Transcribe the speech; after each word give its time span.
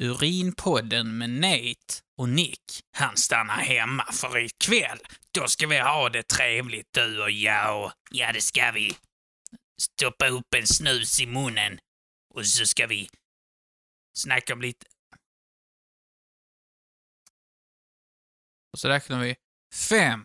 Urinpodden 0.00 1.18
med 1.18 1.30
Nate 1.30 2.02
och 2.18 2.28
Nick. 2.28 2.82
Han 2.96 3.16
stannar 3.16 3.58
hemma 3.58 4.12
för 4.12 4.38
ikväll. 4.38 4.98
Då 5.30 5.48
ska 5.48 5.66
vi 5.66 5.78
ha 5.78 6.08
det 6.08 6.22
trevligt 6.22 6.92
du 6.92 7.22
och 7.22 7.30
jag. 7.30 7.92
Ja, 8.10 8.32
det 8.32 8.40
ska 8.40 8.70
vi. 8.70 8.96
Stoppa 9.80 10.28
upp 10.28 10.54
en 10.56 10.66
snus 10.66 11.20
i 11.20 11.26
munnen. 11.26 11.78
Och 12.34 12.46
så 12.46 12.66
ska 12.66 12.86
vi 12.86 13.08
snacka 14.16 14.52
om 14.52 14.60
lite... 14.62 14.86
Och 18.72 18.78
så 18.78 18.88
räknar 18.88 19.20
vi 19.20 19.36
fem, 19.74 20.24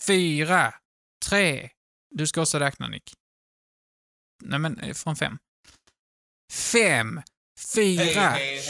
fyra, 0.00 0.74
tre. 1.26 1.70
Du 2.10 2.26
ska 2.26 2.42
också 2.42 2.58
räkna, 2.58 2.88
Nick. 2.88 3.14
Nej, 4.42 4.58
men 4.58 4.78
eh, 4.78 4.94
från 4.94 5.16
fem. 5.16 5.38
Fem, 6.52 7.22
fyra... 7.58 8.28
Hej, 8.30 8.60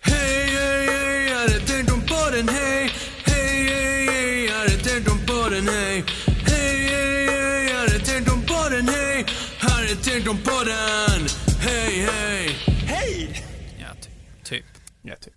hej, 0.00 0.86
hej, 0.86 1.28
hade 1.34 1.60
tänkt 1.66 1.92
om 1.92 2.00
podden, 2.00 2.48
hej. 2.48 2.90
Hej, 3.24 3.64
hej, 3.66 4.06
hej, 4.06 4.48
hade 4.48 4.70
tänkt 4.84 5.10
om 5.10 5.18
podden, 5.26 5.68
hej. 5.68 6.04
Hej, 6.46 6.86
hej, 6.88 7.26
hej, 7.26 7.72
hade 7.72 7.98
tänkt 7.98 8.30
om 8.32 8.42
podden, 8.42 8.88
hej. 8.88 9.26
Hade 9.58 9.96
tänkt 9.96 10.28
om 10.28 10.38
podden, 10.38 11.20
hej, 11.60 12.00
hej. 12.00 12.48
Hej! 12.86 13.44
Ja, 13.80 13.86
ty- 14.02 14.10
typ. 14.44 14.64
Ja, 15.02 15.16
typ. 15.16 15.34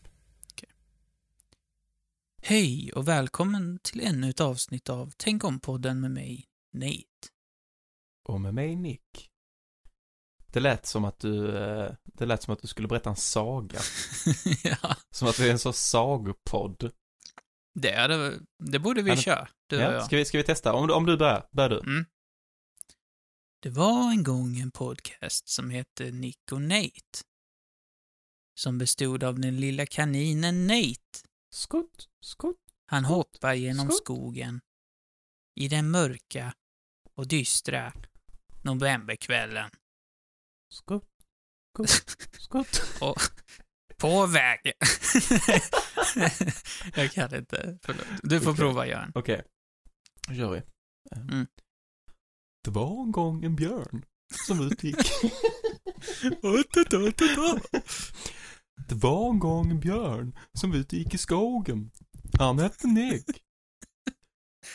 Hej 2.41 2.91
och 2.93 3.07
välkommen 3.07 3.79
till 3.83 4.01
ännu 4.01 4.29
ett 4.29 4.39
avsnitt 4.41 4.89
av 4.89 5.11
Tänk 5.17 5.43
om-podden 5.43 6.01
med 6.01 6.11
mig, 6.11 6.45
Nate. 6.73 7.27
Och 8.23 8.41
med 8.41 8.53
mig 8.53 8.75
Nick. 8.75 9.29
Det 10.57 10.61
lät 10.61 10.85
som 10.85 11.05
att 11.05 11.19
du, 11.19 11.57
eh, 11.57 11.91
det 12.03 12.25
lät 12.25 12.43
som 12.43 12.53
att 12.53 12.61
du 12.61 12.67
skulle 12.67 12.87
berätta 12.87 13.09
en 13.09 13.15
saga. 13.15 13.79
ja, 14.63 14.95
Som 15.11 15.27
att 15.27 15.39
vi 15.39 15.47
är 15.47 15.51
en 15.51 15.59
sorts 15.59 15.79
sagopodd. 15.79 16.91
det, 17.79 17.95
hade, 17.95 18.39
det 18.63 18.79
borde 18.79 19.01
vi 19.01 19.17
köra, 19.17 19.47
du 19.67 19.75
och 19.77 19.81
Ja, 19.83 19.91
jag. 19.93 20.05
ska 20.05 20.17
vi, 20.17 20.25
ska 20.25 20.37
vi 20.37 20.43
testa? 20.43 20.73
Om, 20.73 20.87
du- 20.87 20.93
om 20.93 21.05
du 21.05 21.17
börjar, 21.17 21.47
börjar 21.51 21.69
du. 21.69 21.79
Mm. 21.79 22.05
Det 23.61 23.69
var 23.69 24.11
en 24.11 24.23
gång 24.23 24.59
en 24.59 24.71
podcast 24.71 25.49
som 25.49 25.69
hette 25.69 26.11
Nick 26.11 26.51
och 26.51 26.61
Nate. 26.61 27.21
Som 28.59 28.77
bestod 28.77 29.23
av 29.23 29.39
den 29.39 29.59
lilla 29.59 29.85
kaninen 29.85 30.67
Nate. 30.67 31.27
Skutt, 31.53 32.07
skutt. 32.21 32.57
Han 32.85 33.05
hoppar 33.05 33.53
genom 33.53 33.87
skott. 33.87 33.97
skogen. 33.97 34.61
I 35.55 35.67
den 35.67 35.89
mörka 35.91 36.53
och 37.15 37.27
dystra 37.27 37.93
novemberkvällen. 38.63 39.69
Skutt, 40.73 41.03
skutt, 41.77 42.27
skutt. 42.39 42.81
Och 43.01 43.21
på 43.97 44.25
vägen... 44.25 44.73
jag 46.95 47.11
kan 47.11 47.35
inte. 47.35 47.77
Förlåt. 47.81 48.05
Du 48.23 48.39
får 48.39 48.51
Okej. 48.51 48.59
prova, 48.59 48.87
Göran. 48.87 49.11
Okej, 49.15 49.43
då 50.27 50.33
kör 50.33 50.51
vi. 50.51 50.61
Mm. 51.15 51.47
Det 52.63 52.71
var 52.71 53.03
en 53.03 53.11
gång 53.11 53.45
en 53.45 53.55
björn 53.55 54.05
som 54.47 54.61
utgick. 54.61 54.97
Det 58.87 58.95
var 58.95 59.29
en 59.29 59.39
gång 59.39 59.71
en 59.71 59.79
björn 59.79 60.37
som 60.53 60.73
utgick 60.73 61.13
i 61.13 61.17
skogen. 61.17 61.91
Han 62.39 62.59
hette 62.59 62.87
Nick. 62.87 63.43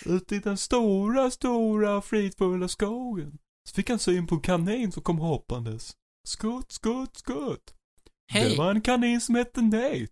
Ute 0.05 0.37
i 0.37 0.39
den 0.39 0.59
stora, 0.59 1.31
stora, 1.31 2.03
fridfulla 2.03 2.69
skogen 2.69 3.39
så 3.68 3.74
fick 3.74 3.88
han 3.91 3.98
syn 3.98 4.27
på 4.27 4.34
en 4.34 4.41
kanin 4.41 4.92
som 4.92 5.02
kom 5.02 5.18
hoppandes. 5.18 5.96
Skutt, 6.28 6.72
skutt, 6.72 7.16
skutt. 7.16 7.74
Hej! 8.32 8.50
Det 8.50 8.58
var 8.58 8.70
en 8.70 8.80
kanin 8.82 9.20
som 9.20 9.34
hette 9.34 9.62
Nate. 9.62 10.08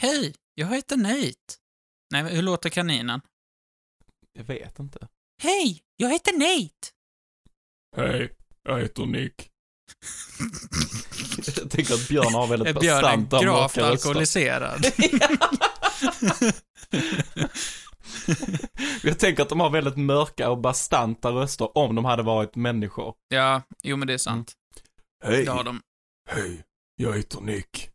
Hej! 0.00 0.34
Jag 0.54 0.66
heter 0.74 0.96
Nate. 0.96 1.54
Nej, 2.12 2.34
hur 2.34 2.42
låter 2.42 2.70
kaninen? 2.70 3.20
Jag 4.32 4.44
vet 4.44 4.78
inte. 4.78 5.08
Hej! 5.42 5.80
Jag 5.96 6.10
heter 6.12 6.32
Nate! 6.32 6.88
Hej, 7.96 8.32
jag 8.62 8.80
heter 8.80 9.06
Nick. 9.06 9.50
jag 11.60 11.70
tänker 11.70 11.94
att 11.94 12.08
björn 12.08 12.34
har 12.34 12.46
väldigt 12.46 12.68
Är 12.68 12.74
bastanta, 12.74 13.42
gravt 13.42 13.76
mörka 13.76 13.90
röster. 13.90 13.90
alkoholiserad? 13.90 14.86
Jag 19.02 19.18
tänker 19.18 19.42
att 19.42 19.48
de 19.48 19.60
har 19.60 19.70
väldigt 19.70 19.96
mörka 19.96 20.50
och 20.50 20.58
bastanta 20.58 21.30
röster 21.30 21.78
om 21.78 21.94
de 21.94 22.04
hade 22.04 22.22
varit 22.22 22.56
människor. 22.56 23.14
ja, 23.28 23.62
jo 23.82 23.96
men 23.96 24.06
det 24.08 24.14
är 24.14 24.18
sant. 24.18 24.52
Hej, 25.24 25.44
Det 25.44 25.50
har 25.50 25.64
de. 25.64 25.82
hej, 26.30 26.64
jag 26.96 27.16
heter 27.16 27.40
Nick. 27.40 27.90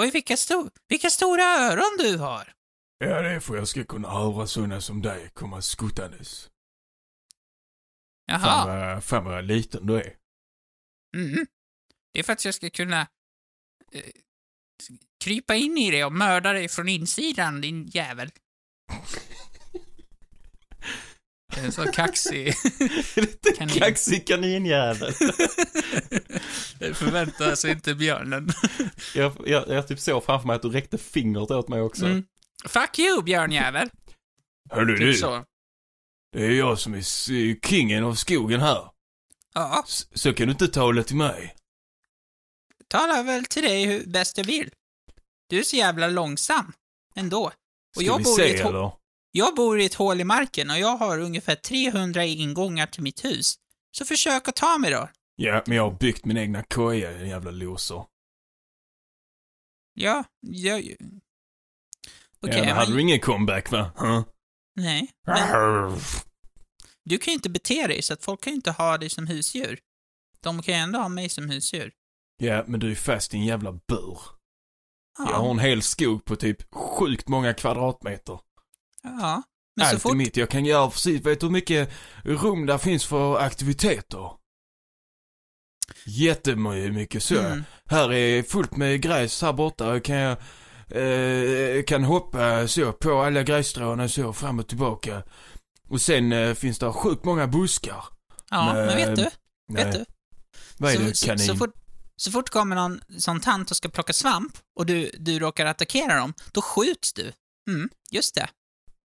Oj, 0.00 0.10
vilka, 0.10 0.36
sto 0.36 0.68
vilka 0.88 1.10
stora 1.10 1.42
öron 1.44 1.96
du 1.98 2.16
har! 2.16 2.52
Ja, 2.98 3.22
det 3.22 3.30
är 3.30 3.40
för 3.40 3.56
jag 3.56 3.68
ska 3.68 3.84
kunna 3.84 4.10
höra 4.10 4.46
sådana 4.46 4.80
som 4.80 5.02
dig 5.02 5.30
komma 5.34 5.62
skuttandes. 5.62 6.50
Fan 8.30 8.40
Jaha. 8.40 8.66
vad, 8.94 9.04
fan 9.04 9.24
vad 9.24 9.44
liten 9.44 9.86
du 9.86 9.94
är. 9.96 10.16
Mm. 11.16 11.46
Det 12.12 12.18
är 12.20 12.22
för 12.22 12.32
att 12.32 12.44
jag 12.44 12.54
ska 12.54 12.70
kunna 12.70 13.00
eh, 13.92 14.02
krypa 15.24 15.54
in 15.54 15.78
i 15.78 15.90
dig 15.90 16.04
och 16.04 16.12
mörda 16.12 16.52
dig 16.52 16.68
från 16.68 16.88
insidan, 16.88 17.60
din 17.60 17.86
jävel. 17.86 18.30
Det 21.54 21.60
är 21.60 21.64
en 21.64 21.72
så 21.72 21.84
kaxig... 21.92 22.54
Kanin. 23.58 23.74
kaxig 23.74 24.26
kaninjävel. 24.26 25.12
Det 26.78 26.94
förväntar 26.94 27.54
sig 27.54 27.70
inte 27.72 27.94
björnen. 27.94 28.48
jag, 29.14 29.32
jag, 29.46 29.68
jag 29.68 29.88
typ 29.88 30.00
såg 30.00 30.24
framför 30.24 30.46
mig 30.46 30.56
att 30.56 30.62
du 30.62 30.68
räckte 30.70 30.98
fingret 30.98 31.50
åt 31.50 31.68
mig 31.68 31.80
också. 31.80 32.04
Mm. 32.06 32.24
Fuck 32.66 32.98
you, 32.98 33.22
björnjävel! 33.22 33.90
Hörru 34.70 34.98
Typ 34.98 35.16
så. 35.20 35.44
det 36.32 36.44
är 36.46 36.50
jag 36.50 36.78
som 36.78 36.94
är 36.94 37.66
kingen 37.68 38.04
av 38.04 38.14
skogen 38.14 38.60
här. 38.60 38.90
Ja, 39.54 39.84
S- 39.88 40.06
så 40.14 40.34
kan 40.34 40.46
du 40.46 40.52
inte 40.52 40.68
tala 40.68 41.02
till 41.02 41.16
mig. 41.16 41.54
talar 42.88 43.22
väl 43.24 43.44
till 43.44 43.62
dig 43.62 43.84
hur 43.84 44.06
bäst 44.06 44.38
jag 44.38 44.44
vill. 44.44 44.70
Du 45.48 45.58
är 45.58 45.62
så 45.62 45.76
jävla 45.76 46.08
långsam. 46.08 46.72
Ändå. 47.14 47.52
Och 47.96 48.02
jag 48.02 48.22
bor, 48.22 48.40
i 48.40 48.58
se 48.58 48.90
jag 49.34 49.54
bor 49.54 49.80
i 49.80 49.84
ett 49.84 49.94
hål 49.94 50.20
i 50.20 50.24
marken 50.24 50.70
och 50.70 50.78
jag 50.78 50.96
har 50.96 51.18
ungefär 51.18 51.54
300 51.54 52.24
ingångar 52.24 52.86
till 52.86 53.02
mitt 53.02 53.24
hus. 53.24 53.54
Så 53.90 54.04
försök 54.04 54.48
att 54.48 54.56
ta 54.56 54.78
mig 54.78 54.90
då. 54.90 55.08
Ja, 55.36 55.62
men 55.66 55.76
jag 55.76 55.90
har 55.90 55.98
byggt 55.98 56.24
min 56.24 56.36
egna 56.36 56.62
koja, 56.62 57.10
en 57.10 57.28
jävla 57.28 57.50
loser. 57.50 58.04
Ja, 59.94 60.24
jag... 60.40 60.78
Okej, 62.40 62.58
ja, 62.58 62.64
men 62.64 62.76
hade 62.76 62.92
du 62.92 63.00
ingen 63.00 63.20
comeback 63.20 63.70
va? 63.70 63.92
Huh? 63.96 64.22
Nej, 64.74 65.10
men 65.26 66.00
du 67.04 67.18
kan 67.18 67.32
ju 67.32 67.34
inte 67.34 67.50
bete 67.50 67.86
dig 67.86 68.02
så 68.02 68.12
att 68.12 68.24
folk 68.24 68.40
kan 68.40 68.52
ju 68.52 68.54
inte 68.56 68.70
ha 68.70 68.98
dig 68.98 69.10
som 69.10 69.26
husdjur. 69.26 69.80
De 70.40 70.62
kan 70.62 70.74
ju 70.74 70.80
ändå 70.80 70.98
ha 70.98 71.08
mig 71.08 71.28
som 71.28 71.50
husdjur. 71.50 71.92
Ja, 72.36 72.64
men 72.66 72.80
du 72.80 72.90
är 72.90 72.94
fast 72.94 73.34
i 73.34 73.36
en 73.36 73.44
jävla 73.44 73.72
bur. 73.72 74.18
Ja, 75.18 75.30
Jag 75.30 75.36
har 75.36 75.50
en 75.50 75.58
hel 75.58 75.82
skog 75.82 76.24
på 76.24 76.36
typ 76.36 76.74
sjukt 76.74 77.28
många 77.28 77.54
kvadratmeter. 77.54 78.38
ja. 79.02 79.42
Men 79.76 79.86
så 79.86 79.90
Allt 79.90 80.04
är 80.04 80.08
fort... 80.08 80.16
mitt. 80.16 80.36
Jag 80.36 80.50
kan 80.50 80.64
göra 80.64 80.90
precis, 80.90 81.26
vet 81.26 81.40
du 81.40 81.46
hur 81.46 81.52
mycket 81.52 81.90
rum 82.24 82.66
där 82.66 82.78
finns 82.78 83.04
för 83.04 83.38
aktiviteter? 83.38 84.30
Jättemycket 86.06 87.22
så. 87.22 87.38
Mm. 87.38 87.64
Här 87.84 88.12
är 88.12 88.42
fullt 88.42 88.76
med 88.76 89.00
gräs 89.02 89.42
här 89.42 89.52
borta. 89.52 90.00
Kan 90.00 90.16
jag 90.16 90.36
eh, 90.88 91.82
kan 91.82 92.04
hoppa 92.04 92.68
så 92.68 92.92
på 92.92 93.22
alla 93.22 93.42
grässtråna 93.42 94.08
så 94.08 94.32
fram 94.32 94.58
och 94.58 94.68
tillbaka. 94.68 95.22
Och 95.88 96.00
sen 96.00 96.32
eh, 96.32 96.54
finns 96.54 96.78
det 96.78 96.92
sjukt 96.92 97.24
många 97.24 97.46
buskar. 97.46 98.04
Ja, 98.50 98.74
men 98.74 98.86
vet 98.96 99.16
du? 99.16 99.28
Nej. 99.68 99.84
Vet 99.84 99.92
du? 99.92 100.04
Vad 100.78 100.92
är 100.92 100.96
så, 100.96 101.02
det, 101.02 101.14
så, 101.14 101.26
kanin? 101.26 101.46
så, 101.46 101.56
fort, 101.56 101.74
så 102.22 102.30
fort 102.30 102.50
kommer 102.50 102.76
någon 102.76 103.00
sån 103.18 103.40
tant 103.40 103.70
och 103.70 103.76
ska 103.76 103.88
plocka 103.88 104.12
svamp 104.12 104.52
och 104.78 104.86
du, 104.86 105.10
du 105.18 105.38
råkar 105.38 105.66
attackera 105.66 106.16
dem, 106.16 106.34
då 106.52 106.62
skjuts 106.62 107.12
du. 107.12 107.32
Mm, 107.70 107.88
just 108.10 108.34
det. 108.34 108.48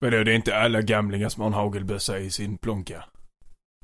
Vadå, 0.00 0.25
det 0.25 0.32
är 0.32 0.37
inte 0.37 0.56
alla 0.56 0.82
gamlingar 0.82 1.29
som 1.29 1.41
har 1.41 1.47
en 1.47 1.55
hagelbössa 1.55 2.19
i 2.19 2.31
sin 2.31 2.59
plånka. 2.59 3.05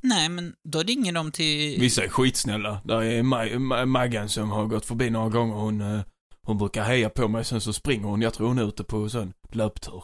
Nej, 0.01 0.29
men 0.29 0.53
då 0.63 0.83
ringer 0.83 1.11
de 1.11 1.31
till... 1.31 1.79
Vissa 1.79 2.03
är 2.03 2.09
skitsnälla. 2.09 2.81
Där 2.85 3.01
är 3.01 3.23
Ma- 3.23 3.85
Maggan 3.85 4.29
som 4.29 4.49
har 4.49 4.65
gått 4.65 4.85
förbi 4.85 5.09
några 5.09 5.29
gånger. 5.29 5.55
Hon, 5.55 5.81
eh, 5.81 6.01
hon 6.41 6.57
brukar 6.57 6.83
heja 6.83 7.09
på 7.09 7.27
mig, 7.27 7.45
sen 7.45 7.61
så 7.61 7.73
springer 7.73 8.07
hon. 8.07 8.21
Jag 8.21 8.33
tror 8.33 8.47
hon 8.47 8.59
är 8.59 8.67
ute 8.67 8.83
på 8.83 9.09
sån 9.09 9.33
löptur. 9.51 10.03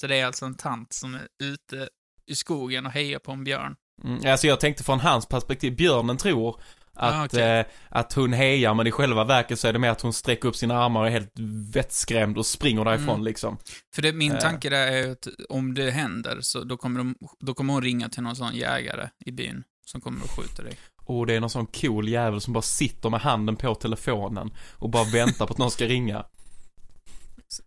Så 0.00 0.06
det 0.06 0.16
är 0.16 0.26
alltså 0.26 0.44
en 0.44 0.54
tant 0.54 0.92
som 0.92 1.14
är 1.14 1.28
ute 1.42 1.88
i 2.26 2.34
skogen 2.34 2.86
och 2.86 2.92
hejar 2.92 3.18
på 3.18 3.32
en 3.32 3.44
björn. 3.44 3.76
Mm, 4.04 4.26
alltså 4.26 4.46
jag 4.46 4.60
tänkte 4.60 4.84
från 4.84 5.00
hans 5.00 5.26
perspektiv. 5.26 5.76
Björnen 5.76 6.16
tror 6.16 6.60
att, 6.98 7.14
Ah, 7.14 7.24
okej. 7.24 7.58
eh, 7.60 7.66
att 7.88 8.12
hon 8.12 8.32
hejar, 8.32 8.74
men 8.74 8.86
i 8.86 8.90
själva 8.90 9.24
verket 9.24 9.58
så 9.60 9.68
är 9.68 9.72
det 9.72 9.78
mer 9.78 9.90
att 9.90 10.00
hon 10.00 10.12
sträcker 10.12 10.48
upp 10.48 10.56
sina 10.56 10.78
armar 10.84 11.00
och 11.00 11.06
är 11.06 11.10
helt 11.10 11.32
vettskrämd 11.74 12.38
och 12.38 12.46
springer 12.46 12.84
därifrån 12.84 13.08
Mm. 13.14 13.24
liksom. 13.24 13.58
För 13.94 14.02
det, 14.02 14.12
min 14.12 14.32
Eh. 14.32 14.38
tanke 14.38 14.70
där 14.70 14.86
är 14.92 15.10
att 15.12 15.28
om 15.48 15.74
det 15.74 15.90
händer 15.90 16.38
så 16.40 16.64
då 16.64 16.76
kommer, 16.76 16.98
de, 16.98 17.14
då 17.40 17.54
kommer 17.54 17.72
hon 17.72 17.82
ringa 17.82 18.08
till 18.08 18.22
någon 18.22 18.36
sån 18.36 18.54
jägare 18.54 19.08
i 19.26 19.32
byn 19.32 19.64
som 19.86 20.00
kommer 20.00 20.24
och 20.24 20.30
skjuter 20.30 20.64
dig. 20.64 20.78
och 21.04 21.26
det 21.26 21.34
är 21.34 21.40
någon 21.40 21.50
sån 21.50 21.66
cool 21.66 22.08
jävel 22.08 22.40
som 22.40 22.52
bara 22.52 22.62
sitter 22.62 23.10
med 23.10 23.20
handen 23.20 23.56
på 23.56 23.74
telefonen 23.74 24.50
och 24.72 24.90
bara 24.90 25.04
väntar 25.04 25.46
på 25.46 25.52
att 25.52 25.58
någon 25.58 25.70
ska 25.70 25.84
ringa. 25.84 26.24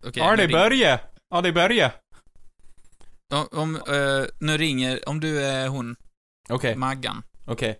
Okej, 0.06 0.12
Ja, 0.22 0.36
det 0.36 0.42
är 0.42 0.48
Börje. 0.48 1.00
Ja, 1.30 1.40
det 1.40 1.48
är 1.48 1.52
Börje. 1.52 1.92
Om, 3.34 3.48
om 3.52 3.76
eh, 3.76 4.24
nu 4.40 4.58
ringer, 4.58 5.08
om 5.08 5.20
du 5.20 5.42
är 5.44 5.68
hon, 5.68 5.96
Okej, 6.48 6.76
Maggan. 6.76 7.22
okej. 7.46 7.78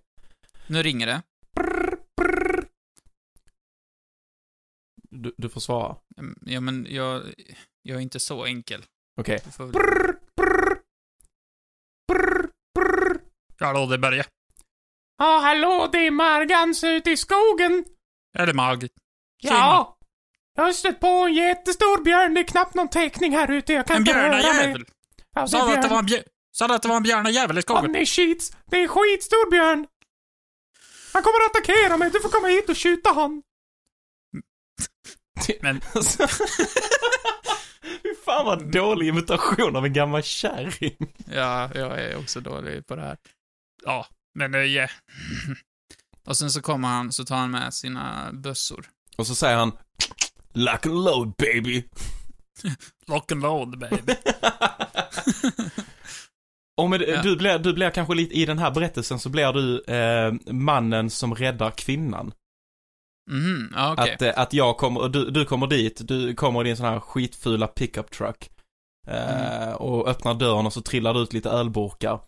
Nu 0.66 0.82
ringer 0.82 1.06
det. 1.06 1.22
Du, 5.14 5.35
du 5.38 5.49
får 5.49 5.61
svara. 5.61 5.97
Mm, 6.19 6.38
Ja, 6.47 6.61
men 6.61 6.87
jag, 6.91 7.23
jag 7.82 7.97
är 7.97 8.00
inte 8.00 8.20
så 8.20 8.44
enkel. 8.44 8.85
Okej. 9.20 9.41
Du 9.44 9.50
får 9.50 9.64
väl- 9.67 9.73
Hallå, 13.61 13.87
det 13.87 13.99
börjar. 13.99 14.26
Ja, 15.19 15.38
hallå, 15.38 15.88
det 15.93 15.99
är 16.06 16.11
Margans 16.11 16.85
ute 16.85 17.11
i 17.11 17.17
skogen. 17.17 17.85
Är 18.38 18.47
det 18.47 18.53
Margit? 18.55 18.93
Ja. 19.43 19.99
Jag 20.55 20.62
har 20.64 20.73
stött 20.73 21.00
på 21.00 21.06
en 21.06 21.35
jättestor 21.35 22.05
björn, 22.05 22.35
det 22.35 22.41
är 22.41 22.44
knappt 22.44 22.75
någon 22.75 22.88
täckning 22.88 23.32
här 23.32 23.50
ute, 23.50 23.73
jag 23.73 23.87
kan 23.87 23.97
En 23.97 24.03
inte 24.03 24.14
röra 24.14 24.29
mig. 24.32 24.43
björnajävel! 24.43 24.85
Ja, 25.35 25.41
det 25.43 25.49
Sa 25.49 25.64
är 25.64 25.69
du 25.70 25.76
att 25.76 25.82
det 25.82 25.88
var 25.88 25.99
en 25.99 26.06
björn? 26.06 26.23
Sa 26.53 26.69
du 26.69 26.75
att 26.75 26.82
det 26.82 26.88
var 26.88 26.97
en 26.97 27.03
björnajävel 27.03 27.59
i 27.59 27.62
skogen? 27.62 27.85
den 27.93 27.97
är 27.97 28.05
skits. 28.05 28.53
Det 28.70 28.76
är 28.76 28.82
en 28.82 28.88
skitstor 28.88 29.50
björn. 29.50 29.87
Han 31.12 31.23
kommer 31.23 31.44
att 31.44 31.50
attackera 31.56 31.97
mig, 31.97 32.11
du 32.11 32.20
får 32.20 32.29
komma 32.29 32.49
hit 32.49 32.69
och 32.69 32.79
skjuta 32.79 33.12
han. 33.12 33.43
Men- 35.61 35.81
Fy 38.02 38.14
fan 38.25 38.46
vad 38.46 38.73
dålig 38.73 39.08
imitation 39.08 39.76
av 39.76 39.84
en 39.87 39.93
gammal 39.93 40.23
kärring. 40.23 40.96
Ja, 41.32 41.70
jag 41.75 41.99
är 42.00 42.19
också 42.19 42.40
dålig 42.40 42.87
på 42.87 42.96
det 42.96 43.02
här. 43.02 43.17
Ja, 43.84 44.06
men 44.34 44.52
det 44.52 44.67
är... 44.79 44.90
Och 46.26 46.37
sen 46.37 46.50
så 46.50 46.62
kommer 46.62 46.88
han, 46.88 47.12
så 47.12 47.25
tar 47.25 47.37
han 47.37 47.50
med 47.50 47.75
sina 47.75 48.31
bössor. 48.32 48.87
Och 49.17 49.26
så 49.26 49.34
säger 49.34 49.56
han 49.56 49.73
Lock 50.55 50.87
and 50.87 51.05
load 51.05 51.32
baby. 51.38 51.85
Lock 53.06 53.32
and 53.32 53.43
load, 53.43 53.78
baby. 53.78 54.14
Och 56.76 56.90
med, 56.90 57.02
Ja. 57.02 57.23
du, 57.23 57.37
blir, 57.37 57.58
du 57.58 57.73
blir 57.73 57.90
kanske 57.90 58.14
lite, 58.14 58.35
i 58.35 58.46
den 58.46 58.58
här 58.58 58.70
berättelsen 58.70 59.19
så 59.19 59.28
blir 59.28 59.52
du 59.52 59.82
eh, 59.94 60.52
mannen 60.52 61.11
som 61.11 61.35
räddar 61.35 61.70
kvinnan. 61.70 62.32
Mhm, 63.31 63.73
ja 63.77 63.93
okej. 63.93 64.15
Att, 64.15 64.23
eh, 64.23 64.33
att 64.37 64.53
jag 64.53 64.77
kommer, 64.77 65.01
och 65.01 65.11
du, 65.11 65.31
du 65.31 65.45
kommer 65.45 65.67
dit, 65.67 66.01
du 66.09 66.35
kommer 66.35 66.61
i 66.61 66.65
din 66.65 66.77
sån 66.77 66.87
här 66.87 67.01
skitfula 67.01 67.67
pickup 67.67 68.11
truck. 68.11 68.51
Eh, 69.09 69.73
Och 69.73 70.09
öppnar 70.09 70.35
dörren 70.35 70.67
och 70.67 70.73
så 70.73 70.81
trillar 70.83 71.15
det 71.15 71.21
ut 71.21 71.33
lite 71.33 71.51
ölburkar. 71.51 72.21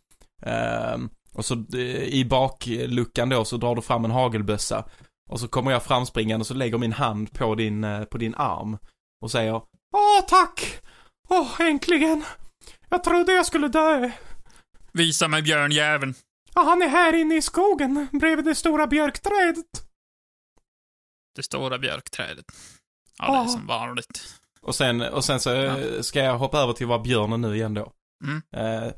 Eh, 0.42 0.98
och 1.32 1.44
så 1.44 1.54
eh, 1.74 2.02
i 2.04 2.24
bakluckan 2.30 3.28
då 3.28 3.44
så 3.44 3.56
drar 3.56 3.74
du 3.74 3.82
fram 3.82 4.04
en 4.04 4.10
hagelbössa. 4.10 4.84
Och 5.30 5.40
så 5.40 5.48
kommer 5.48 5.70
jag 5.70 5.82
framspringande 5.82 6.42
och 6.42 6.46
så 6.46 6.54
lägger 6.54 6.78
min 6.78 6.92
hand 6.92 7.32
på 7.32 7.54
din, 7.54 7.86
på 8.10 8.18
din 8.18 8.34
arm. 8.34 8.78
Och 9.20 9.30
säger 9.30 9.52
Åh 9.94 10.20
tack! 10.28 10.80
Åh 11.28 11.60
äntligen! 11.60 12.24
Jag 12.88 13.04
trodde 13.04 13.32
jag 13.32 13.46
skulle 13.46 13.68
dö. 13.68 14.10
Visa 14.92 15.28
mig 15.28 15.42
björnjäveln. 15.42 16.14
Ja, 16.54 16.62
han 16.62 16.82
är 16.82 16.88
här 16.88 17.12
inne 17.12 17.36
i 17.36 17.42
skogen 17.42 18.08
bredvid 18.12 18.44
det 18.44 18.54
stora 18.54 18.86
björkträdet. 18.86 19.66
Det 21.34 21.42
stora 21.42 21.78
björkträdet. 21.78 22.44
Ja, 23.18 23.26
det 23.26 23.32
är 23.38 23.42
Ja. 23.42 23.48
som 23.48 23.66
vanligt. 23.66 24.24
Och 24.60 24.74
sen, 24.74 25.00
och 25.00 25.24
sen 25.24 25.40
så 25.40 25.54
eh, 25.54 26.00
ska 26.00 26.18
jag 26.18 26.38
hoppa 26.38 26.58
över 26.58 26.72
till 26.72 26.86
vara 26.86 26.98
björnen 26.98 27.40
nu 27.40 27.54
igen 27.56 27.74
då. 27.74 27.92
Mm. 28.24 28.42
Eh, 28.56 28.92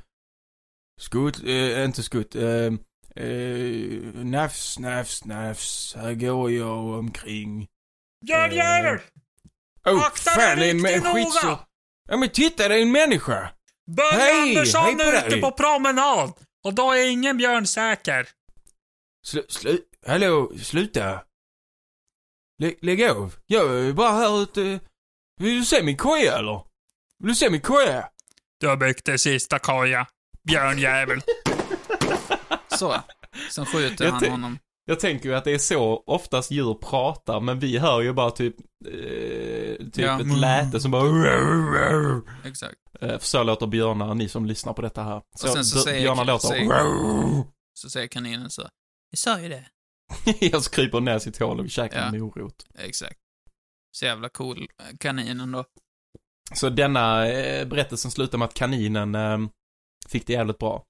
skutt, 1.00 1.43
eh, 1.44 1.85
inte 1.85 2.03
skutt. 2.03 2.35
Eh, 2.35 2.73
eh, 3.25 3.91
nafs, 4.15 4.79
nafs, 4.79 5.25
nafs. 5.25 5.94
Här 5.94 6.15
går 6.15 6.50
jag 6.53 6.85
omkring. 6.87 7.67
Björnjävel! 8.27 8.99
Oh, 9.85 10.06
Akta 10.06 10.31
fan, 10.31 10.59
det 10.59 10.67
är 10.67 10.71
en 10.71 10.77
riktigt 10.85 11.03
men- 11.03 11.15
skit 11.15 11.25
noga! 11.25 11.41
så. 11.56 11.59
Ja 12.09 12.17
men 12.17 12.29
titta, 12.29 12.69
det 12.69 12.75
är 12.75 12.83
en 12.83 12.93
människa. 12.93 13.50
Börje 13.97 14.12
Hej, 14.12 14.43
Andersson 14.56 14.83
hej 14.85 14.94
på 14.97 15.03
är 15.03 15.12
dig. 15.12 15.27
ute 15.27 15.37
på 15.37 15.50
promenad. 15.53 16.33
Och 16.65 16.75
då 16.75 16.93
är 16.93 17.11
ingen 17.11 17.37
björn 17.37 17.67
säker. 17.67 18.29
Slu, 19.27 19.43
slu, 19.49 19.79
hallå, 20.06 20.53
sluta. 20.62 21.23
Lä, 22.58 22.73
lägg 22.82 23.05
av. 23.05 23.35
Jag 23.47 23.79
är 23.88 23.93
bara 23.93 24.12
här 24.12 24.43
ute. 24.43 24.81
Vill 25.41 25.58
du 25.58 25.64
se 25.64 25.82
min 25.82 25.97
koja 25.97 26.38
eller? 26.38 26.61
Vill 27.19 27.29
du 27.29 27.35
se 27.35 27.50
min 27.50 27.61
koja? 27.61 28.08
Du 28.61 28.69
har 28.69 28.76
byggt 28.76 29.05
det 29.05 29.19
sista 29.19 29.58
koja. 29.58 30.06
Björnjävel. 30.49 31.20
Så. 32.69 32.94
Sen 33.50 33.67
skjuter 33.67 34.05
Jag 34.05 34.12
han 34.12 34.31
honom. 34.31 34.58
Jag 34.85 35.00
tänker 35.00 35.29
ju 35.29 35.35
att 35.35 35.44
det 35.44 35.50
är 35.53 35.58
så 35.58 36.03
oftast 36.06 36.50
djur 36.50 36.75
pratar, 36.75 37.41
men 37.41 37.58
vi 37.58 37.79
hör 37.79 38.00
ju 38.00 38.12
bara 38.12 38.31
typ, 38.31 38.56
eh, 38.87 38.93
typ 39.76 39.99
Ja. 39.99 40.20
ett 40.20 40.38
läte 40.38 40.81
som 40.81 40.91
bara 40.91 42.23
Exakt. 42.44 42.75
Eh, 43.00 43.09
för 43.19 43.26
så 43.26 43.43
låter 43.43 43.67
björnar, 43.67 44.14
ni 44.14 44.29
som 44.29 44.47
lyssnar 44.47 44.73
på 44.73 44.82
detta 44.82 45.02
här. 45.02 45.23
Så, 45.38 45.49
sen 45.49 45.64
så 45.64 45.79
säger- 45.79 46.00
björnar 46.00 46.25
låter 46.25 46.49
säger- 46.49 47.44
Så 47.75 47.91
säger 47.91 48.06
kaninen 48.09 48.50
så. 48.50 48.62
Jag 49.11 49.19
sa 49.19 49.41
ju 49.41 49.49
det. 49.49 49.64
Jag 50.41 50.64
kryper 50.64 51.00
ner 51.00 51.19
sitt 51.19 51.38
hål 51.38 51.61
och 51.61 51.70
käkar 51.70 52.14
Ja. 52.14 52.19
morot. 52.25 52.67
Exakt. 52.79 53.19
Så 53.93 54.05
jävla 54.05 54.29
cool 54.29 54.58
eh, 54.79 54.97
kaninen 55.00 55.53
då. 55.53 55.64
Så 56.55 56.70
denna 56.70 57.29
eh, 57.29 57.67
berättelsen 57.69 58.11
slutar 58.11 58.38
med 58.38 58.47
att 58.47 58.55
kaninen 58.55 59.14
eh, 59.14 59.38
fick 60.08 60.26
det 60.26 60.32
jävligt 60.32 60.58
bra. 60.58 60.85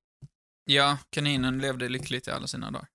Ja, 0.65 0.99
kaninen 1.11 1.59
levde 1.59 1.89
lyckligt 1.89 2.29
i 2.29 2.31
alla 2.31 2.47
sina 2.47 2.71
dagar. 2.71 2.89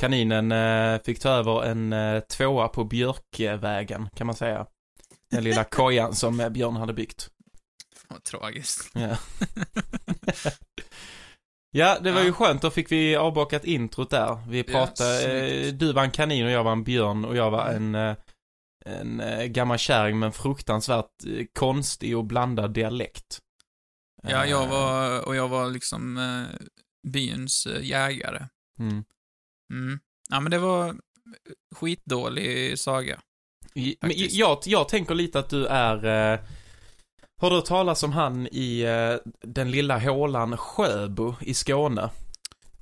Kaninen 0.00 0.52
eh, 0.52 1.02
fick 1.02 1.20
ta 1.20 1.28
över 1.28 1.62
en 1.64 1.92
eh, 1.92 2.20
tvåa 2.20 2.68
på 2.68 2.84
Björkvägen, 2.84 4.08
kan 4.16 4.26
man 4.26 4.36
säga. 4.36 4.66
Den 5.30 5.44
lilla 5.44 5.64
kojan 5.70 6.14
som 6.14 6.40
eh, 6.40 6.48
Björn 6.48 6.76
hade 6.76 6.92
byggt. 6.92 7.30
Vad 8.08 8.24
tragiskt. 8.24 8.90
Ja. 8.94 9.16
ja, 11.74 11.98
det 12.00 12.12
var 12.12 12.20
Ja. 12.20 12.26
ju 12.26 12.32
skönt. 12.32 12.62
Då 12.62 12.70
fick 12.70 12.92
vi 12.92 13.16
avbokat 13.16 13.64
introt 13.64 14.10
där. 14.10 14.38
Vi 14.48 14.62
pratade, 14.62 15.20
snyggt. 15.20 15.66
eh, 15.66 15.78
du 15.78 15.92
var 15.92 16.02
en 16.04 16.10
kanin 16.10 16.44
och 16.46 16.50
jag 16.52 16.64
var 16.64 16.72
en 16.72 16.84
björn 16.84 17.24
och 17.24 17.36
jag 17.36 17.50
var 17.50 17.66
en, 17.68 17.94
eh, 17.94 18.16
en 18.84 19.20
eh, 19.20 19.44
gammal 19.44 19.78
kärring 19.78 20.18
med 20.18 20.26
en 20.26 20.32
fruktansvärt 20.32 21.10
konstig 21.58 22.16
och 22.18 22.24
blandad 22.24 22.72
dialekt. 22.74 23.38
Ja, 24.22 24.46
jag 24.46 24.66
var, 24.66 25.26
och 25.28 25.36
jag 25.36 25.48
var 25.48 25.70
liksom 25.70 26.18
byns 27.08 27.66
jägare. 27.80 28.46
Mm. 28.78 29.04
Mm. 29.72 30.00
Ja, 30.30 30.40
men 30.40 30.50
det 30.50 30.58
var 30.58 30.94
skitdålig 31.74 32.78
saga. 32.78 33.20
I- 33.74 33.96
Men 34.00 34.10
jag, 34.14 34.58
jag 34.64 34.88
tänker 34.88 35.14
lite 35.14 35.38
att 35.38 35.48
du 35.50 35.66
är... 35.66 36.38
Har 37.40 37.50
du 37.50 37.56
hört 37.56 37.64
talas 37.64 38.02
om 38.02 38.12
han 38.12 38.46
i 38.46 38.80
eh, 38.80 39.32
den 39.42 39.70
lilla 39.70 39.98
hålan 39.98 40.56
Sjöbo 40.56 41.34
i 41.40 41.54
Skåne? 41.54 42.10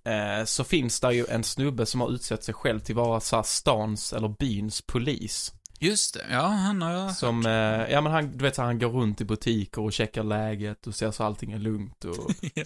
Eh, 0.05 0.45
så 0.45 0.65
finns 0.65 1.01
där 1.01 1.11
ju 1.11 1.27
en 1.29 1.45
snubbe 1.45 1.87
som 1.87 2.01
har 2.01 2.11
utsett 2.11 2.45
sig 2.45 2.55
själv 2.55 2.81
till 2.81 2.95
vara 2.95 3.21
så 3.21 3.37
här 3.37 3.43
stans 3.43 4.13
eller 4.13 4.29
byns 4.29 4.83
polis. 4.83 5.53
Just 5.81 6.15
det, 6.15 6.27
ja, 6.31 6.41
han 6.41 6.83
har 6.83 6.93
jag 6.93 7.15
Som, 7.17 7.47
eh, 7.47 7.53
ja 7.93 8.01
men 8.01 8.13
han, 8.13 8.39
du 8.39 8.45
vet 8.45 8.55
så 8.55 8.63
här, 8.63 8.67
han 8.67 8.79
går 8.79 8.89
runt 8.89 9.21
i 9.21 9.25
butiker 9.25 9.83
och 9.83 9.93
checkar 9.93 10.23
läget 10.23 10.87
och 10.87 10.95
ser 10.95 11.11
så 11.11 11.25
allting 11.25 11.53
är 11.53 11.59
lugnt 11.59 12.05
och... 12.05 12.31
ja. 12.55 12.65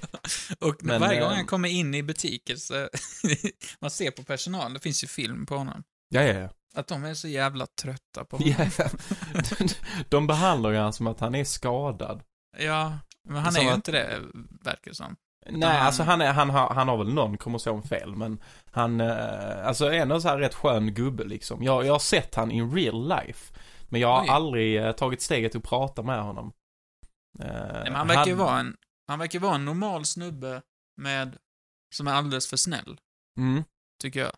Och 0.60 0.76
Men, 0.80 1.00
varje 1.00 1.20
gång 1.20 1.30
eh, 1.30 1.36
han 1.36 1.46
kommer 1.46 1.68
in 1.68 1.94
i 1.94 2.02
butiker 2.02 2.56
så, 2.56 2.88
man 3.80 3.90
ser 3.90 4.10
på 4.10 4.22
personal, 4.22 4.74
det 4.74 4.80
finns 4.80 5.04
ju 5.04 5.08
film 5.08 5.46
på 5.46 5.56
honom, 5.56 5.82
Ja, 6.08 6.22
ja, 6.22 6.38
ja. 6.38 6.48
Att 6.76 6.86
de 6.88 7.04
är 7.04 7.14
så 7.14 7.28
jävla 7.28 7.66
trötta 7.66 8.24
på 8.24 8.36
honom. 8.36 8.54
ja. 8.78 8.84
De 10.08 10.26
behandlar 10.26 10.70
ju 10.70 10.76
han 10.78 10.92
som 10.92 11.06
att 11.06 11.20
han 11.20 11.34
är 11.34 11.44
skadad. 11.44 12.22
Ja, 12.58 12.98
men 13.28 13.36
han 13.42 13.52
Som 13.52 13.60
är 13.60 13.64
ju 13.64 13.70
att- 13.70 13.76
inte 13.76 13.92
det, 13.92 14.20
verkar 14.64 14.90
det 14.90 14.94
som. 14.94 15.16
Nej, 15.50 15.68
han- 15.76 15.86
alltså 15.86 16.02
han, 16.02 16.20
är, 16.20 16.32
han, 16.32 16.50
har, 16.50 16.74
han 16.74 16.88
har 16.88 16.96
väl 16.96 17.14
någon 17.14 17.38
kromosomfel, 17.38 18.16
men 18.16 18.42
han, 18.70 19.00
eh, 19.00 19.66
alltså 19.66 19.84
är 19.86 19.92
ändå 19.92 20.20
så 20.20 20.28
här 20.28 20.38
rätt 20.38 20.54
skön 20.54 20.94
gubbe 20.94 21.24
liksom. 21.24 21.62
Jag, 21.62 21.86
jag 21.86 21.92
har 21.92 21.98
sett 21.98 22.34
han 22.34 22.50
in 22.50 22.74
real 22.74 23.08
life, 23.08 23.54
men 23.88 24.00
jag 24.00 24.08
har 24.08 24.22
Oj. 24.22 24.28
aldrig 24.28 24.76
eh, 24.84 24.92
tagit 24.92 25.22
steget 25.22 25.54
att 25.56 25.62
prata 25.62 26.02
med 26.02 26.22
honom. 26.22 26.52
Eh, 27.40 27.46
Nej, 27.46 27.82
men 27.84 27.94
han 27.94 28.08
verkar 28.08 28.26
ju 28.26 28.34
vara 28.34 28.58
en, 28.60 28.76
han 29.08 29.18
verkar 29.18 29.38
vara 29.38 29.54
en 29.54 29.64
normal 29.64 30.04
snubbe 30.04 30.62
med, 30.96 31.36
som 31.94 32.06
är 32.08 32.12
alldeles 32.12 32.50
för 32.50 32.56
snäll, 32.56 33.00
Mm. 33.38 33.64
tycker 34.02 34.20
jag. 34.20 34.32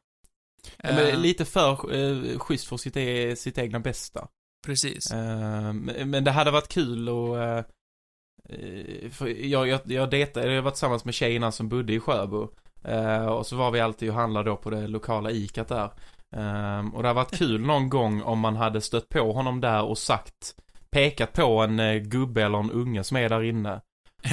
Ja, 0.77 0.93
men 0.93 1.07
Eh, 1.07 1.19
lite 1.19 1.45
för 1.45 1.95
uh, 1.95 2.39
schysst 2.39 2.69
för 2.69 2.77
sitt, 2.77 2.97
e- 2.97 3.37
sitt 3.37 3.59
egna 3.59 3.81
bästa. 3.81 4.29
Precis. 4.67 5.13
Eh, 5.13 5.73
men 6.05 6.25
det 6.25 6.31
hade 6.31 6.51
varit 6.51 6.69
kul 6.69 7.09
och 7.09 7.43
eh, 7.43 7.65
eh, 8.49 9.29
jag, 9.29 9.69
jag, 9.69 9.81
jag 9.85 10.11
dejtade, 10.11 10.53
jag 10.53 10.63
var 10.63 10.71
tillsammans 10.71 11.05
med 11.05 11.15
tjejerna 11.15 11.53
som 11.53 11.69
bodde 11.69 11.93
i 11.93 12.01
Sjöbo. 12.01 12.49
Eh, 12.85 13.27
och 13.27 13.47
så 13.47 13.57
var 13.57 13.71
vi 13.71 13.81
alltid 13.81 14.09
och 14.09 14.15
handlade 14.15 14.51
då 14.51 14.57
på 14.57 14.71
det 14.71 14.87
lokala 14.87 15.31
ikat 15.31 15.69
där. 15.69 15.91
Eh, 16.37 16.95
och 16.95 17.03
det 17.03 17.09
hade 17.09 17.13
varit 17.13 17.39
kul 17.39 17.61
någon 17.61 17.89
gång 17.89 18.23
om 18.23 18.39
man 18.39 18.57
hade 18.57 18.81
stött 18.81 19.09
på 19.09 19.33
honom 19.33 19.61
där 19.61 19.83
och 19.83 19.99
sagt, 19.99 20.55
pekat 20.91 21.33
på 21.33 21.63
en 21.63 21.81
eh, 21.81 21.97
gubbe 21.97 22.43
eller 22.43 22.59
en 22.59 22.71
unge 22.71 23.05
som 23.05 23.17
är 23.17 23.29
där 23.29 23.43
inne. 23.43 23.81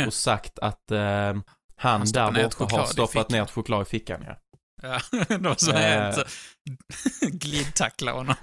Och 0.08 0.14
sagt 0.14 0.60
att 0.60 0.92
eh, 0.92 1.00
han, 1.00 1.44
Han 1.78 2.06
där 2.14 2.44
borta 2.44 2.78
har 2.78 2.86
stoppat 2.86 3.30
ner 3.30 3.42
ett 3.42 3.52
choklad 3.52 3.82
i 3.82 3.86
fickan 3.86 4.24
ja. 4.28 4.36
Ja, 4.82 5.00
det 5.28 5.38
var 5.38 5.56
så 5.56 5.72
Eh. 5.72 5.78
hänt. 5.80 6.18
Glidtackla 7.22 8.12
honom. 8.12 8.36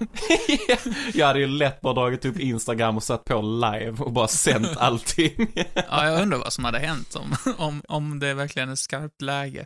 jag 1.13 1.27
hade 1.27 1.39
ju 1.39 1.47
lätt 1.47 1.81
bara 1.81 1.93
dragit 1.93 2.25
upp 2.25 2.39
Instagram 2.39 2.95
och 2.97 3.03
satt 3.03 3.25
på 3.25 3.41
live 3.41 4.03
och 4.03 4.11
bara 4.13 4.27
sänt 4.27 4.67
allting. 4.77 5.53
Ja, 5.73 6.05
jag 6.09 6.21
undrar 6.21 6.37
vad 6.37 6.53
som 6.53 6.65
hade 6.65 6.79
hänt 6.79 7.15
om, 7.15 7.35
om, 7.57 7.81
om 7.87 8.19
det 8.19 8.33
verkligen 8.33 8.69
är 8.69 8.75
skarpt 8.75 9.21
läge. 9.21 9.65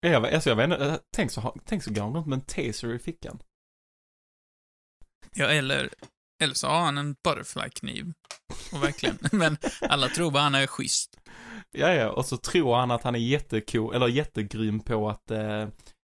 jag, 0.00 0.26
alltså 0.34 0.48
jag 0.50 0.56
vet 0.56 0.64
inte, 0.64 1.00
tänk 1.16 1.30
så, 1.30 1.56
tänk 1.64 1.82
så 1.84 1.92
går 1.92 2.02
han 2.02 2.14
runt 2.14 2.26
med 2.26 2.36
en 2.36 2.44
taser 2.44 2.94
i 2.94 2.98
fickan. 2.98 3.38
Ja, 5.34 5.46
eller, 5.46 5.90
eller 6.42 6.54
så 6.54 6.66
har 6.68 6.80
han 6.80 6.98
en 6.98 7.14
butterfly-kniv. 7.24 8.12
Och 8.72 8.82
verkligen. 8.82 9.18
Men 9.32 9.56
alla 9.80 10.08
tror 10.08 10.30
bara 10.30 10.42
han 10.42 10.54
är 10.54 10.66
schysst. 10.66 11.16
Ja, 11.78 11.92
ja, 11.94 12.10
och 12.10 12.26
så 12.26 12.36
tror 12.36 12.76
han 12.76 12.90
att 12.90 13.02
han 13.02 13.14
är 13.14 13.18
jättecool, 13.18 13.94
eller 13.94 14.08
jättegrym 14.08 14.80
på 14.80 15.08
att 15.10 15.30
eh, 15.30 15.68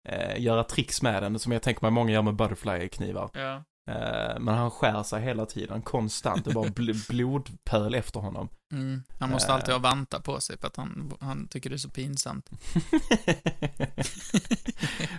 eh, 0.09 0.41
göra 0.43 0.65
tricks 0.65 1.03
med 1.03 1.23
den, 1.23 1.39
som 1.39 1.53
jag 1.53 1.63
tänker 1.63 1.83
mig 1.83 1.91
många 1.91 2.13
gör 2.13 2.23
med 2.23 2.35
butterfly-knivar. 2.35 3.31
Ja. 3.35 3.65
Eh, 3.91 4.41
men 4.41 4.55
han 4.55 4.71
skär 4.71 5.03
sig 5.03 5.23
hela 5.23 5.47
tiden, 5.47 5.83
konstant. 5.83 6.45
Det 6.45 6.51
är 6.51 6.55
bara 6.55 6.69
bl- 6.69 7.09
blodpöl 7.09 7.95
efter 7.95 8.21
honom. 8.21 8.49
Mm. 8.73 9.03
Han 9.21 9.31
måste 9.31 9.49
Eh. 9.49 9.55
alltid 9.55 9.73
ha 9.75 9.79
vantar 9.79 10.21
på 10.21 10.41
sig 10.41 10.59
för 10.59 10.67
att 10.67 10.77
han, 10.77 11.13
han 11.21 11.49
tycker 11.49 11.71
det 11.71 11.77
är 11.77 11.79
så 11.79 11.91
pinsamt. 11.91 12.51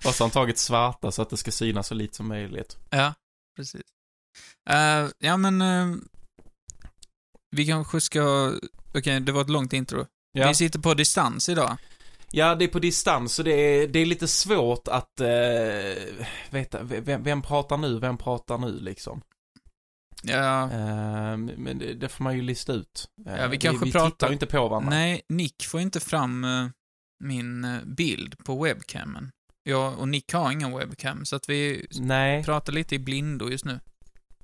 och 0.06 0.14
så 0.16 0.24
har 0.24 0.26
han 0.26 0.32
tagit 0.32 0.58
svarta 0.58 1.12
så 1.12 1.22
att 1.22 1.30
det 1.30 1.38
ska 1.38 1.52
synas 1.52 1.88
så 1.88 1.94
lite 1.94 2.16
som 2.16 2.28
möjligt. 2.28 2.78
Ja, 2.90 3.14
precis. 3.56 3.82
Eh, 4.70 5.08
ja, 5.20 5.38
men... 5.38 5.62
eh, 5.62 5.96
vi 7.52 7.66
kanske 7.68 8.02
ska... 8.02 8.54
Okej, 8.96 9.20
det 9.20 9.32
var 9.32 9.42
ett 9.42 9.50
långt 9.50 9.74
intro. 9.74 10.06
Ja. 10.32 10.48
Vi 10.48 10.56
sitter 10.56 10.80
på 10.80 10.94
distans 10.94 11.50
idag. 11.50 11.78
Ja, 12.32 12.56
det 12.56 12.66
är 12.66 12.70
på 12.70 12.80
distans, 12.80 13.34
så 13.36 13.44
det 13.44 13.52
är, 13.52 13.88
det 13.88 14.00
är 14.00 14.06
lite 14.06 14.28
svårt 14.28 14.88
att 14.88 15.20
eh, 15.22 16.14
veta, 16.50 16.84
vem, 16.84 17.24
vem 17.24 17.42
pratar 17.42 17.78
nu, 17.78 18.00
vem 18.00 18.18
pratar 18.18 18.58
nu 18.58 18.80
liksom. 18.80 19.22
Ja, 20.24 20.64
Eh, 20.72 21.38
men 21.38 21.78
det, 21.80 21.94
det 21.94 22.10
får 22.10 22.24
man 22.24 22.36
ju 22.36 22.42
lista 22.42 22.74
ut. 22.74 23.06
Eh, 23.28 23.36
Ja, 23.36 23.48
vi 23.48 23.58
kanske 23.58 23.86
vi, 23.86 23.90
vi 23.90 23.92
pratar- 23.92 24.10
tittar 24.10 24.34
inte 24.34 24.46
på 24.46 24.68
varandra. 24.68 24.90
nej, 24.90 25.22
Nick 25.30 25.66
får 25.66 25.82
inte 25.82 26.00
fram 26.00 26.44
eh, 26.44 26.68
min 27.24 27.64
eh, 27.64 27.80
bild 27.86 28.38
på 28.46 28.64
webcamen. 28.64 29.32
Jag 29.64 30.00
och 30.00 30.08
Nick 30.08 30.34
har 30.34 30.52
ingen 30.52 30.78
webcam, 30.78 31.26
så 31.26 31.36
att 31.36 31.50
vi 31.50 31.88
Nej, 32.00 32.44
pratar 32.44 32.74
lite 32.74 32.96
i 32.96 33.00
blindo 33.00 33.50
just 33.50 33.66
nu. 33.66 33.80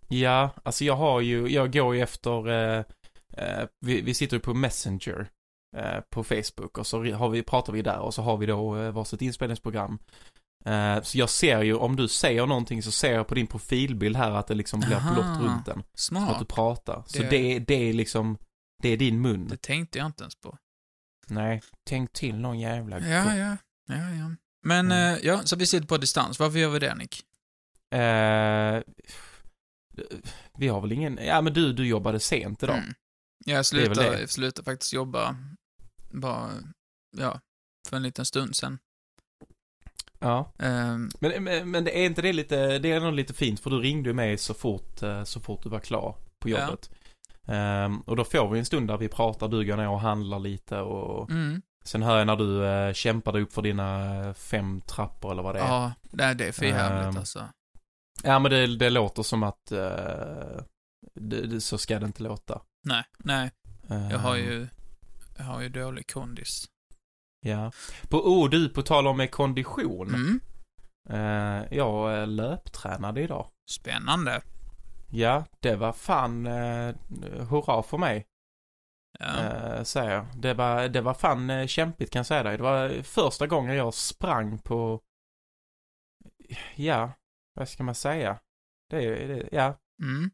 ja, 0.08 0.50
alltså 0.64 0.84
jag 0.86 0.96
har 0.96 1.22
ju, 1.22 1.48
jag 1.48 1.74
går 1.74 1.96
ju 1.96 2.02
efter, 2.02 2.48
eh, 2.78 2.84
vi, 3.80 4.02
vi 4.02 4.14
sitter 4.14 4.38
ju 4.38 4.42
på 4.42 4.54
Messenger 4.54 5.28
på 6.10 6.24
Facebook 6.24 6.78
och 6.78 6.88
så 6.88 7.12
har 7.14 7.30
vi, 7.30 7.44
pratar 7.44 7.74
vi 7.74 7.82
där 7.82 8.00
och 8.00 8.14
så 8.14 8.22
har 8.22 8.38
vi 8.38 8.46
då 8.46 8.78
eh, 8.78 8.92
varsitt 8.92 9.22
inspelningsprogram. 9.22 10.00
Eh, 10.66 11.02
så 11.02 11.18
jag 11.18 11.30
ser 11.30 11.62
ju, 11.62 11.76
om 11.76 11.96
du 11.96 12.08
säger 12.08 12.46
någonting 12.46 12.84
så 12.84 12.92
ser 12.92 13.14
jag 13.14 13.28
på 13.28 13.36
din 13.36 13.48
profilbild 13.48 14.16
här 14.16 14.32
att 14.32 14.48
det 14.48 14.54
liksom 14.56 14.80
blir 14.80 14.96
Aha. 14.96 15.14
blått 15.14 15.50
runt 15.50 15.66
den. 15.66 15.84
Som 15.94 16.18
att 16.18 16.28
du 16.30 16.34
Smart. 16.36 16.48
pratar. 16.48 17.04
Så 17.08 17.18
Det- 17.22 17.30
det, 17.30 17.60
det 17.60 17.90
är 17.90 17.94
liksom, 17.94 18.38
det 18.84 18.90
är 18.90 18.98
din 18.98 19.22
mun. 19.22 19.48
Det 19.48 19.62
tänkte 19.62 19.98
jag 19.98 20.06
inte 20.06 20.24
ens 20.24 20.36
på. 20.36 20.58
Nej, 21.28 21.62
tänk 21.90 22.14
till 22.14 22.36
någon 22.36 22.60
jävla 22.60 23.00
Ja, 23.00 23.36
ja. 23.36 23.58
Ja, 23.88 24.10
ja. 24.10 24.32
Men, 24.66 24.86
Mm. 24.86 25.14
eh, 25.16 25.20
ja, 25.24 25.42
så 25.44 25.56
vi 25.56 25.66
sitter 25.68 25.88
på 25.88 25.98
distans. 25.98 26.40
Varför 26.40 26.60
gör 26.60 26.70
vi 26.70 26.80
det, 26.80 26.96
Nick? 26.96 27.24
Eh, 27.94 28.82
vi 30.58 30.68
har 30.68 30.82
väl 30.82 30.92
ingen, 30.92 31.20
ja 31.26 31.42
men 31.42 31.54
du, 31.54 31.74
du 31.74 31.88
jobbade 31.88 32.20
sent 32.20 32.64
idag. 32.64 32.78
Mm. 32.78 32.94
Jag 33.46 33.66
slutade, 33.66 34.18
det. 34.18 34.28
slutade 34.28 34.66
faktiskt 34.66 34.94
jobba 34.94 35.36
bara, 36.12 36.50
ja, 37.18 37.40
för 37.90 37.98
en 37.98 38.04
liten 38.04 38.26
stund 38.26 38.56
sedan. 38.56 38.80
Ja. 40.20 40.52
Ehm, 40.60 41.10
Men, 41.20 41.44
men, 41.44 41.72
men 41.72 41.84
det 41.84 42.00
är 42.00 42.06
inte 42.06 42.22
det 42.22 42.34
lite, 42.34 42.80
det 42.80 42.92
är 42.92 43.00
nog 43.00 43.14
lite 43.14 43.34
fint 43.34 43.60
för 43.60 43.70
du 43.70 43.80
ringde 43.80 44.10
ju 44.10 44.14
mig 44.14 44.38
så 44.38 44.54
fort, 44.54 45.04
eh, 45.04 45.24
så 45.24 45.40
fort 45.40 45.64
du 45.64 45.70
var 45.70 45.80
klar 45.80 46.16
på 46.40 46.50
Ja. 46.50 46.66
jobbet. 46.66 46.90
Ehm, 47.48 48.00
och 48.02 48.16
då 48.16 48.24
får 48.24 48.50
vi 48.50 48.60
en 48.60 48.66
stund 48.66 48.88
där 48.88 48.98
vi 48.98 49.08
pratar, 49.08 49.48
du 49.48 49.66
går 49.66 49.78
ner 49.78 49.90
och 49.90 50.00
handlar 50.00 50.40
lite 50.40 50.80
och 50.80 51.30
mm. 51.30 51.62
sen 51.84 52.02
hör 52.04 52.18
jag 52.18 52.28
när 52.28 52.36
du 52.36 52.46
uh, 52.46 52.94
kämpade 52.94 53.42
upp 53.42 53.54
för 53.54 53.62
dina 53.62 54.16
eh, 54.16 54.34
fem 54.34 54.82
trappor 54.82 55.32
eller 55.32 55.44
vad 55.44 55.56
det 55.56 55.60
är. 55.60 55.68
Ja, 55.68 55.94
det 56.02 56.24
är, 56.24 56.36
det 56.36 56.48
är 56.48 56.52
för 56.52 56.66
jävligt 56.66 57.08
Ehm, 57.08 57.18
alltså. 57.18 57.48
Ja 58.24 58.40
men 58.40 58.52
det, 58.52 58.78
det 58.78 58.90
låter 58.90 59.24
som 59.24 59.44
att 59.44 59.72
eh, 59.72 60.62
det, 61.14 61.48
det, 61.48 61.62
så 61.62 61.78
ska 61.78 62.00
det 62.00 62.06
inte 62.06 62.24
låta. 62.24 62.62
Nej, 62.84 63.04
nej. 63.18 63.52
Jag 63.88 64.20
har 64.20 64.36
ju, 64.36 64.68
jag 65.42 65.46
har 65.48 65.62
ju 65.62 65.70
dålig 65.70 66.08
kondis. 66.12 66.66
Ja. 67.46 67.72
På, 68.10 68.18
oh 68.18 68.50
du, 68.50 68.70
på 68.70 68.82
tal 68.82 69.08
om 69.08 69.28
kondition. 69.28 70.08
Mm. 70.08 70.40
Eh, 71.10 71.78
jag 71.78 72.22
eh, 72.22 72.28
löptränade 72.28 73.22
idag. 73.22 73.50
Spännande. 73.72 74.42
Ja, 75.12 75.46
det 75.60 75.76
var 75.76 75.94
fan 75.94 76.46
eh, 76.48 76.96
hurra 77.50 77.84
för 77.84 77.98
mig, 77.98 78.26
Ja. 79.20 79.40
eh, 79.40 79.84
säger 79.84 80.12
jag. 80.12 80.26
Det 80.36 80.54
var, 80.54 80.88
det 80.90 81.02
var 81.02 81.14
fan 81.14 81.50
eh, 81.50 81.68
kämpigt 81.68 82.12
kan 82.12 82.20
jag 82.20 82.26
säga 82.26 82.44
dig. 82.44 82.58
Det 82.58 82.64
var 82.64 83.04
första 83.04 83.48
gången 83.48 83.76
jag 83.76 83.94
sprang 83.94 84.58
på, 84.60 85.02
ja, 86.76 87.12
vad 87.56 87.70
ska 87.70 87.84
man 87.84 87.96
säga? 87.96 88.40
Det 88.90 89.28
det, 89.28 89.50
ja, 89.52 89.78
Mm. 90.04 90.32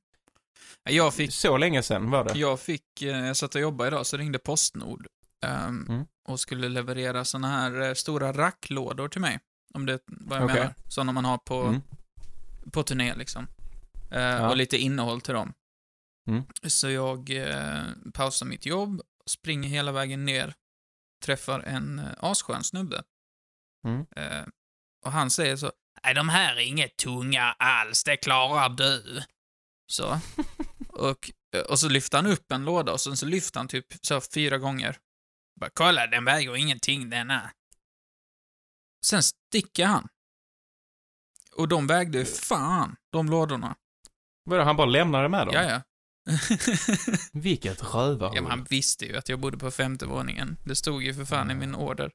Jag 0.83 1.13
fick, 1.13 1.33
så 1.33 1.57
länge 1.57 1.83
sedan 1.83 2.09
var 2.09 2.23
det. 2.23 2.39
jag 2.39 2.59
fick, 2.59 3.01
eh, 3.01 3.07
jag 3.25 3.37
satt 3.37 3.55
och 3.55 3.61
jobbade 3.61 3.87
idag, 3.87 4.05
så 4.05 4.17
ringde 4.17 4.39
Postnord. 4.39 5.07
ehm, 5.45 5.85
Mm. 5.89 6.05
Och 6.29 6.39
skulle 6.39 6.69
leverera 6.69 7.25
såna 7.25 7.47
här 7.47 7.81
eh, 7.81 7.93
stora 7.93 8.33
racklådor 8.33 9.07
till 9.07 9.21
mig. 9.21 9.39
Om 9.73 9.85
det 9.85 9.99
vad 10.07 10.37
jag 10.39 10.45
Okej. 10.45 10.55
menar. 10.59 10.75
Sådana 10.87 11.11
man 11.11 11.25
har 11.25 11.37
på, 11.37 11.61
Mm. 11.61 11.81
på 12.71 12.83
turné 12.83 13.15
liksom. 13.15 13.47
Eh, 14.11 14.21
Ja. 14.21 14.49
Och 14.49 14.57
lite 14.57 14.77
innehåll 14.77 15.21
till 15.21 15.33
dem. 15.33 15.53
Mm. 16.29 16.43
Så 16.67 16.89
jag 16.89 17.29
eh, 17.29 17.83
pausar 18.13 18.45
mitt 18.45 18.65
jobb, 18.65 19.01
springer 19.29 19.69
hela 19.69 19.91
vägen 19.91 20.25
ner, 20.25 20.53
träffar 21.25 21.59
en 21.59 21.99
eh, 21.99 22.05
asskön 22.19 22.63
snubbe. 22.63 23.03
Eh, 24.15 24.43
och 25.05 25.11
han 25.11 25.29
säger 25.29 25.55
så, 25.55 25.71
Nej, 26.03 26.13
de 26.15 26.29
här 26.29 26.55
är 26.55 26.59
inget 26.61 26.97
tunga 26.97 27.43
alls, 27.59 28.03
det 28.03 28.17
klarar 28.17 28.69
du. 28.69 29.21
Så. 29.87 30.19
och, 30.89 31.31
och 31.69 31.79
så 31.79 31.89
lyfter 31.89 32.17
han 32.17 32.25
upp 32.27 32.51
en 32.51 32.65
låda 32.65 32.91
och 32.91 33.01
sen 33.01 33.17
så 33.17 33.25
lyfter 33.25 33.59
han 33.59 33.67
typ 33.67 33.85
så 34.01 34.21
fyra 34.21 34.57
gånger. 34.57 34.97
Bara, 35.59 35.69
kolla, 35.73 36.07
den 36.07 36.25
väger 36.25 36.55
ingenting 36.55 37.09
denna. 37.09 37.51
Sen 39.05 39.23
sticker 39.23 39.85
han. 39.85 40.07
Och 41.51 41.67
de 41.67 41.87
vägde 41.87 42.25
fan, 42.25 42.95
de 43.11 43.29
lådorna. 43.29 43.75
Vadå, 44.43 44.63
han 44.63 44.75
bara 44.75 44.87
lämnade 44.87 45.29
med 45.29 45.47
dem? 45.47 45.53
Ja, 45.55 45.63
ja. 45.63 45.81
Vilket 47.33 47.83
rövarhull. 47.93 48.35
ja, 48.35 48.41
men 48.41 48.51
han 48.51 48.63
visste 48.63 49.05
ju 49.05 49.17
att 49.17 49.29
jag 49.29 49.39
bodde 49.39 49.57
på 49.57 49.71
femte 49.71 50.05
våningen. 50.05 50.57
Det 50.65 50.75
stod 50.75 51.03
ju 51.03 51.13
för 51.13 51.25
fan 51.25 51.51
i 51.51 51.55
min 51.55 51.75
order. 51.75 52.11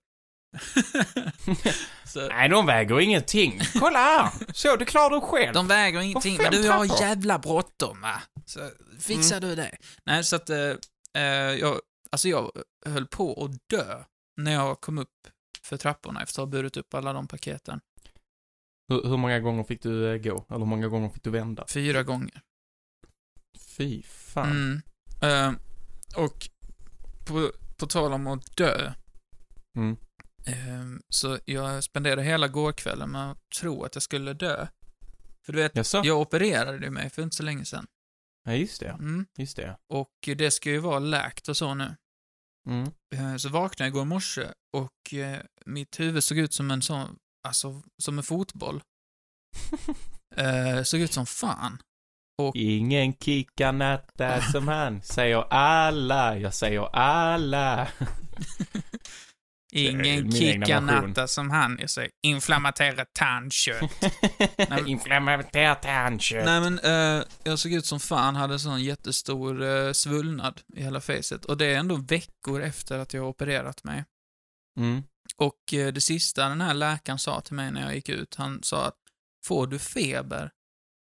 så, 2.05 2.29
Nej, 2.29 2.49
de 2.49 2.67
väger 2.67 3.01
ingenting. 3.01 3.61
Kolla 3.79 3.99
här! 3.99 4.31
Så, 4.53 4.77
det 4.77 4.85
klarar 4.85 5.11
du 5.11 5.21
själv. 5.21 5.55
de 5.55 5.67
väger 5.67 6.01
ingenting, 6.01 6.37
men 6.37 6.53
du 6.53 6.69
har 6.69 6.87
trappor. 6.87 7.03
jävla 7.07 7.39
bråttom 7.39 8.01
va? 8.01 8.23
Så 8.47 8.71
fixar 9.01 9.41
du 9.41 9.55
det. 9.55 9.77
Nej, 10.05 10.25
så 10.25 10.37
att, 10.37 10.51
eh, 10.51 10.75
eh, 11.17 11.23
jag, 11.33 11.81
alltså 12.13 12.29
jag 12.29 12.51
höll 12.87 13.07
på 13.07 13.45
att 13.45 13.69
dö 13.79 14.05
när 14.41 14.53
jag 14.53 14.81
kom 14.81 14.99
upp 14.99 15.09
för 15.63 15.77
trapporna 15.77 16.23
efter 16.23 16.43
att 16.43 16.47
ha 16.49 16.51
burit 16.51 16.77
upp 16.77 16.95
alla 16.95 17.13
de 17.13 17.27
paketen. 17.29 17.81
Hur, 18.89 19.09
hur 19.09 19.17
många 19.17 19.41
gånger 19.41 19.65
fick 19.65 19.83
du 19.83 20.13
eh, 20.15 20.19
gå? 20.19 20.45
Eller 20.49 20.59
hur 20.59 20.67
många 20.67 20.89
gånger 20.89 21.09
fick 21.09 21.23
du 21.25 21.31
vända? 21.31 21.65
Fyra 21.69 22.03
gånger. 22.03 22.41
Fy 23.77 24.03
fan. 24.03 24.51
Mm. 24.51 24.83
Eh, 25.23 25.53
och 26.17 26.49
på, 27.27 27.51
på 27.77 27.87
tal 27.87 28.13
om 28.13 28.27
att 28.27 28.57
dö, 28.57 28.93
Mm. 29.77 29.97
Eh, 30.47 30.85
så 31.09 31.39
jag 31.45 31.85
spenderade 31.85 32.23
hela 32.23 32.49
gårkvällen 32.49 33.11
med 33.11 33.31
att 33.31 33.51
tro 33.61 33.85
att 33.85 33.97
jag 33.97 34.03
skulle 34.03 34.33
dö. 34.33 34.67
För 35.47 35.53
du 35.53 35.59
vet, 35.59 35.77
Jaså? 35.77 36.01
jag 36.05 36.21
opererade 36.21 36.91
mig 36.91 37.11
för 37.11 37.23
inte 37.23 37.37
så 37.37 37.43
länge 37.43 37.65
sedan. 37.65 37.87
Ja, 38.45 38.53
just 38.55 38.81
det. 38.81 38.89
Mm. 38.89 39.27
Just 39.39 39.57
det. 39.57 39.77
Och 39.89 40.13
det 40.37 40.51
ska 40.51 40.71
ju 40.71 40.79
vara 40.79 40.99
läkt 40.99 41.49
och 41.49 41.57
så 41.57 41.75
nu. 41.75 41.97
Mm. 42.69 42.91
Eh, 43.15 43.37
Så 43.37 43.49
vaknade 43.49 43.89
jag 43.89 43.95
igår 43.95 44.05
morse 44.05 44.47
och 44.73 45.15
eh, 45.15 45.41
mitt 45.67 46.01
huvud 46.01 46.25
såg 46.25 46.39
ut 46.39 46.55
som 46.55 46.71
en 46.71 46.83
sån, 46.83 47.17
alltså 47.49 47.83
som 47.99 48.19
en 48.19 48.25
fotboll. 48.25 48.83
eh, 50.37 50.83
såg 50.83 51.01
ut 51.01 51.13
som 51.13 51.27
fan. 51.27 51.83
Ingen 52.55 53.13
kickar 53.17 53.73
natta 53.73 54.43
som 54.43 54.69
han, 54.69 55.03
säger 55.03 55.45
alla. 55.53 56.39
Jag 56.39 56.55
säger 56.55 56.97
alla. 56.97 57.89
Ingen 59.75 60.87
natta 60.87 61.29
som 61.29 61.51
han, 61.51 61.79
jag 61.81 61.91
säger 61.91 62.11
inflammaterat 62.23 63.09
tandkött. 63.13 63.91
Inflammerat 64.87 65.53
tandkött. 65.83 66.45
Nej 66.45 66.61
men, 66.61 66.79
eh, 66.79 67.25
jag 67.45 67.59
såg 67.59 67.73
ut 67.73 67.87
som 67.87 68.01
fan, 68.01 68.37
hade 68.37 68.59
sån 68.59 68.83
jättestor 68.83 69.63
eh, 69.63 69.93
svullnad 69.93 70.61
i 70.77 70.83
hela 70.83 71.01
facet. 71.01 71.45
Och 71.45 71.57
det 71.57 71.67
är 71.67 71.79
ändå 71.79 71.97
veckor 71.97 72.63
efter 72.63 72.99
att 72.99 73.15
jag 73.15 73.23
har 73.23 73.29
opererat 73.29 73.85
mig. 73.85 74.05
Mm. 74.79 75.03
Och 75.37 75.75
eh, 75.75 75.93
det 75.93 76.01
sista 76.01 76.49
den 76.49 76.61
här 76.61 76.75
läkaren 76.75 77.19
sa 77.19 77.41
till 77.41 77.55
mig 77.55 77.71
när 77.73 77.83
jag 77.83 77.95
gick 77.95 78.09
ut, 78.09 78.35
han 78.35 78.63
sa 78.63 78.87
att 78.87 78.99
får 79.45 79.67
du 79.67 79.79
feber, 79.79 80.51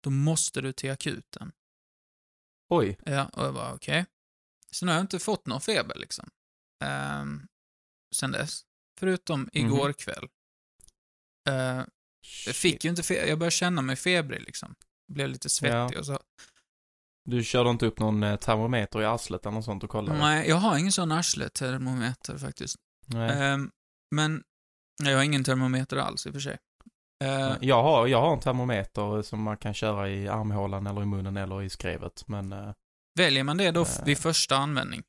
då 0.02 0.10
måste 0.10 0.60
du 0.60 0.72
till 0.72 0.90
akuten. 0.90 1.52
Oj. 2.70 2.98
Ja, 3.04 3.24
och 3.24 3.44
jag 3.44 3.54
bara 3.54 3.74
okej. 3.74 4.06
Så 4.70 4.86
nu 4.86 4.92
har 4.92 4.96
jag 4.96 5.04
inte 5.04 5.18
fått 5.18 5.46
någon 5.46 5.60
feber 5.60 5.98
liksom. 5.98 6.30
Um, 7.20 7.48
sen 8.16 8.32
dess. 8.32 8.60
Förutom 9.00 9.48
igår 9.52 9.92
kväll. 9.92 10.28
Eh, 11.48 11.82
jag 12.46 12.54
fick 12.54 12.84
ju 12.84 12.90
inte 12.90 13.02
feber, 13.02 13.26
jag 13.28 13.38
började 13.38 13.50
känna 13.50 13.82
mig 13.82 13.96
febrig 13.96 14.40
liksom. 14.42 14.74
Blev 15.12 15.28
lite 15.28 15.48
svettig 15.48 15.96
Ja. 15.96 15.98
och 16.00 16.06
så. 16.06 16.18
Du 17.24 17.44
körde 17.44 17.70
inte 17.70 17.86
upp 17.86 17.98
någon 17.98 18.22
eh, 18.22 18.36
termometer 18.36 19.02
i 19.02 19.04
arslet 19.04 19.46
eller 19.46 19.54
något 19.54 19.64
sånt 19.64 19.84
och 19.84 19.90
kollade? 19.90 20.18
Nej, 20.18 20.48
jag 20.48 20.56
har 20.56 20.78
ingen 20.78 20.92
sån 20.92 21.12
arslet-termometer 21.12 22.38
faktiskt. 22.38 22.76
Nej. 23.06 23.30
Ehm, 23.42 23.70
men 24.14 24.42
jag 25.02 25.16
har 25.16 25.22
ingen 25.24 25.44
termometer 25.44 25.96
alls 25.96 26.26
i 26.26 26.30
och 26.30 26.32
för 26.34 26.40
sig. 26.40 26.58
Eh, 27.24 27.56
Jag 27.60 27.82
har, 27.82 28.06
jag 28.06 28.20
har 28.20 28.32
en 28.32 28.40
termometer 28.40 29.22
som 29.22 29.42
man 29.42 29.56
kan 29.56 29.74
köra 29.74 30.08
i 30.10 30.28
armhålan 30.28 30.86
eller 30.86 31.02
i 31.02 31.06
munnen 31.06 31.36
eller 31.36 31.62
i 31.62 31.70
skrevet, 31.70 32.28
men... 32.28 32.54
Väljer 33.18 33.44
man 33.44 33.56
det 33.56 33.70
då 33.70 33.86
vid 34.04 34.18
första 34.18 34.56
användning? 34.56 35.02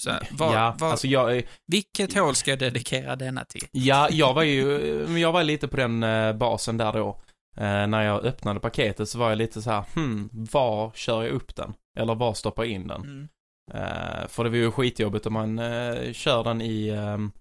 Så 0.00 0.10
här, 0.10 0.28
vad, 0.30 0.54
ja, 0.54 0.76
vad, 0.78 0.90
alltså 0.90 1.06
jag, 1.06 1.36
eh, 1.36 1.42
vilket 1.66 2.14
hål 2.14 2.34
ska 2.34 2.50
jag 2.50 2.58
dedikera 2.58 3.16
denna 3.16 3.44
till? 3.44 3.68
ja, 3.72 4.08
jag 4.10 4.34
var 4.34 4.42
ju, 4.42 4.64
men 5.08 5.20
jag 5.20 5.32
var 5.32 5.42
lite 5.44 5.68
på 5.68 5.76
den 5.76 6.02
eh, 6.02 6.32
basen 6.32 6.76
där 6.76 6.92
då. 6.92 7.20
Eh, 7.56 7.86
när 7.86 8.02
jag 8.02 8.24
öppnade 8.24 8.60
paketet 8.60 9.08
så 9.08 9.18
var 9.18 9.28
jag 9.28 9.38
lite 9.38 9.62
så 9.62 9.70
här, 9.70 9.84
hmm, 9.94 10.28
var 10.32 10.90
kör 10.94 11.22
jag 11.22 11.32
upp 11.32 11.56
den? 11.56 11.74
Eller 11.98 12.14
var 12.14 12.34
stoppar 12.34 12.64
jag 12.64 12.72
in 12.72 12.86
den? 12.86 13.00
Mm. 13.02 13.28
Eh, 13.74 14.28
för 14.28 14.44
det 14.44 14.50
var 14.50 14.56
ju 14.56 14.70
skitjobbigt 14.70 15.26
om 15.26 15.32
man 15.32 15.58
eh, 15.58 16.12
kör 16.12 16.44
den 16.44 16.60
i, 16.60 16.88
ehm, 16.88 17.32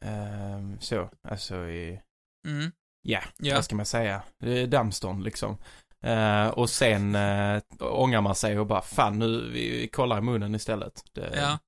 ehm, 0.00 0.76
så, 0.80 1.10
alltså 1.28 1.56
i, 1.56 2.00
Mm. 2.46 2.72
ja, 3.02 3.20
Ja. 3.38 3.54
vad 3.54 3.64
ska 3.64 3.76
man 3.76 3.86
säga, 3.86 4.22
Eh, 4.42 4.68
dammstånd 4.68 5.24
liksom. 5.24 5.56
Eh, 6.04 6.48
och 6.48 6.70
sen 6.70 7.14
eh, 7.14 7.62
ångrar 7.80 8.20
man 8.20 8.34
sig 8.34 8.58
och 8.58 8.66
bara, 8.66 8.82
fan 8.82 9.18
nu, 9.18 9.50
vi, 9.50 9.70
vi 9.80 9.88
kollar 9.88 10.18
i 10.18 10.20
munnen 10.20 10.54
istället. 10.54 11.04
Det, 11.12 11.32
Ja, 11.36 11.58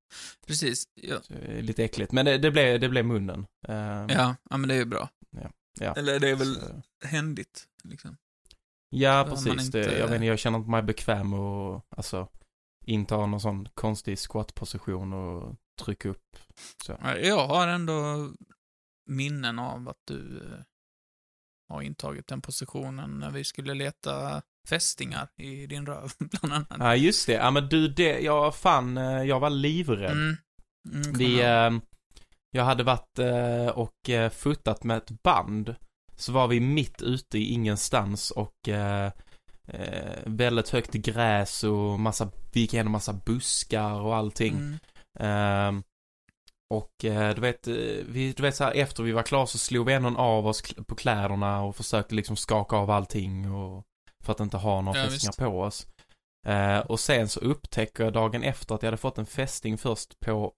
precis. 0.46 0.84
Ja. 0.94 1.16
det 1.28 1.58
är 1.58 1.62
lite 1.62 1.84
äckligt, 1.84 2.12
men 2.12 2.24
det, 2.24 2.38
det, 2.38 2.50
blev, 2.50 2.80
det 2.80 2.88
blev 2.88 3.04
munnen. 3.04 3.46
Eh, 3.68 3.74
Ja, 4.08 4.36
ja, 4.50 4.56
men 4.56 4.68
det 4.68 4.74
är 4.74 4.78
ju 4.78 4.84
bra. 4.84 5.08
ja. 5.80 5.94
Eller 5.96 6.20
det 6.20 6.28
är 6.30 6.34
väl 6.36 6.54
Så- 6.54 7.06
händigt, 7.06 7.64
liksom. 7.84 8.16
Ja, 8.90 9.24
Behöver 9.24 9.30
precis. 9.52 9.66
inte- 9.66 9.78
Det, 9.78 9.98
jag 9.98 10.06
vet 10.06 10.14
inte, 10.14 10.26
jag 10.26 10.38
känner 10.38 10.58
inte 10.58 10.70
mig 10.70 10.82
bekväm 10.82 11.32
och 11.34 11.86
alltså 11.90 12.28
inta 12.84 13.26
någon 13.26 13.40
sån 13.40 13.68
konstig 13.74 14.18
squat-position 14.18 15.12
och 15.12 15.56
trycka 15.82 16.08
upp. 16.08 16.36
Så. 16.84 16.96
Ja, 17.02 17.16
Jag 17.16 17.46
har 17.48 17.68
ändå 17.68 18.28
minnen 19.10 19.58
av 19.58 19.88
att 19.88 20.00
du 20.04 20.36
eh, 20.52 20.60
har 21.68 21.82
intagit 21.82 22.26
den 22.26 22.40
positionen 22.40 23.18
när 23.18 23.30
vi 23.30 23.44
skulle 23.44 23.74
leta 23.74 24.42
fästingar 24.68 25.28
i 25.36 25.66
din 25.66 25.86
röv, 25.86 26.12
bland 26.18 26.54
annat. 26.54 26.76
Ja, 26.78 26.96
just 26.96 27.26
det. 27.26 27.32
Ja, 27.32 27.50
men 27.50 27.68
du, 27.68 27.88
det, 27.88 28.20
jag 28.20 28.54
fan, 28.54 28.96
eh, 28.96 29.22
jag 29.22 29.40
var 29.40 29.50
livrädd. 29.50 30.12
Mm. 30.12 30.36
Mm, 30.92 31.12
Vi, 31.12 31.40
eh, 31.40 31.70
jag 32.50 32.64
hade 32.64 32.82
varit 32.82 33.18
eh, 33.18 33.66
och 33.68 34.10
eh, 34.10 34.30
fotat 34.30 34.84
med 34.84 34.96
ett 34.96 35.22
band. 35.22 35.74
Så 36.16 36.32
var 36.32 36.48
vi 36.48 36.60
mitt 36.60 37.02
ute 37.02 37.38
i 37.38 37.52
ingenstans 37.52 38.30
och 38.30 38.68
eh, 38.68 39.12
eh, 39.68 40.16
väldigt 40.26 40.68
högt 40.68 40.92
gräs 40.92 41.64
och 41.64 42.00
massa, 42.00 42.30
vi 42.52 42.60
gick 42.60 42.74
igenom 42.74 42.92
massa 42.92 43.12
buskar 43.12 44.00
och 44.00 44.16
allting. 44.16 44.78
Mm. 45.18 45.82
Och 46.74 47.04
eh, 47.04 47.34
du 47.34 47.40
vet, 47.40 47.68
eh, 47.68 47.74
vi, 48.08 48.32
du 48.36 48.42
vet 48.42 48.56
så 48.56 48.64
här, 48.64 48.72
efter 48.72 49.02
vi 49.02 49.12
var 49.12 49.22
klara 49.22 49.46
så 49.46 49.58
slog 49.58 49.86
vi 49.86 49.92
ändå 49.92 50.18
av 50.20 50.46
oss 50.46 50.62
på 50.86 50.94
kläderna 50.94 51.62
och 51.62 51.76
försökte 51.76 52.14
liksom 52.14 52.36
skaka 52.36 52.76
av 52.76 52.90
allting 52.90 53.52
och 53.52 53.84
för 54.24 54.32
att 54.32 54.40
inte 54.40 54.56
ha 54.56 54.80
några 54.80 54.98
Ja, 54.98 55.04
fästingar 55.04 55.30
visst. 55.30 55.38
på 55.38 55.60
oss. 55.60 55.86
Eh, 56.46 56.78
och 56.78 57.00
sen 57.00 57.28
så 57.28 57.40
upptäcker 57.40 58.04
jag 58.04 58.12
dagen 58.12 58.42
efter 58.42 58.74
att 58.74 58.82
jag 58.82 58.86
hade 58.86 58.96
fått 58.96 59.18
en 59.18 59.26
fästing 59.26 59.78
först 59.78 60.20
på 60.20 60.52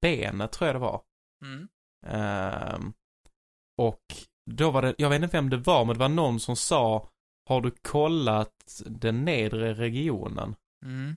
benet, 0.00 0.52
tror 0.52 0.66
jag 0.68 0.74
det 0.74 0.80
var. 0.80 1.02
Mm. 1.44 1.68
Ehm, 2.06 2.92
och 3.82 4.00
då 4.50 4.70
var 4.70 4.82
det, 4.82 4.94
jag 4.98 5.10
vet 5.10 5.22
inte 5.22 5.36
vem 5.36 5.50
det 5.50 5.56
var, 5.56 5.84
men 5.84 5.94
det 5.94 6.00
var 6.00 6.08
någon 6.08 6.40
som 6.40 6.56
sa 6.56 7.08
Har 7.48 7.60
du 7.60 7.70
kollat 7.70 8.82
den 8.86 9.24
nedre 9.24 9.74
regionen? 9.74 10.54
Mm. 10.84 11.16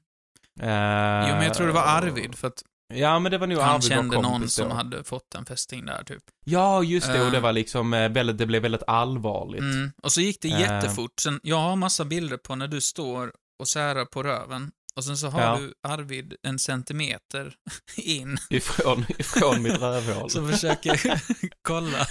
Jo, 0.59 1.35
men 1.35 1.43
jag 1.43 1.53
tror 1.53 1.67
det 1.67 1.73
var 1.73 1.83
Arvid, 1.87 2.35
för 2.35 2.47
att 2.47 2.63
Ja, 2.93 3.19
men 3.19 3.31
det 3.31 3.37
var 3.37 3.47
nog 3.47 3.57
han 3.59 3.69
Arvid 3.75 3.83
kände 3.89 4.21
någon 4.21 4.49
som 4.49 4.69
då. 4.69 4.75
hade 4.75 5.03
fått 5.03 5.35
en 5.35 5.45
fästing 5.45 5.85
där, 5.85 6.03
typ. 6.03 6.23
Ja, 6.45 6.83
just 6.83 7.07
det. 7.07 7.21
Och 7.25 7.31
det 7.31 7.37
Eh. 7.37 7.43
var 7.43 7.53
liksom 7.53 7.93
eh, 7.93 8.09
väldigt, 8.09 8.37
det 8.37 8.45
blev 8.45 8.61
väldigt 8.61 8.83
allvarligt. 8.87 9.61
Mm. 9.61 9.91
Och 10.03 10.11
så 10.11 10.21
gick 10.21 10.41
det 10.41 10.47
Eh. 10.51 10.59
jättefort. 10.59 11.19
Sen, 11.21 11.39
jag 11.43 11.57
har 11.59 11.75
massa 11.75 12.05
bilder 12.05 12.37
på 12.37 12.55
när 12.55 12.67
du 12.67 12.81
står 12.81 13.31
och 13.59 13.67
särar 13.67 14.05
på 14.05 14.23
röven. 14.23 14.71
Och 14.95 15.03
sen 15.03 15.17
så 15.17 15.27
har 15.27 15.41
Ja. 15.41 15.57
du 15.59 15.73
Arvid 15.87 16.35
en 16.47 16.59
centimeter 16.59 17.53
in, 17.97 18.37
Ifrån, 18.49 19.05
ifrån 19.17 19.61
mitt 19.63 19.77
rövhål. 19.81 20.29
som 20.29 20.51
försöker 20.51 21.21
kolla 21.67 22.07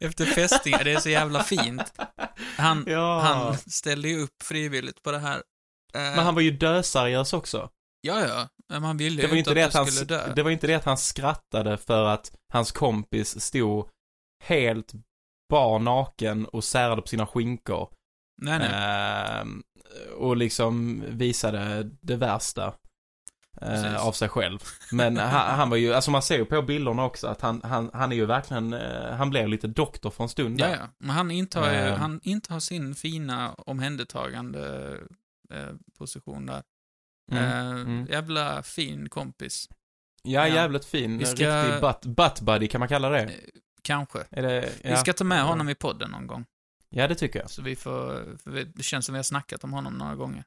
efter 0.00 0.24
fästingar. 0.26 0.84
Det 0.84 0.92
är 0.92 1.00
så 1.00 1.08
jävla 1.10 1.42
fint. 1.44 1.92
Han, 2.56 2.84
ja. 2.86 3.20
han 3.20 3.58
ställde 3.58 4.08
ju 4.08 4.20
upp 4.22 4.42
frivilligt 4.42 5.02
på 5.02 5.10
det 5.12 5.18
här. 5.18 5.42
Men 5.92 6.18
han 6.18 6.34
var 6.34 6.42
ju 6.42 6.50
döseriös 6.50 7.32
också. 7.32 7.70
Ja, 8.00 8.20
ja. 8.26 8.48
Men 8.68 8.82
man 8.82 8.96
ville 8.96 9.16
Det 9.16 9.22
ju 9.22 9.28
var, 9.28 9.36
inte 9.36 9.50
inte 9.50 9.60
det, 9.60 9.62
att 9.66 9.68
att 9.68 9.74
han, 9.74 9.86
skulle 9.86 10.06
dö. 10.06 10.32
det 10.36 10.42
var 10.42 10.50
inte 10.50 10.66
det 10.66 10.74
att 10.74 10.84
han 10.84 10.96
skrattade 10.98 11.76
för 11.78 12.04
att 12.04 12.32
hans 12.52 12.72
kompis 12.72 13.40
stod 13.40 13.88
helt 14.44 14.92
bar 15.50 15.78
naken 15.78 16.46
och 16.46 16.64
särade 16.64 17.02
på 17.02 17.08
sina 17.08 17.26
skinkor. 17.26 17.88
Nej, 18.42 18.58
nej. 18.58 18.70
Ehm, 18.72 19.62
och 20.18 20.36
liksom 20.36 21.04
visade 21.08 21.90
det 22.00 22.16
värsta 22.16 22.74
eh, 23.60 24.06
av 24.06 24.12
sig 24.12 24.28
själv. 24.28 24.58
Men 24.92 25.16
han, 25.16 25.54
han 25.58 25.70
var 25.70 25.76
ju, 25.76 25.94
alltså 25.94 26.10
man 26.10 26.22
ser 26.22 26.36
ju 26.38 26.44
på 26.44 26.62
bilderna 26.62 27.04
också 27.04 27.26
att 27.26 27.40
han, 27.40 27.60
han, 27.64 27.90
han 27.94 28.12
är 28.12 28.16
ju 28.16 28.26
verkligen, 28.26 28.72
eh, 28.72 29.12
han 29.16 29.30
blev 29.30 29.48
lite 29.48 29.66
doktor 29.66 30.10
för 30.10 30.24
en 30.24 30.28
stund 30.28 30.60
Ja, 30.60 30.66
där. 30.66 30.74
ja. 30.76 30.88
Men 30.98 31.10
han 31.10 31.30
intar, 31.30 31.70
ju, 31.70 31.76
Eh. 31.76 31.96
han 31.96 32.20
intar 32.22 32.60
sin 32.60 32.94
fina 32.94 33.54
omhändertagande 33.54 34.96
eh, 35.54 35.68
position 35.98 36.46
där. 36.46 36.62
Mm, 37.30 37.44
Eh, 37.44 37.60
mm. 37.80 38.06
Jävla 38.10 38.62
fin 38.62 39.08
kompis. 39.08 39.68
Ja, 40.22 40.48
Ja. 40.48 40.54
jävligt 40.54 40.84
fin. 40.84 41.18
Vi 41.18 41.26
ska- 41.26 41.64
Riktig 41.64 41.80
butt, 41.80 42.04
butt 42.16 42.40
buddy, 42.40 42.68
kan 42.68 42.78
man 42.78 42.88
kalla 42.88 43.08
det? 43.08 43.20
Eh, 43.22 43.30
Kanske. 43.82 44.18
Det 44.30 44.72
ja. 44.82 44.90
Vi 44.90 44.96
ska 44.96 45.12
ta 45.12 45.24
med 45.24 45.42
honom 45.42 45.68
i 45.68 45.74
podden 45.74 46.10
någon 46.10 46.26
gång. 46.26 46.44
Ja, 46.90 47.08
det 47.08 47.14
tycker 47.14 47.38
jag. 47.40 47.50
Så 47.50 47.62
vi 47.62 47.76
får, 47.76 48.24
det 48.76 48.82
känns 48.82 49.06
som 49.06 49.12
vi 49.12 49.18
har 49.18 49.22
snackat 49.22 49.64
om 49.64 49.72
honom 49.72 49.94
några 49.94 50.14
gånger. 50.14 50.44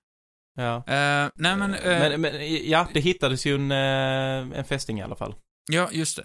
Ja. 0.58 0.76
Eh, 0.76 1.30
nej 1.36 1.58
men, 1.58 1.74
eh, 1.74 2.00
men, 2.00 2.22
men, 2.22 2.32
ja, 2.70 2.88
det 2.94 3.00
hittades 3.00 3.46
ju 3.46 3.56
en, 3.56 3.72
en 3.72 4.64
fästing 4.66 5.00
i 5.00 5.02
alla 5.04 5.16
fall. 5.16 5.36
ja 5.72 5.90
just 5.92 6.18
det. 6.18 6.24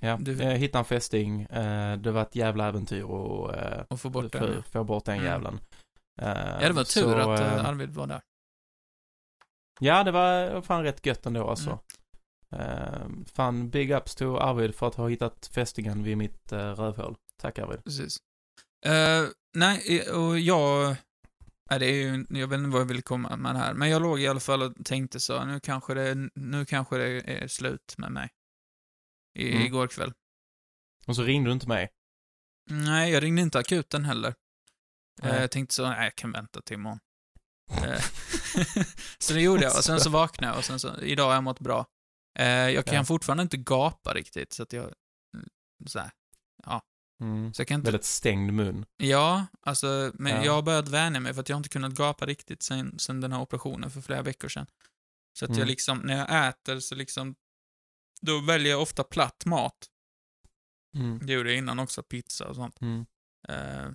Ja, 0.00 0.16
Du- 0.20 0.44
hittade 0.44 0.78
en 0.78 0.84
fästing. 0.84 1.44
Det 1.98 2.10
var 2.10 2.22
ett 2.22 2.36
jävla 2.36 2.68
äventyr 2.68 3.02
och 3.02 3.54
eh, 3.54 3.84
Och 3.88 4.00
få 4.00 4.10
bort 4.10 4.32
den. 4.32 4.62
få 4.62 4.84
bort 4.84 5.04
den 5.04 5.14
Mm. 5.14 5.26
jävlen. 5.26 5.60
Eh, 6.22 6.28
Ja, 6.60 6.68
det 6.68 6.72
var 6.72 6.84
tur 6.84 7.00
så, 7.02 7.30
att 7.30 7.40
Arvid 7.40 7.90
var 7.90 8.06
där. 8.06 8.20
Ja, 9.80 10.04
det 10.04 10.10
var 10.10 10.62
fan 10.62 10.82
rätt 10.82 11.06
gött 11.06 11.26
ändå 11.26 11.48
alltså. 11.50 11.70
Mm. 11.70 11.80
Eh, 12.52 13.24
fan, 13.26 13.70
big 13.70 13.90
ups 13.90 14.14
till 14.14 14.26
Arvid 14.26 14.74
för 14.74 14.88
att 14.88 14.94
ha 14.94 15.08
hittat 15.08 15.50
fästingen 15.54 16.02
vid 16.02 16.16
mitt 16.18 16.52
uh, 16.52 16.58
rövhål. 16.58 17.16
Tack 17.36 17.58
Arvid. 17.58 17.84
Precis. 17.84 18.16
Eh, 18.86 19.24
nej, 19.54 20.10
och 20.10 20.38
jag... 20.38 20.96
Nej, 21.70 21.78
det 21.78 21.86
är 21.86 21.92
ju, 21.92 22.26
jag 22.40 22.48
vet 22.48 22.58
inte 22.58 22.70
vad 22.70 22.80
jag 22.80 22.86
vill 22.86 23.02
komma 23.02 23.36
med 23.36 23.56
här, 23.56 23.74
men 23.74 23.90
jag 23.90 24.02
låg 24.02 24.20
i 24.20 24.28
alla 24.28 24.40
fall 24.40 24.62
och 24.62 24.84
tänkte 24.84 25.20
så, 25.20 25.44
nu 25.44 25.60
kanske 25.60 25.94
det, 25.94 26.30
nu 26.34 26.64
kanske 26.64 26.98
det 26.98 27.32
är 27.42 27.48
slut 27.48 27.94
med 27.98 28.12
mig. 28.12 28.28
I, 29.38 29.50
Mm. 29.50 29.66
Igår 29.66 29.86
kväll. 29.86 30.12
Och 31.06 31.16
så 31.16 31.22
ringde 31.22 31.50
du 31.50 31.52
inte 31.52 31.68
mig. 31.68 31.88
Nej, 32.70 33.12
jag 33.12 33.22
ringde 33.22 33.42
inte 33.42 33.58
akuten 33.58 34.04
heller. 34.04 34.34
Nej. 35.22 35.40
jag 35.40 35.50
tänkte 35.50 35.74
så, 35.74 35.88
nej, 35.88 36.04
jag 36.04 36.16
kan 36.16 36.32
vänta 36.32 36.62
till 36.62 36.74
imorgon. 36.74 36.98
Eh, 37.70 38.02
så 39.18 39.32
det 39.32 39.40
gjorde 39.42 39.62
jag, 39.62 39.76
och 39.76 39.84
sen 39.84 40.00
så 40.00 40.10
vaknade 40.10 40.52
jag, 40.52 40.58
och 40.58 40.64
sen 40.64 40.80
så, 40.80 41.00
idag 41.00 41.24
har 41.26 41.34
jag 41.34 41.44
mått 41.44 41.60
bra. 41.60 41.86
Eh, 42.38 42.46
jag 42.46 42.84
kan 42.84 42.94
Ja. 42.94 43.04
fortfarande 43.04 43.42
inte 43.42 43.56
gapa 43.56 44.14
riktigt, 44.14 44.52
så 44.52 44.62
att 44.62 44.72
jag, 44.72 44.84
mm, 45.34 45.48
så 45.86 45.98
här. 45.98 46.10
Mm. 47.22 47.54
Så 47.54 47.60
jag 47.60 47.68
kan 47.68 47.74
inte 47.74 47.84
Väldigt 47.90 48.04
stängd 48.04 48.52
mun. 48.52 48.86
Ja, 48.96 49.46
alltså, 49.60 50.12
men 50.14 50.32
Ja. 50.36 50.44
jag 50.44 50.52
har 50.52 50.62
börjat 50.62 50.88
vänja 50.88 51.20
mig 51.20 51.34
för 51.34 51.40
att 51.40 51.48
jag 51.48 51.56
inte 51.56 51.68
kunnat 51.68 51.92
gapa 51.92 52.26
riktigt 52.26 52.62
sen, 52.62 52.98
sen 52.98 53.20
den 53.20 53.32
här 53.32 53.40
operationen 53.40 53.90
för 53.90 54.00
flera 54.00 54.22
veckor 54.22 54.48
sedan. 54.48 54.66
Så 55.38 55.44
att 55.44 55.48
Mm. 55.48 55.58
jag 55.58 55.66
liksom, 55.68 55.98
när 55.98 56.16
jag 56.18 56.48
äter 56.48 56.80
så 56.80 56.94
liksom, 56.94 57.34
då 58.20 58.40
väljer 58.40 58.70
jag 58.72 58.82
ofta 58.82 59.04
platt 59.04 59.44
mat. 59.46 59.86
Mm. 60.96 61.26
Det 61.26 61.32
gjorde 61.32 61.50
jag 61.50 61.58
innan 61.58 61.78
också, 61.78 62.02
pizza 62.02 62.48
och 62.48 62.54
sånt. 62.54 62.80
Mm. 62.80 63.06
Eh, 63.48 63.90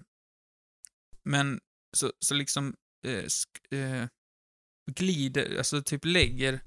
men 1.24 1.60
så, 1.98 2.12
så 2.20 2.34
liksom, 2.34 2.76
eh, 3.06 3.80
eh, 3.80 4.08
glider, 4.92 5.58
alltså 5.58 5.82
typ 5.82 6.06
lägger 6.06 6.60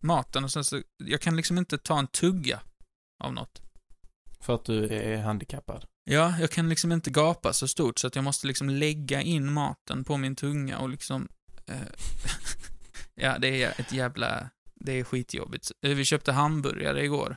maten 0.00 0.44
och 0.44 0.50
sen 0.50 0.64
så, 0.64 0.82
jag 0.96 1.20
kan 1.20 1.36
liksom 1.36 1.58
inte 1.58 1.78
ta 1.78 1.98
en 1.98 2.06
tugga 2.06 2.60
av 3.24 3.32
något. 3.32 3.62
För 4.40 4.54
att 4.54 4.64
du 4.64 4.88
är 4.88 5.22
handikappad. 5.22 5.84
Ja, 6.04 6.34
jag 6.40 6.50
kan 6.50 6.68
liksom 6.68 6.92
inte 6.92 7.10
gapa 7.10 7.52
så 7.52 7.68
stort 7.68 7.98
så 7.98 8.06
att 8.06 8.14
jag 8.14 8.24
måste 8.24 8.46
liksom 8.46 8.70
lägga 8.70 9.22
in 9.22 9.52
maten 9.52 10.04
på 10.04 10.16
min 10.16 10.36
tunga 10.36 10.78
och 10.78 10.88
liksom... 10.88 11.28
Eh, 11.66 11.76
ja, 13.14 13.38
det 13.38 13.62
är 13.62 13.80
ett 13.80 13.92
jävla... 13.92 14.50
Det 14.74 14.92
är 14.92 15.04
skitjobbigt. 15.04 15.70
Eh, 15.82 15.94
Vi 15.94 16.04
köpte 16.04 16.32
hamburgare 16.32 17.04
igår. 17.04 17.36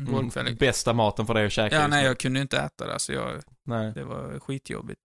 Igår 0.00 0.40
Mm, 0.40 0.56
bästa 0.56 0.92
maten 0.92 1.26
för 1.26 1.34
dig 1.34 1.46
att 1.46 1.52
käka 1.52 1.76
Ja, 1.76 1.86
nej, 1.86 2.04
jag 2.04 2.18
kunde 2.18 2.40
inte 2.40 2.58
äta 2.58 2.86
det, 2.86 2.98
så 2.98 3.12
jag, 3.12 3.42
nej. 3.64 3.92
det 3.94 4.04
var 4.04 4.38
skitjobbigt. 4.38 5.00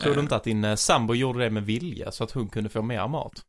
Tror 0.00 0.12
du 0.12 0.18
Eh, 0.18 0.22
inte 0.22 0.36
att 0.36 0.44
din 0.44 0.64
eh, 0.64 0.74
sambo 0.76 1.14
gjorde 1.14 1.38
det 1.38 1.50
med 1.50 1.64
vilja 1.66 2.12
så 2.12 2.24
att 2.24 2.30
hon 2.30 2.48
kunde 2.48 2.70
få 2.70 2.82
mer 2.82 3.08
mat? 3.08 3.46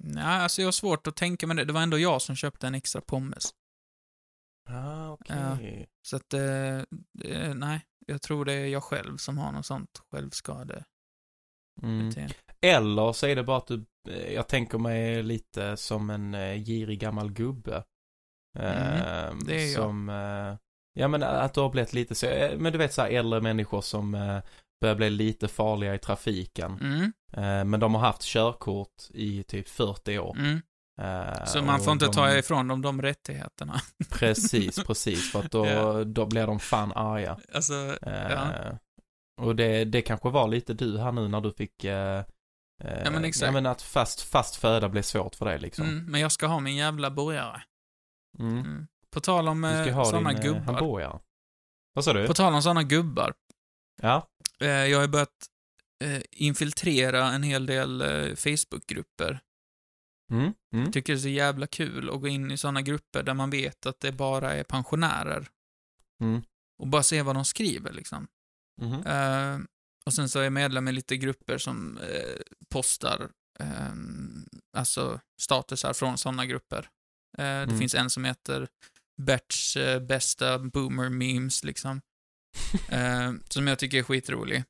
Nej, 0.00 0.24
alltså 0.42 0.60
jag 0.62 0.66
har 0.66 0.72
svårt 0.72 1.06
att 1.06 1.16
tänka 1.16 1.46
mig 1.46 1.56
det. 1.56 1.64
Det 1.64 1.72
var 1.72 1.82
ändå 1.82 1.98
jag 1.98 2.22
som 2.22 2.36
köpte 2.36 2.66
en 2.66 2.74
extra 2.74 3.00
pommes. 3.00 3.50
Ah, 4.70 5.08
okej. 5.10 5.88
Så 6.02 6.16
att, 6.16 6.34
eh, 6.34 6.78
eh, 7.24 7.54
nej. 7.54 7.80
Jag 8.06 8.22
tror 8.22 8.44
det 8.44 8.52
är 8.52 8.66
jag 8.66 8.82
själv 8.82 9.16
som 9.16 9.38
har 9.38 9.52
något 9.52 9.66
sånt 9.66 10.02
självskadebeteende. 10.10 10.84
Mm. 11.82 12.12
Eller 12.60 13.12
så 13.12 13.26
är 13.26 13.36
det 13.36 13.42
bara 13.44 13.56
att 13.56 13.66
du, 13.66 13.86
eh, 14.08 14.32
jag 14.32 14.48
tänker 14.48 14.78
mig 14.78 15.22
lite 15.22 15.76
som 15.76 16.10
en 16.10 16.34
eh, 16.34 16.54
girig 16.56 17.00
gammal 17.00 17.32
gubbe. 17.32 17.84
Eh, 18.58 19.28
Mm, 19.28 19.38
det 19.46 19.54
är 19.54 19.66
jag. 19.66 19.74
Som, 19.74 20.08
eh, 20.08 20.56
ja 20.92 21.08
men 21.08 21.22
att 21.22 21.54
du 21.54 21.60
har 21.60 21.70
blivit 21.70 21.92
lite 21.92 22.14
så, 22.14 22.26
eh, 22.26 22.58
men 22.58 22.72
du 22.72 22.78
vet 22.78 22.92
så 22.92 23.02
här 23.02 23.10
äldre 23.10 23.40
människor 23.40 23.80
som 23.80 24.14
eh, 24.14 24.42
börjar 24.80 24.94
bli 24.94 25.10
lite 25.10 25.48
farliga 25.48 25.94
i 25.94 25.98
trafiken. 25.98 26.78
Mm, 26.80 27.12
Eh, 27.32 27.64
men 27.64 27.80
de 27.80 27.94
har 27.94 28.00
haft 28.02 28.22
körkort 28.22 28.94
i 29.10 29.42
typ 29.42 29.68
40 29.68 30.18
år. 30.18 30.36
mm. 30.38 30.60
Eh, 31.00 31.44
Så 31.44 31.62
man 31.62 31.80
får 31.80 31.92
inte 31.92 32.04
de, 32.06 32.12
ta 32.12 32.36
ifrån 32.38 32.68
dem 32.68 32.82
de 32.82 33.02
rättigheterna. 33.02 33.80
Precis, 34.10 34.84
precis. 34.84 35.32
För 35.32 35.38
att 35.40 35.50
då, 35.50 35.66
Ja. 35.66 36.04
då 36.04 36.26
blir 36.26 36.46
de 36.46 36.58
fan 36.58 36.92
arga. 36.92 37.38
Alltså, 37.54 37.98
Eh, 38.02 38.30
ja. 38.32 38.78
Och 39.40 39.56
det, 39.56 39.84
det 39.84 40.02
kanske 40.02 40.30
var 40.30 40.48
lite 40.48 40.74
du 40.74 40.98
här 40.98 41.12
nu 41.12 41.28
när 41.28 41.40
du 41.40 41.52
fick 41.52 41.84
eh, 41.84 42.24
Ja, 42.84 43.10
men 43.10 43.24
exakt. 43.24 43.46
Ja 43.46 43.52
men 43.52 43.66
att 43.66 43.82
fast, 43.82 44.20
fast 44.22 44.56
föda 44.56 44.88
blev 44.88 45.02
svårt 45.02 45.34
för 45.34 45.44
dig 45.46 45.58
liksom. 45.58 45.84
Mm, 45.88 46.04
men 46.10 46.20
jag 46.20 46.32
ska 46.32 46.46
ha 46.46 46.60
min 46.60 46.76
jävla 46.76 47.10
burgare. 47.10 47.62
Mm. 48.38 48.58
Mm. 48.58 48.86
På 49.10 49.20
tal 49.20 49.48
om 49.48 49.84
sådana 50.04 50.32
gubbar. 50.32 50.60
hamburgare. 50.60 51.18
Vad 51.94 52.04
sa 52.04 52.12
du? 52.12 52.26
På 52.26 52.34
tal 52.34 52.54
om 52.54 52.62
sådana 52.62 52.82
gubbar. 52.82 53.34
Ja. 54.02 54.26
Eh, 54.60 54.68
jag 54.68 55.00
har 55.00 55.08
börjat 55.08 55.46
eh, 56.04 56.22
infiltrera 56.30 57.32
en 57.32 57.42
hel 57.42 57.66
del 57.66 58.00
eh, 58.00 58.34
Facebookgrupper. 58.34 59.40
Mm. 60.32 60.42
Mm. 60.72 60.84
Jag 60.84 60.92
tycker 60.92 61.12
det 61.12 61.18
är 61.18 61.22
så 61.22 61.28
jävla 61.28 61.66
kul 61.66 62.10
att 62.10 62.20
gå 62.20 62.28
in 62.28 62.50
i 62.50 62.56
sådana 62.56 62.82
grupper 62.82 63.22
där 63.22 63.34
man 63.34 63.50
vet 63.50 63.86
att 63.86 64.00
det 64.00 64.12
bara 64.12 64.54
är 64.54 64.64
pensionärer. 64.64 65.48
Mm. 66.22 66.42
Och 66.78 66.86
bara 66.88 67.02
se 67.02 67.22
vad 67.22 67.36
de 67.36 67.44
skriver 67.44 67.92
liksom. 67.92 68.28
Eh, 69.06 69.58
och 70.06 70.14
sen 70.14 70.28
så 70.28 70.38
är 70.38 70.42
jag 70.44 70.52
medlem 70.52 70.88
i 70.88 70.92
lite 70.92 71.16
grupper 71.16 71.58
som 71.58 71.98
eh, 71.98 72.36
postar 72.68 73.28
eh, 73.60 73.92
alltså 74.76 75.20
statusar 75.40 75.92
från 75.92 76.18
sådana 76.18 76.46
grupper. 76.46 76.88
Det 77.36 77.42
Mm. 77.44 77.78
finns 77.78 77.94
en 77.94 78.10
som 78.10 78.24
heter 78.24 78.68
Berts 79.22 79.76
bästa 80.08 80.58
boomer 80.58 81.08
memes 81.08 81.64
liksom. 81.64 82.00
Eh, 82.88 83.32
som 83.48 83.66
jag 83.66 83.78
tycker 83.78 83.98
är 83.98 84.02
skitrolig. 84.02 84.64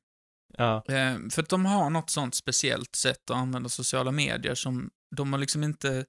Ja. 0.57 0.83
Eh, 0.87 1.17
för 1.31 1.41
att 1.41 1.49
de 1.49 1.65
har 1.65 1.89
något 1.89 2.09
sånt 2.09 2.35
speciellt 2.35 2.95
sätt 2.95 3.29
att 3.29 3.37
använda 3.37 3.69
sociala 3.69 4.11
medier 4.11 4.55
som 4.55 4.89
de 5.15 5.33
har 5.33 5.39
liksom 5.39 5.63
inte, 5.63 6.05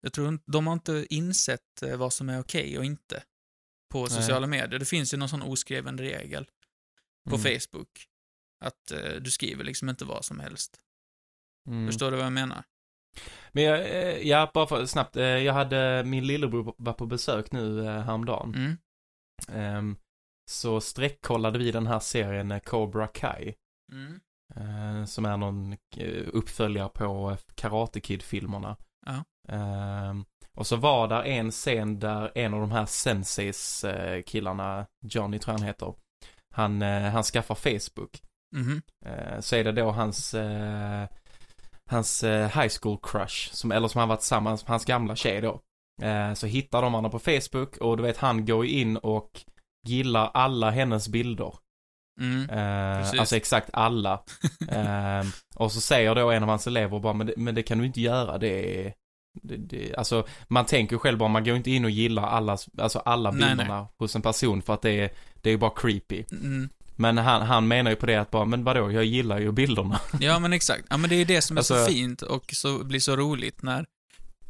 jag 0.00 0.12
tror 0.12 0.28
inte, 0.28 0.44
de 0.50 0.66
har 0.66 0.74
inte 0.74 1.06
insett 1.10 1.82
eh, 1.82 1.96
vad 1.96 2.12
som 2.12 2.28
är 2.28 2.40
okej 2.40 2.78
och 2.78 2.84
inte 2.84 3.22
på 3.92 4.00
Nej. 4.00 4.10
sociala 4.10 4.46
medier. 4.46 4.78
Det 4.78 4.84
finns 4.84 5.14
ju 5.14 5.18
någon 5.18 5.28
sån 5.28 5.42
oskriven 5.42 5.98
regel 5.98 6.44
på 7.30 7.36
Mm. 7.36 7.40
Facebook. 7.60 7.88
Att 8.64 8.90
eh, 8.90 9.12
du 9.20 9.30
skriver 9.30 9.64
liksom 9.64 9.88
inte 9.88 10.04
vad 10.04 10.24
som 10.24 10.40
helst. 10.40 10.80
Mm. 11.68 11.86
Förstår 11.86 12.10
du 12.10 12.16
vad 12.16 12.26
jag 12.26 12.32
menar? 12.32 12.64
Men 13.52 13.64
jag, 13.64 13.80
eh, 13.80 14.28
ja, 14.28 14.50
bara 14.54 14.66
för 14.66 14.86
snabbt. 14.86 15.16
eh, 15.16 15.24
Jag 15.24 15.52
hade, 15.54 16.04
min 16.04 16.26
lillebror 16.26 16.74
var 16.78 16.92
på 16.92 17.06
besök 17.06 17.52
nu 17.52 17.82
häromdagen. 17.82 18.54
Mm. 18.54 18.76
Ehm, 19.48 19.96
så 20.50 20.80
sträckkollade 20.80 21.58
vi 21.58 21.70
den 21.70 21.86
här 21.86 21.98
serien 21.98 22.60
Cobra 22.60 23.06
Kai. 23.06 23.54
Mm. 23.92 24.20
Eh, 24.56 25.04
som 25.04 25.24
är 25.24 25.36
någon 25.36 25.72
eh, 25.96 26.22
uppföljare 26.32 26.88
på 26.88 27.30
eh, 27.30 27.38
Karate 27.54 28.00
Kid-filmerna. 28.00 28.76
Ja. 29.06 29.24
Ehm, 29.48 30.24
och 30.56 30.66
så 30.66 30.76
var 30.76 31.08
där 31.08 31.22
en 31.22 31.50
scen 31.50 31.98
där 31.98 32.32
en 32.34 32.54
av 32.54 32.60
de 32.60 32.70
här 32.70 32.86
senseis 32.86 33.84
killarna, 34.26 34.86
Johnny 35.04 35.38
tror 35.38 35.52
jag 35.52 35.58
han 35.58 35.66
heter, 35.66 35.94
han, 36.54 36.82
han 36.82 37.22
skaffar 37.22 37.54
Facebook. 37.54 38.22
Mhm. 38.56 38.82
Eh, 39.06 39.40
så 39.40 39.56
är 39.56 39.64
det 39.64 39.72
då 39.72 39.90
hans, 39.90 40.34
hans 41.90 42.24
high 42.24 42.72
school 42.80 42.98
crush, 43.02 43.52
som, 43.52 43.72
eller 43.72 43.88
som 43.88 43.98
han 43.98 44.08
varit 44.08 44.20
tillsammans 44.20 44.62
med 44.62 44.70
hans 44.70 44.84
gamla 44.84 45.16
tjej 45.16 45.40
då. 45.40 45.60
Så 46.34 46.46
hittar 46.46 46.82
de 46.82 46.94
honom 46.94 47.10
på 47.10 47.18
Facebook 47.18 47.76
och 47.76 47.96
du 47.96 48.02
vet 48.02 48.16
han 48.16 48.46
går 48.46 48.66
ju 48.66 48.72
in 48.72 48.96
och 48.96 49.44
gillar 49.84 50.30
alla 50.34 50.70
hennes 50.70 51.08
bilder. 51.08 51.54
Mm. 52.20 52.50
Eh, 52.50 53.20
alltså 53.20 53.36
exakt 53.36 53.70
alla. 53.72 54.12
eh, 54.68 55.22
och 55.54 55.72
så 55.72 55.80
säger 55.80 56.14
då 56.14 56.30
en 56.30 56.42
av 56.42 56.48
hans 56.48 56.66
elever 56.66 57.00
bara, 57.00 57.12
men 57.12 57.26
det, 57.26 57.34
men 57.36 57.54
det 57.54 57.62
kan 57.62 57.78
du 57.78 57.86
inte 57.86 58.00
göra, 58.00 58.38
det 58.38 58.86
är 58.86 58.94
det, 59.42 59.56
det, 59.56 59.94
alltså 59.96 60.26
man 60.48 60.66
tänker 60.66 60.98
själv 60.98 61.18
bara, 61.18 61.28
man 61.28 61.44
går 61.44 61.56
inte 61.56 61.70
in 61.70 61.84
och 61.84 61.90
gillar 61.90 62.22
allas, 62.22 62.68
alltså 62.78 62.98
alla 62.98 63.30
Nej, 63.30 63.48
bilderna 63.48 63.88
hos 63.98 64.16
en 64.16 64.22
person 64.22 64.62
för 64.62 64.74
att 64.74 64.82
det 64.82 65.00
är, 65.00 65.10
det 65.34 65.50
är 65.50 65.56
bara 65.56 65.72
creepy. 65.76 66.24
Mm. 66.32 66.68
Men 66.96 67.18
han, 67.18 67.42
han 67.42 67.68
menar 67.68 67.90
ju 67.90 67.96
på 67.96 68.06
det 68.06 68.16
att 68.16 68.30
bara, 68.30 68.44
men 68.44 68.64
vadå, 68.64 68.92
jag 68.92 69.04
gillar 69.04 69.38
ju 69.38 69.52
bilderna. 69.52 70.00
Ja, 70.20 70.38
men 70.38 70.52
exakt. 70.52 70.84
Ja, 70.90 70.96
men 70.96 71.10
det 71.10 71.16
är 71.16 71.24
det 71.24 71.42
som 71.42 71.58
är 71.58 71.62
så 71.62 71.74
Alltså- 71.74 71.90
fint 71.92 72.22
och 72.22 72.44
så 72.52 72.84
blir 72.84 73.00
så 73.00 73.16
roligt 73.16 73.62
när 73.62 73.86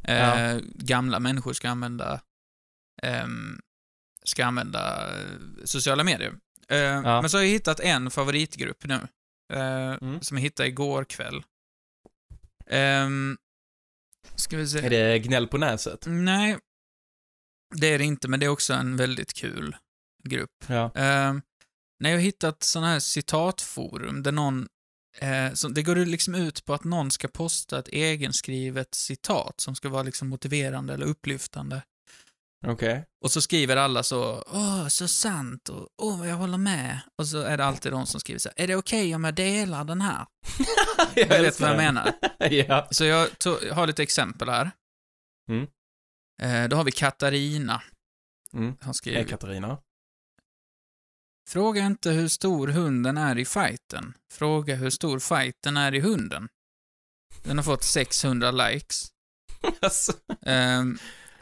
eh, 0.03 0.15
Ja. 0.17 0.59
gamla 0.75 1.19
människor 1.19 1.53
ska 1.53 1.69
använda 1.69 2.19
ehm, 3.03 3.59
ska 4.25 4.45
använda 4.45 5.09
eh, 5.19 5.25
sociala 5.65 6.03
medier. 6.03 6.33
Eh, 6.69 7.01
Men 7.01 7.29
så 7.29 7.37
har 7.37 7.43
jag 7.43 7.49
hittat 7.49 7.79
en 7.79 8.11
favoritgrupp 8.11 8.85
nu, 8.85 9.07
eh, 9.53 9.91
Mm. 10.01 10.21
som 10.21 10.37
jag 10.37 10.41
hittade 10.41 10.69
igår 10.69 11.03
kväll. 11.03 11.43
Ehm, 12.67 13.37
ska 14.35 14.57
vi 14.57 14.67
se. 14.67 14.79
Är 14.85 14.89
det 14.89 15.19
gnäll 15.19 15.47
på 15.47 15.57
näset? 15.57 16.03
Nej, 16.07 16.57
det 17.75 17.87
är 17.87 17.97
det 17.97 18.03
inte, 18.05 18.27
men 18.27 18.39
det 18.39 18.45
är 18.45 18.49
också 18.49 18.73
en 18.73 18.97
väldigt 18.97 19.33
kul 19.33 19.75
grupp. 20.23 20.65
Ja. 20.67 20.83
Eh, 20.95 21.33
när 21.99 22.09
jag 22.09 22.17
har 22.17 22.21
hittat 22.23 22.63
sådana 22.63 22.87
här 22.91 22.99
citatforum 22.99 24.23
där 24.23 24.31
någon, 24.31 24.67
eh, 25.19 25.53
så 25.53 25.67
det 25.67 25.83
går 25.83 25.95
liksom 25.95 26.35
ut 26.35 26.65
på 26.65 26.73
att 26.73 26.83
någon 26.83 27.11
ska 27.11 27.27
posta 27.27 27.79
ett 27.79 27.87
egenskrivet 27.87 28.95
citat 28.95 29.59
som 29.61 29.75
ska 29.75 29.89
vara 29.89 30.03
liksom 30.03 30.27
motiverande 30.27 30.93
eller 30.93 31.05
upplyftande. 31.05 31.81
Okej. 32.67 33.05
Och 33.25 33.31
så 33.31 33.41
skriver 33.41 33.77
alla 33.77 34.03
så, 34.03 34.43
åh, 34.47 34.87
så 34.87 35.07
sant, 35.07 35.69
och 35.69 35.87
åh, 36.01 36.27
jag 36.29 36.35
håller 36.35 36.57
med. 36.57 36.99
Och 37.17 37.27
så 37.27 37.41
är 37.41 37.57
det 37.57 37.65
alltid 37.65 37.91
de 37.91 38.05
som 38.05 38.19
skriver 38.19 38.39
så 38.39 38.49
här, 38.49 38.63
är 38.63 38.67
det 38.67 38.75
okej 38.75 39.15
om 39.15 39.23
jag 39.23 39.35
delar 39.35 39.83
den 39.83 40.01
här? 40.01 40.25
jag 41.15 41.29
Du 41.29 41.41
vet 41.41 41.59
vad 41.59 41.69
jag 41.69 41.77
menar. 41.77 42.13
ja. 42.51 42.87
Så 42.91 43.05
jag 43.05 43.39
tog, 43.39 43.63
har 43.63 43.87
lite 43.87 44.03
exempel 44.03 44.49
här. 44.49 44.71
Mm. 45.49 45.67
Eh, 46.41 46.69
då 46.69 46.75
har 46.75 46.83
vi 46.83 46.91
Katarina. 46.91 47.81
Mm. 48.53 48.77
Hej 48.81 48.93
skriver, 48.93 49.23
Katarina. 49.23 49.77
Fråga 51.49 51.85
inte 51.85 52.11
hur 52.11 52.27
stor 52.27 52.67
hunden 52.67 53.17
är 53.17 53.37
i 53.37 53.45
fighten. 53.45 54.13
Fråga 54.33 54.75
hur 54.75 54.89
stor 54.89 55.19
fighten 55.19 55.77
är 55.77 55.95
i 55.95 55.99
hunden. 55.99 56.47
Den 57.43 57.57
har 57.57 57.63
fått 57.63 57.83
600 57.83 58.51
likes. 58.51 59.07
alltså. 59.81 60.13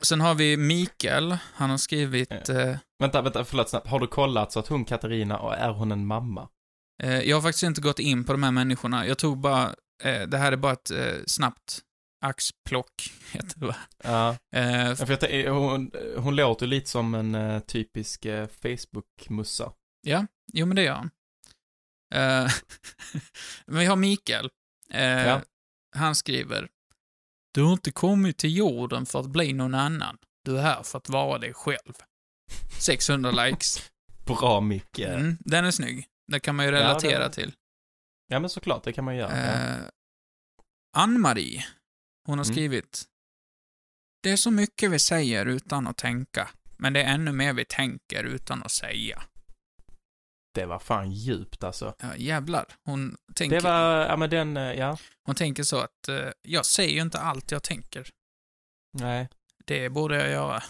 Sen 0.06 0.22
har 0.22 0.36
vi 0.36 0.58
Mikael. 0.58 1.38
Han 1.54 1.70
har 1.70 1.78
skrivit... 1.78 2.50
Eh, 2.50 2.78
Vänta, 3.00 3.22
vänta, 3.22 3.46
förlåt 3.46 3.70
snabbt. 3.70 3.88
Har 3.88 4.00
du 4.00 4.08
kollat 4.08 4.52
så 4.52 4.60
att 4.60 4.68
hon 4.68 4.86
Katarina, 4.86 5.40
och 5.40 5.54
är 5.56 5.70
hon 5.70 5.92
en 5.92 6.06
mamma? 6.06 6.50
eh, 7.04 7.20
jag 7.22 7.38
har 7.38 7.42
faktiskt 7.42 7.64
inte 7.64 7.82
gått 7.82 8.00
in 8.00 8.24
på 8.24 8.32
de 8.32 8.44
här 8.44 8.52
människorna. 8.52 9.08
Jag 9.08 9.18
tog 9.18 9.38
bara... 9.40 9.76
Eh, 10.04 10.22
det 10.22 10.38
här 10.38 10.52
är 10.52 10.56
bara 10.58 10.74
ett 10.74 10.92
eh, 10.92 11.14
snabbt 11.28 11.80
axplock, 12.26 13.12
heter 13.32 13.60
det 13.60 13.66
va? 13.66 13.76
Ja. 14.04 14.38
Eh, 14.56 14.90
Ja, 14.90 14.96
För 14.96 15.34
jag, 15.34 15.54
hon, 15.54 15.92
hon 16.18 16.36
låter 16.36 16.68
lite 16.68 16.90
som 16.90 17.16
en 17.16 17.36
eh, 17.36 17.60
typisk 17.60 18.26
Facebook-mussa. 18.62 19.72
Ja, 20.02 20.26
jo 20.54 20.66
men 20.66 20.76
det 20.76 20.84
gör. 20.84 21.10
Eh, 22.16 22.48
men 23.66 23.80
vi 23.80 23.86
har 23.86 23.96
Mikael. 23.96 24.50
Ja. 24.94 25.42
Han 25.96 26.16
skriver 26.16 26.68
Du 27.54 27.64
har 27.64 27.74
inte 27.74 27.92
kommit 27.92 28.38
till 28.38 28.58
jorden 28.58 29.06
för 29.06 29.20
att 29.20 29.28
bli 29.30 29.54
någon 29.54 29.74
annan. 29.76 30.18
Du 30.46 30.58
är 30.58 30.62
här 30.62 30.84
för 30.84 30.98
att 30.98 31.10
vara 31.10 31.38
dig 31.38 31.54
själv. 31.54 31.94
600 32.80 33.32
likes. 33.32 33.92
Bra 34.26 34.62
Micke. 34.62 35.00
Mm, 35.00 35.38
den 35.40 35.66
är 35.66 35.72
snygg. 35.72 36.08
Det 36.32 36.40
kan 36.40 36.56
man 36.56 36.66
ju 36.66 36.72
Ja, 36.72 36.78
relatera 36.80 37.20
var- 37.20 37.30
till. 37.30 37.54
Ja 38.28 38.40
men 38.40 38.50
såklart, 38.50 38.84
det 38.84 38.94
kan 38.94 39.06
man 39.06 39.16
göra. 39.16 39.38
ja. 39.38 39.76
Eh, 39.78 39.84
Ann-Marie, 40.98 41.66
hon 42.28 42.38
har 42.38 42.46
Mm. 42.46 42.54
skrivit 42.56 43.04
Det 44.24 44.30
är 44.32 44.36
så 44.38 44.52
mycket 44.52 44.92
vi 44.92 45.00
säger 45.00 45.46
utan 45.46 45.88
att 45.88 45.98
tänka. 45.98 46.50
Men 46.78 46.94
det 46.94 47.04
är 47.04 47.14
ännu 47.14 47.32
mer 47.32 47.54
vi 47.54 47.66
tänker 47.66 48.24
utan 48.24 48.64
att 48.64 48.72
säga. 48.72 49.24
Det 50.54 50.66
var 50.66 50.80
fan 50.80 51.12
djupt 51.12 51.64
alltså. 51.64 51.96
Ja, 52.00 52.16
jävlar. 52.16 52.66
Hon 52.86 53.18
tänker, 53.36 53.56
Det 53.56 53.64
var, 53.64 54.06
ja 54.06 54.18
men 54.18 54.30
den, 54.30 54.58
eh, 54.58 54.74
ja. 54.74 54.98
hon 55.26 55.36
tänker 55.36 55.64
så 55.64 55.78
att 55.78 56.08
eh, 56.10 56.28
jag 56.42 56.66
säger 56.66 56.94
ju 56.94 57.02
inte 57.02 57.20
allt 57.20 57.52
jag 57.52 57.64
tänker. 57.64 58.10
Nej. 58.94 59.30
Det 59.66 59.90
borde 59.90 60.16
jag 60.18 60.30
göra. 60.32 60.64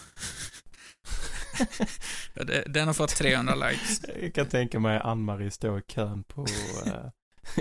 Den 2.66 2.88
har 2.88 2.94
fått 2.94 3.16
300 3.16 3.56
likes. 3.56 4.02
Jag 4.22 4.34
kan 4.34 4.46
tänka 4.46 4.80
mig 4.80 5.00
Ann-Marie 5.04 5.52
stå 5.52 5.78
i 5.78 5.82
kön 5.82 6.24
på 6.24 6.46
eh, 6.86 7.10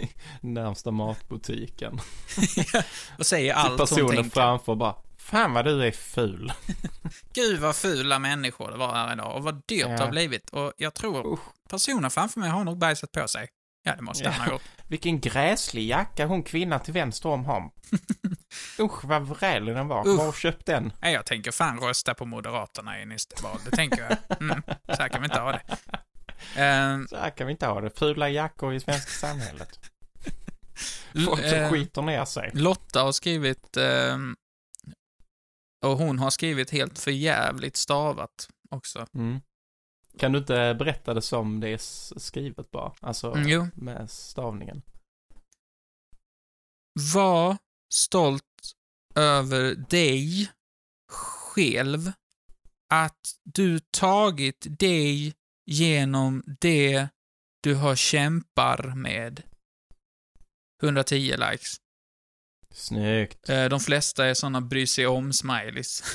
närmsta 0.41 0.91
matbutiken. 0.91 2.01
och 3.19 3.27
säger 3.27 3.55
allt 3.55 3.69
hon 3.69 3.79
personen 3.79 4.17
tänker. 4.17 4.31
framför 4.31 4.75
bara, 4.75 4.95
fan 5.23 5.53
vad 5.53 5.65
du 5.65 5.85
är 5.87 5.91
ful. 5.93 6.53
Gud 7.35 7.61
vad 7.61 7.77
fula 7.77 8.19
människor 8.19 8.71
det 8.71 8.77
var 8.77 8.93
här 8.95 9.13
idag 9.13 9.37
och 9.37 9.43
vad 9.43 9.55
dyrt 9.55 9.67
det 9.87 9.93
Ja. 9.93 9.99
har 9.99 10.11
blivit. 10.11 10.51
Och 10.51 10.73
jag 10.77 10.95
tror 10.95 11.39
personen 11.71 12.11
framför 12.11 12.41
mig 12.41 12.51
har 12.51 12.65
nog 12.65 12.79
bajsat 12.79 13.13
på 13.13 13.29
sig. 13.29 13.49
Ja, 13.85 13.97
det 13.97 14.03
måste 14.03 14.25
Ja. 14.25 14.31
han 14.31 14.47
ha 14.47 14.53
gjort. 14.53 14.63
Vilken 14.89 15.21
gräslig 15.21 15.87
jacka 15.89 16.27
hon 16.27 16.43
kvinnan 16.43 16.81
till 16.81 16.93
vänster 16.95 17.29
om 17.29 17.45
har. 17.45 17.71
Usch 18.81 19.05
vad 19.05 19.23
vrälig 19.23 19.75
den 19.75 19.89
var. 19.89 20.09
Usch. 20.09 20.19
Var 20.19 20.33
köpt 20.33 20.67
den? 20.67 20.93
Nej, 21.03 21.13
jag 21.15 21.27
tänker 21.27 21.51
fan 21.51 21.79
rösta 21.81 22.15
på 22.15 22.25
Moderaterna 22.25 23.01
i 23.03 23.07
nästa 23.07 23.43
val. 23.43 23.59
Det 23.71 23.77
tänker 23.77 24.03
jag. 24.03 24.41
Mm, 24.41 24.63
så 24.87 24.93
här 25.03 25.09
kan 25.09 25.21
vi 25.23 25.25
inte 25.27 25.41
ha 25.41 25.53
det. 25.53 25.63
Ehm, 26.57 27.07
Så 27.09 27.17
här 27.17 27.31
kan 27.31 27.47
vi 27.47 27.51
inte 27.53 27.67
ha 27.67 27.81
det. 27.81 27.99
Fula 27.99 28.29
jackor 28.29 28.75
i 28.75 28.81
svenska 28.81 29.11
samhället. 29.27 29.69
Folk 31.27 31.41
som 31.49 31.59
eh, 31.59 31.71
skiter 31.71 32.03
ner 32.03 32.25
sig. 32.25 32.51
Lotta 32.55 33.03
har 33.03 33.13
skrivit, 33.13 33.77
ehm, 33.77 34.37
och 35.83 35.99
hon 35.99 36.19
har 36.19 36.31
skrivit 36.31 36.71
helt 36.71 36.99
för 36.99 37.11
jävligt 37.11 37.77
stavat 37.77 38.49
också. 38.71 39.07
Mm. 39.15 39.41
Kan 40.19 40.33
du 40.33 40.39
inte 40.39 40.75
berätta 40.79 41.15
det 41.15 41.23
som 41.23 41.61
det 41.61 41.69
är 41.69 41.79
skrivet 42.19 42.71
bara? 42.71 42.93
Alltså 43.01 43.33
Mm, 43.33 43.71
med 43.75 44.11
stavningen. 44.11 44.83
Var 47.15 47.57
stolt 47.95 48.75
över 49.15 49.75
dig 49.75 50.51
själv 51.13 52.13
att 52.89 53.35
du 53.45 53.79
tagit 53.79 54.79
dig 54.79 55.35
genom 55.67 56.43
det 56.61 57.09
du 57.63 57.75
har 57.75 57.97
kämpar 57.97 58.95
med. 58.97 59.43
110 60.83 61.37
likes. 61.37 61.77
Snyggt. 62.75 63.49
Eh, 63.49 63.65
De 63.65 63.81
flesta 63.81 64.27
är 64.27 64.35
såna 64.35 64.61
bry 64.61 64.87
sig 64.87 65.07
om-smileys. 65.07 66.03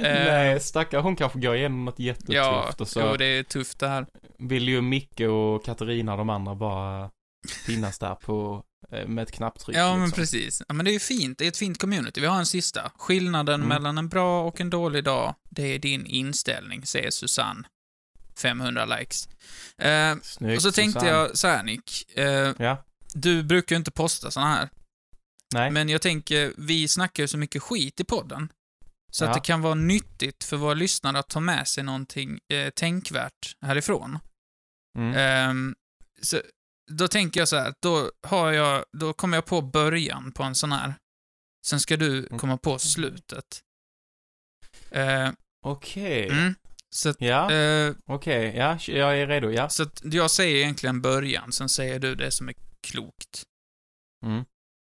Nej, 0.00 0.60
stackare, 0.60 1.00
hon 1.00 1.16
kanske 1.16 1.38
går 1.38 1.56
igenom 1.56 1.84
något 1.84 1.98
jättetufft 1.98 2.30
Eh. 2.30 2.36
ja, 2.36 2.74
och 2.78 2.88
så 2.88 3.00
jo, 3.00 3.16
det 3.16 3.24
är 3.24 3.42
tufft 3.42 3.78
det 3.78 3.88
här. 3.88 4.06
vill 4.38 4.68
ju 4.68 4.80
Micke 4.82 5.20
och 5.20 5.64
Katarina 5.64 6.12
och 6.12 6.18
de 6.18 6.30
andra 6.30 6.54
bara 6.54 7.10
finnas 7.66 7.98
där 7.98 8.14
på, 8.14 8.64
eh, 8.92 9.06
med 9.08 9.22
ett 9.22 9.32
knapptryck. 9.32 9.76
Ja, 9.76 9.92
men 9.96 10.04
liksom. 10.06 10.20
precis. 10.20 10.62
Ja, 10.68 10.74
men 10.74 10.84
det 10.84 10.90
är 10.90 10.92
ju 10.92 10.98
fint. 11.00 11.38
Det 11.38 11.44
är 11.44 11.48
ett 11.48 11.56
fint 11.56 11.78
community. 11.80 12.20
Vi 12.20 12.26
har 12.26 12.38
en 12.38 12.46
sista. 12.46 12.90
Skillnaden 12.98 13.54
Mm. 13.54 13.68
mellan 13.68 13.98
en 13.98 14.08
bra 14.08 14.42
och 14.42 14.60
en 14.60 14.70
dålig 14.70 15.04
dag, 15.04 15.34
det 15.50 15.74
är 15.74 15.78
din 15.78 16.06
inställning, 16.06 16.86
säger 16.86 17.10
Susanne. 17.10 17.62
500 18.38 18.84
likes. 18.84 19.28
Eh, 19.78 20.14
Snyggt, 20.22 20.56
och 20.56 20.62
så 20.62 20.72
tänkte 20.72 21.00
Susanne. 21.00 21.18
jag 21.18 21.38
så 21.38 21.46
här, 21.48 21.62
Nick. 21.62 22.18
Eh, 22.18 22.52
Ja, 22.58 22.84
du 23.16 23.42
brukar 23.42 23.76
ju 23.76 23.78
inte 23.78 23.90
posta 23.90 24.30
såna 24.30 24.46
här. 24.54 24.68
nej. 25.54 25.70
Men 25.70 25.88
jag 25.88 26.02
tänker, 26.02 26.52
vi 26.58 26.88
snackar 26.88 27.22
ju 27.22 27.28
så 27.28 27.38
mycket 27.38 27.62
skit 27.62 28.00
i 28.00 28.04
podden. 28.04 28.48
Så 29.10 29.24
Ja. 29.24 29.28
att 29.28 29.34
det 29.34 29.40
kan 29.40 29.60
vara 29.62 29.74
nyttigt 29.74 30.44
för 30.44 30.56
våra 30.56 30.74
lyssnare 30.74 31.18
att 31.18 31.28
ta 31.28 31.40
med 31.40 31.68
sig 31.68 31.84
någonting 31.84 32.38
eh, 32.48 32.70
tänkvärt 32.70 33.56
härifrån. 33.60 34.18
Mm. 34.98 35.14
Ehm, 35.16 35.74
så, 36.22 36.40
då 36.92 37.08
tänker 37.08 37.40
jag 37.40 37.48
så 37.48 37.56
här, 37.56 37.74
då 37.82 38.10
har 38.22 38.52
jag, 38.52 38.84
då 38.92 39.12
kommer 39.12 39.36
jag 39.36 39.44
på 39.46 39.62
början 39.62 40.32
på 40.32 40.42
en 40.42 40.54
sån 40.54 40.72
här. 40.72 40.94
Sen 41.66 41.80
ska 41.80 41.96
du 41.96 42.18
Mm. 42.26 42.38
komma 42.38 42.56
på 42.56 42.78
slutet. 42.78 43.62
Eh, 44.90 45.30
Okej. 45.62 46.28
mm, 46.28 46.54
så 46.90 47.08
att, 47.08 47.20
Ja, 47.20 47.52
eh, 47.52 47.94
okej. 48.06 48.56
Ja, 48.56 48.78
jag 48.86 49.18
är 49.18 49.26
redo. 49.26 49.50
Ja. 49.50 49.68
så 49.68 49.82
att 49.82 50.00
jag 50.04 50.30
säger 50.30 50.56
egentligen 50.56 51.00
början, 51.02 51.52
sen 51.52 51.68
säger 51.68 51.98
du 51.98 52.14
det 52.14 52.30
som 52.30 52.48
är 52.48 52.54
klokt. 52.86 53.44
Mm. 54.24 54.44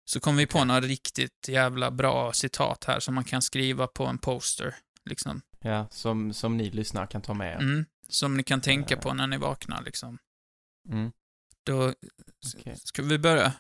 Så 0.05 0.20
kommer 0.20 0.38
vi 0.38 0.46
på 0.46 0.64
några 0.64 0.81
riktigt 0.81 1.48
jävla 1.48 1.90
bra 1.90 2.33
citat 2.33 2.85
här 2.85 3.00
som 3.00 3.14
man 3.14 3.24
kan 3.24 3.42
skriva 3.42 3.87
på 3.87 4.07
en 4.07 4.18
poster. 4.18 4.76
Liksom. 5.05 5.42
Ja, 5.61 5.88
som, 5.90 6.33
som 6.33 6.57
ni 6.57 6.70
lyssnare 6.70 7.07
kan 7.07 7.22
ta 7.22 7.35
med 7.35 7.50
er. 7.57 7.59
Mm, 7.61 7.85
som 8.09 8.37
ni 8.37 8.42
kan 8.42 8.61
tänka 8.61 8.94
Eh. 8.94 9.00
på 9.00 9.14
när 9.14 9.26
ni 9.26 9.37
vaknar, 9.38 9.83
liksom. 9.83 10.18
Mm. 10.88 11.12
Då, 11.64 11.94
Okej. 12.57 12.76
ska 12.76 13.03
vi 13.03 13.18
börja? 13.18 13.53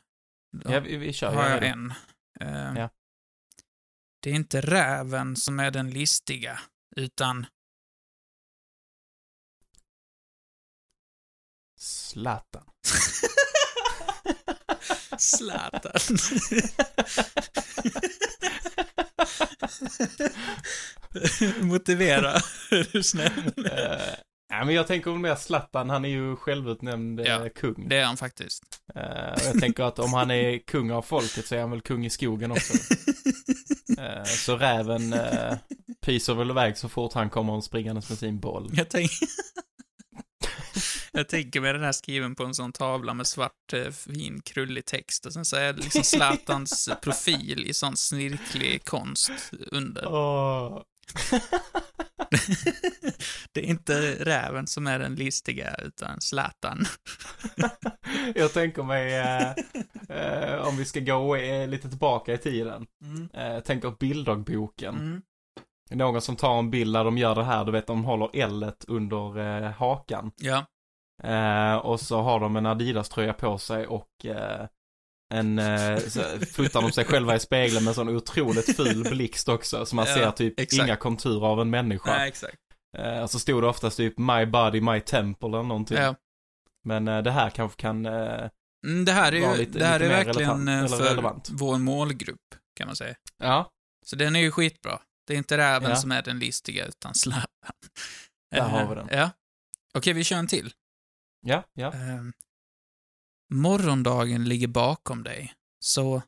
Då 0.52 0.72
Ja, 0.72 0.80
vi, 0.80 0.96
vi 0.96 1.12
kör. 1.12 1.34
har 1.34 1.48
jag 1.50 1.62
redo. 1.62 1.72
en. 1.74 1.90
Eh, 2.40 2.72
Ja. 2.80 2.90
Det 4.22 4.30
är 4.30 4.34
inte 4.34 4.60
räven 4.60 5.36
som 5.36 5.60
är 5.60 5.70
den 5.70 5.90
listiga, 5.90 6.60
utan 6.96 7.46
Zlatan. 11.76 12.64
Zlatan. 15.20 15.92
Motivera, 21.60 22.32
är 22.70 22.92
du 22.92 23.02
snäll. 23.02 23.52
Eh, 23.56 24.14
ja, 24.48 24.64
men 24.64 24.74
jag 24.74 24.86
tänker 24.86 25.10
mer 25.10 25.34
Zlatan, 25.34 25.90
han 25.90 26.04
är 26.04 26.08
ju 26.08 26.36
självutnämnd 26.36 27.20
eh, 27.20 27.26
Ja, 27.26 27.48
kung. 27.54 27.88
Det 27.88 27.96
är 27.96 28.04
han 28.04 28.16
faktiskt. 28.16 28.62
Och 28.94 29.46
jag 29.46 29.60
tänker 29.60 29.82
att 29.84 29.98
om 29.98 30.12
han 30.12 30.30
är 30.30 30.58
kung 30.58 30.90
av 30.90 31.02
folket 31.02 31.46
så 31.46 31.54
är 31.54 31.60
han 31.60 31.70
väl 31.70 31.80
kung 31.80 32.06
i 32.06 32.10
skogen 32.10 32.52
också. 32.52 32.74
Eh, 33.98 34.24
så 34.24 34.56
räven 34.56 35.12
uh, 35.12 35.56
pyser 36.00 36.34
väl 36.34 36.50
iväg 36.50 36.78
så 36.78 36.88
fort 36.88 37.12
han 37.12 37.30
kommer 37.30 37.60
springandes 37.60 38.08
med 38.08 38.18
sin 38.18 38.40
boll. 38.40 38.70
Jag, 38.72 38.88
tänk... 38.88 39.10
jag 41.12 41.28
tänker 41.28 41.60
mig 41.60 41.72
den 41.72 41.82
här 41.82 41.92
skriven 41.92 42.34
på 42.34 42.44
en 42.44 42.54
sån 42.54 42.72
tavla 42.72 43.14
med 43.14 43.26
svart, 43.26 43.72
eh, 43.72 43.90
fin, 43.90 44.40
krullig 44.44 44.84
text 44.84 45.26
och 45.26 45.32
sen 45.32 45.44
så 45.44 45.56
är 45.56 45.72
det 45.72 45.82
liksom 45.82 46.04
Zlatans 46.04 46.88
profil 47.02 47.66
i 47.66 47.74
sån 47.74 47.96
snirklig 47.96 48.84
konst 48.84 49.52
under. 49.72 50.06
Åh. 50.06 50.82
Det 53.52 53.60
är 53.60 53.64
inte 53.64 54.24
räven 54.24 54.66
som 54.66 54.86
är 54.86 54.98
den 54.98 55.14
listiga, 55.14 55.74
utan 55.74 56.20
Zlatan. 56.20 56.84
jag 58.34 58.52
tänker 58.52 58.82
mig, 58.82 59.14
eh, 59.14 59.50
eh, 60.08 60.68
om 60.68 60.76
vi 60.76 60.84
ska 60.84 61.00
gå 61.00 61.36
eh, 61.36 61.68
lite 61.68 61.88
tillbaka 61.88 62.34
i 62.34 62.38
tiden. 62.38 62.86
Eh, 63.34 63.52
jag 63.52 63.64
tänker 63.64 63.94
bilddagboken. 64.00 64.94
Mm. 64.94 65.22
Någon 65.90 66.22
som 66.22 66.36
tar 66.36 66.58
en 66.58 66.70
bild 66.70 66.94
där 66.94 67.04
de 67.04 67.18
gör 67.18 67.34
det 67.34 67.44
här, 67.44 67.64
du 67.64 67.72
vet 67.72 67.86
de 67.86 68.04
håller 68.04 68.30
L 68.32 68.72
under 68.88 69.62
hakan. 69.68 70.32
Ja, 70.36 70.66
Eh, 71.24 71.74
och 71.76 72.00
så 72.00 72.20
har 72.20 72.40
de 72.40 72.56
en 72.56 72.66
Adidas-tröja 72.66 73.32
på 73.32 73.58
sig 73.58 73.86
och 73.86 74.24
eh, 74.26 74.66
en, 75.34 75.58
eh, 75.58 75.98
så 75.98 76.20
fotar 76.54 76.82
de 76.82 76.92
sig 76.92 77.04
själva 77.04 77.36
i 77.36 77.40
spegeln 77.40 77.84
med 77.84 77.88
en 77.90 77.94
sån 77.94 78.08
otroligt 78.08 78.76
ful 78.76 79.02
blixt 79.10 79.48
också. 79.48 79.86
Så 79.86 79.96
man 79.96 80.06
Ja, 80.08 80.14
ser 80.14 80.30
typ 80.30 80.60
exakt. 80.60 80.82
inga 80.86 80.96
konturer 80.96 81.46
av 81.46 81.60
en 81.60 81.70
människa. 81.70 82.10
nej, 82.16 82.28
exakt. 82.28 82.56
Eh, 82.98 83.26
så 83.26 83.38
stod 83.38 83.62
det 83.62 83.66
oftast 83.68 83.96
typ 83.96 84.18
My 84.18 84.46
body, 84.46 84.80
my 84.80 85.00
temple 85.00 85.48
eller 85.48 85.62
någonting. 85.62 85.96
Ja. 85.96 86.14
Men 86.84 87.08
eh, 87.08 87.22
det 87.22 87.30
här 87.30 87.50
kanske 87.50 87.80
kan, 87.80 88.06
eh, 88.06 88.48
Mm, 88.86 89.04
det 89.04 89.12
här 89.12 89.32
är 89.32 89.36
ju, 89.36 89.56
lite- 89.56 89.78
det 89.78 89.84
här 89.86 90.00
är 90.00 90.08
verkligen 90.08 90.68
relevant- 90.68 90.92
eh, 90.92 90.98
för 90.98 91.04
relevant. 91.04 91.48
vår 91.52 91.78
målgrupp, 91.78 92.40
kan 92.76 92.86
man 92.86 92.96
säga. 92.96 93.14
ja, 93.38 93.70
Så 94.06 94.16
den 94.16 94.36
är 94.36 94.40
ju 94.40 94.50
skitbra. 94.50 95.00
Det 95.26 95.34
är 95.34 95.38
inte 95.38 95.58
räven 95.58 95.90
Ja. 95.90 95.96
som 95.96 96.12
är 96.12 96.22
den 96.22 96.38
listiga, 96.38 96.86
utan 96.86 97.14
Zlatan. 97.14 97.46
Där 98.50 98.58
Eh, 98.58 98.68
har 98.68 98.88
vi 98.88 98.94
den. 98.94 99.08
Ja. 99.12 99.30
Okej, 99.94 100.12
vi 100.12 100.24
kör 100.24 100.36
en 100.36 100.46
till. 100.46 100.72
Ja, 101.40 101.64
ja. 101.72 101.94
Eh, 101.94 102.22
morgondagen 103.54 104.44
ligger 104.44 104.68
bakom 104.68 105.22
dig, 105.22 105.54
så... 105.78 106.22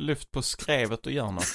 Lyft 0.00 0.30
på 0.30 0.42
skrevet 0.42 1.06
och 1.06 1.12
gör 1.12 1.30
något. 1.30 1.52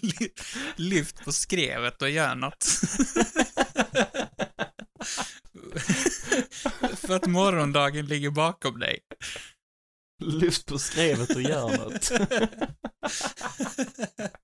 Ly- 0.00 0.30
Lyft 0.76 1.24
på 1.24 1.32
skrevet 1.32 2.02
och 2.02 2.10
gör 2.10 2.34
något. 2.34 2.64
För 6.96 7.16
att 7.16 7.26
morgondagen 7.26 8.06
ligger 8.06 8.30
bakom 8.30 8.78
dig. 8.78 9.00
Lyft 10.24 10.66
på 10.66 10.78
skrevet 10.78 11.36
och 11.36 11.42
gör 11.42 11.78
något. 11.78 12.10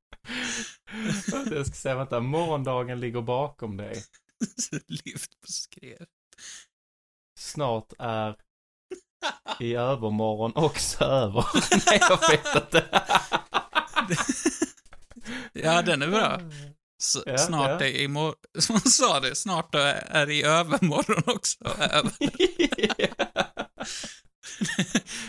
Jag 1.59 1.67
ska 1.67 1.75
säga, 1.75 1.95
vänta, 1.97 2.21
morgondagen 2.21 3.01
ligger 3.01 3.21
bakom 3.23 3.77
dig. 3.77 4.03
Lyft 4.89 5.41
på 5.41 5.47
skrevet. 5.53 6.09
Snart 7.39 7.93
är 7.99 8.37
i 9.61 9.75
övermorgon 9.75 10.53
också 10.55 11.05
över. 11.05 11.45
Nej, 11.87 11.99
jag 12.09 12.29
vet 12.31 12.55
inte. 12.63 12.85
Ja, 15.53 15.83
den 15.83 16.03
är 16.03 16.09
bra. 16.09 16.41
S- 17.03 17.23
Ja, 17.27 17.39
snart 17.39 17.81
ja. 17.81 17.87
är 17.87 18.01
imorgon, 18.01 18.35
som 18.59 18.75
hon 18.75 18.91
sa 18.91 19.21
det, 19.21 19.35
snart 19.35 19.75
är 19.75 19.95
är 20.11 20.31
i 20.31 20.43
övermorgon 20.43 21.23
också 21.27 21.65
över. 21.65 22.13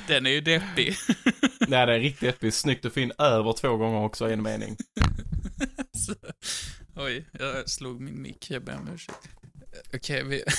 Den 0.08 0.26
är 0.26 0.30
ju 0.30 0.42
deppig. 0.42 0.96
Nej, 1.68 1.86
det 1.86 1.94
är 1.94 2.00
riktigt 2.00 2.30
episkt. 2.36 2.62
Snyggt 2.62 2.86
att 2.86 2.94
få 2.94 3.00
in 3.00 3.12
över 3.18 3.54
två 3.54 3.78
gånger 3.78 4.00
också 4.06 4.30
i 4.30 4.34
en 4.34 4.42
mening. 4.44 4.78
Så, 6.10 6.15
oj, 6.95 7.30
jag 7.32 7.69
slog 7.69 8.02
min 8.02 8.22
mick, 8.22 8.52
jag 8.52 8.63
ber 8.63 8.78
om 8.78 8.88
ursäkt. 8.93 9.30
Okej, 9.93 10.24
vi... 10.24 10.43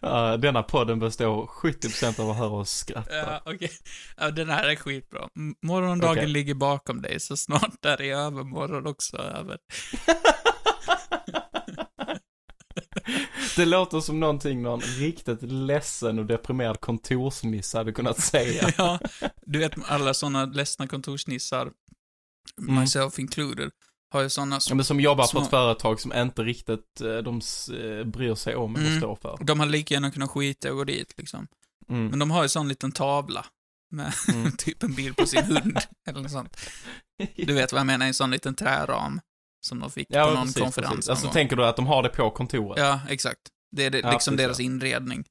Ja, 0.00 0.36
denna 0.36 0.62
podden 0.62 0.98
består 0.98 1.46
70% 1.46 2.20
av 2.20 2.30
att 2.30 2.36
höra 2.36 2.50
oss 2.50 2.70
skratta. 2.70 3.16
Ja, 3.16 3.42
okej. 3.44 3.70
Ja, 4.16 4.30
den 4.30 4.48
här 4.48 4.68
är 4.68 4.76
skitbra. 4.76 5.28
Morgondagen 5.62 6.18
Okej. 6.18 6.28
ligger 6.28 6.54
bakom 6.54 7.02
dig, 7.02 7.20
så 7.20 7.36
snart 7.36 7.84
är 7.84 7.96
det 7.96 8.10
övermorgon 8.10 8.86
också 8.86 9.16
över. 9.16 9.58
Det 13.58 13.66
låter 13.66 14.00
som 14.00 14.20
någonting 14.20 14.62
någon 14.62 14.80
riktigt 14.80 15.42
ledsen 15.42 16.18
och 16.18 16.26
deprimerad 16.26 16.80
kontorsnisse 16.80 17.78
hade 17.78 17.92
kunnat 17.92 18.20
säga. 18.20 18.70
Ja, 18.78 18.98
du 19.46 19.58
vet 19.58 19.72
alla 19.86 20.14
sådana 20.14 20.44
ledsna 20.44 20.86
kontorsnissar, 20.86 21.70
Mm. 22.60 22.80
myself 22.80 23.18
included, 23.18 23.70
har 24.12 24.20
ju 24.22 24.30
sådana 24.30 24.58
Ja, 24.68 24.74
men 24.74 24.84
som 24.84 25.00
jobbar 25.00 25.24
på 25.24 25.28
Små- 25.28 25.40
ett 25.40 25.50
företag 25.50 26.00
som 26.00 26.12
inte 26.12 26.42
riktigt 26.42 27.00
eh, 27.00 27.16
de 27.16 27.40
eh, 27.72 28.04
bryr 28.06 28.34
sig 28.34 28.56
om 28.56 28.76
eller 28.76 28.86
Mm. 28.86 29.00
står 29.00 29.16
för. 29.16 29.38
De 29.40 29.60
hade 29.60 29.72
lika 29.72 29.94
gärna 29.94 30.10
kunnat 30.10 30.30
skita 30.30 30.70
och 30.70 30.76
gå 30.76 30.84
dit 30.84 31.14
liksom. 31.16 31.46
Mm. 31.88 32.06
Men 32.06 32.18
de 32.18 32.30
har 32.30 32.42
ju 32.42 32.48
sån 32.48 32.68
liten 32.68 32.92
tavla 32.92 33.46
med 33.90 34.12
Mm. 34.32 34.52
typ 34.58 34.82
en 34.82 34.94
bild 34.94 35.16
på 35.16 35.26
sin 35.26 35.44
hund 35.44 35.78
eller 36.08 36.20
något 36.20 36.30
sånt. 36.32 36.56
Du 37.36 37.54
vet 37.54 37.72
vad 37.72 37.80
jag 37.80 37.86
menar, 37.86 38.06
en 38.06 38.14
sån 38.14 38.30
liten 38.30 38.54
träram 38.54 39.20
som 39.66 39.80
de 39.80 39.90
fick 39.90 40.06
ja, 40.10 40.24
på 40.24 40.30
någon 40.30 40.46
precis, 40.46 40.62
konferens. 40.62 40.94
precis. 40.94 41.08
Alltså 41.08 41.28
tänker 41.28 41.56
du 41.56 41.66
att 41.66 41.76
de 41.76 41.86
har 41.86 42.02
det 42.02 42.08
på 42.08 42.30
kontoret? 42.30 42.78
Ja, 42.78 43.00
exakt. 43.08 43.40
Det 43.76 43.84
är 43.84 43.90
det, 43.90 43.98
Ja, 43.98 44.10
liksom 44.10 44.36
precis, 44.36 44.46
deras 44.46 44.58
ja. 44.58 44.64
inredning. 44.64 45.24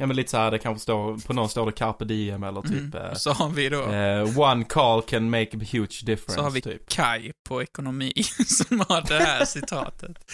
Ja, 0.00 0.06
men 0.06 0.16
lite 0.16 0.30
så 0.30 0.36
här, 0.36 0.50
det 0.50 0.58
kanske 0.58 0.82
står, 0.82 1.16
på 1.26 1.32
någon 1.32 1.48
står 1.48 1.66
det 1.66 1.72
carpe 1.72 2.04
diem 2.04 2.42
eller 2.42 2.62
typ 2.62 2.94
Mm. 2.94 3.14
Så 3.14 3.32
har 3.32 3.48
vi 3.50 3.68
då, 3.68 3.82
eh, 3.82 4.38
one 4.38 4.64
call 4.64 5.02
can 5.02 5.30
make 5.30 5.56
a 5.56 5.60
huge 5.70 6.02
difference, 6.04 6.34
så 6.34 6.42
har 6.42 6.50
vi 6.50 6.60
typ. 6.60 6.88
Kai 6.88 7.32
på 7.48 7.62
ekonomi 7.62 8.12
som 8.46 8.80
har 8.88 9.02
det 9.08 9.24
här 9.24 9.44
citatet. 9.44 10.16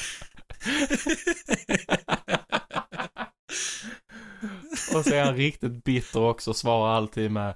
Och 4.95 5.05
så 5.05 5.15
är 5.15 5.25
han 5.25 5.37
riktigt 5.37 5.85
bitter 5.85 6.21
också 6.21 6.51
och 6.51 6.57
svarar 6.57 6.97
alltid 6.97 7.31
med 7.31 7.55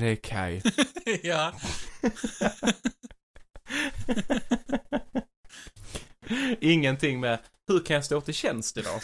det 0.00 0.06
är 0.06 0.16
Kai. 0.16 0.62
ja. 1.22 1.52
Ingenting 6.60 7.20
med 7.20 7.38
hur 7.68 7.84
kan 7.84 7.94
jag 7.94 8.04
stå 8.04 8.20
till 8.20 8.34
tjänst 8.34 8.76
idag? 8.76 9.00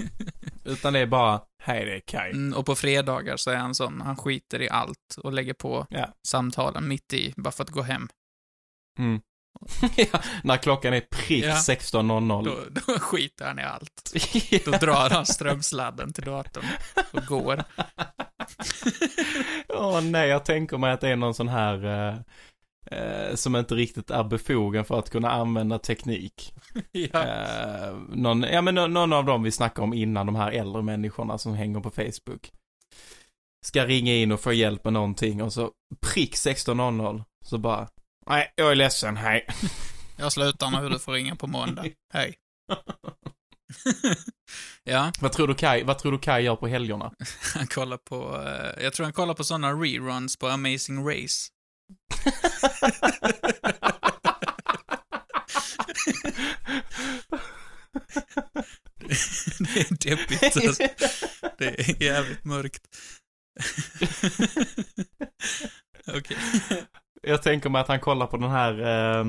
Utan 0.64 0.92
det 0.92 0.98
är 0.98 1.06
bara, 1.06 1.40
hej 1.62 1.84
det 1.84 1.94
är 1.96 2.00
Kai. 2.00 2.30
Mm, 2.30 2.58
och 2.58 2.66
på 2.66 2.74
fredagar 2.74 3.36
så 3.36 3.50
är 3.50 3.56
han 3.56 3.74
sån, 3.74 4.00
han 4.00 4.16
skiter 4.16 4.62
i 4.62 4.68
allt 4.68 5.16
och 5.22 5.32
lägger 5.32 5.54
på 5.54 5.86
Ja. 5.90 6.12
samtalen 6.28 6.88
mitt 6.88 7.12
i, 7.12 7.34
bara 7.36 7.50
för 7.50 7.64
att 7.64 7.70
gå 7.70 7.82
hem. 7.82 8.08
Mm. 8.98 9.20
ja, 9.96 10.20
när 10.44 10.56
klockan 10.56 10.94
är 10.94 11.00
prick 11.00 11.44
Ja. 11.44 11.54
16.00. 11.54 12.44
Då, 12.44 12.58
då 12.86 12.98
skiter 12.98 13.46
han 13.46 13.58
i 13.58 13.62
allt. 13.62 14.12
Då 14.64 14.70
drar 14.70 15.10
han 15.10 15.26
strömsladden 15.26 16.12
till 16.12 16.24
datorn 16.24 16.64
och 17.12 17.26
går. 17.26 17.64
Åh 19.68 20.00
nej, 20.00 20.28
jag 20.28 20.44
tänker 20.44 20.78
mig 20.78 20.92
att 20.92 21.00
det 21.00 21.08
är 21.08 21.16
någon 21.16 21.34
sån 21.34 21.48
här 21.48 22.08
eh, 22.08 22.14
eh, 22.90 23.34
som 23.34 23.56
inte 23.56 23.74
riktigt 23.74 24.10
är 24.10 24.24
befogen 24.24 24.84
för 24.84 24.98
att 24.98 25.10
kunna 25.10 25.30
använda 25.30 25.78
teknik. 25.78 26.54
Ja. 26.92 27.22
Eh, 27.26 27.92
någon, 28.08 28.42
ja 28.42 28.62
men 28.62 28.74
nå- 28.74 28.86
någon 28.86 29.12
av 29.12 29.24
dem 29.24 29.42
vi 29.42 29.50
snackade 29.52 29.84
om 29.84 29.94
innan, 29.94 30.26
de 30.26 30.36
här 30.36 30.50
äldre 30.52 30.82
människorna 30.82 31.38
som 31.38 31.54
hänger 31.54 31.80
på 31.80 31.90
Facebook. 31.90 32.50
Ska 33.66 33.86
ringa 33.86 34.14
in 34.14 34.32
och 34.32 34.40
få 34.40 34.52
hjälp 34.52 34.84
med 34.84 34.92
någonting 34.92 35.42
och 35.42 35.52
så 35.52 35.70
prick 36.00 36.34
16.00 36.34 37.24
så 37.44 37.58
bara, 37.58 37.88
nej 38.26 38.52
jag 38.56 38.70
är 38.70 38.74
ledsen, 38.74 39.16
hej. 39.16 39.46
Jag 40.16 40.32
slutar 40.32 40.70
nu, 40.82 40.88
du 40.88 40.98
får 40.98 41.12
ringa 41.12 41.36
på 41.36 41.46
måndag. 41.46 41.84
Hej. 42.14 42.34
ja, 44.84 45.12
vad 45.20 45.32
tror 45.32 45.48
du 45.48 45.54
Kai, 45.54 45.82
vad 45.82 45.98
tror 45.98 46.12
du 46.12 46.18
Kai 46.18 46.42
gör 46.42 46.56
på 46.56 46.66
helgerna? 46.66 47.12
han 47.54 47.66
kollar 47.66 47.96
på, 47.96 48.42
eh, 48.46 48.84
jag 48.84 48.92
tror 48.92 49.04
han 49.04 49.12
kollar 49.12 49.34
på 49.34 49.44
sådana 49.44 49.72
reruns 49.72 50.36
på 50.38 50.48
Amazing 50.48 51.08
Race. 51.08 51.48
Det 59.58 59.80
är 59.80 60.08
deppigt 60.08 60.56
alltså. 60.56 60.82
Det 61.58 61.80
är 61.80 62.02
jävligt 62.02 62.44
mörkt. 62.44 62.82
Okej. 66.16 66.36
Jag 67.22 67.42
tänker 67.42 67.70
mig 67.70 67.80
att 67.80 67.88
han 67.88 68.00
kollar 68.00 68.26
på 68.26 68.36
den 68.36 68.50
här, 68.50 68.80
eh, 68.80 69.26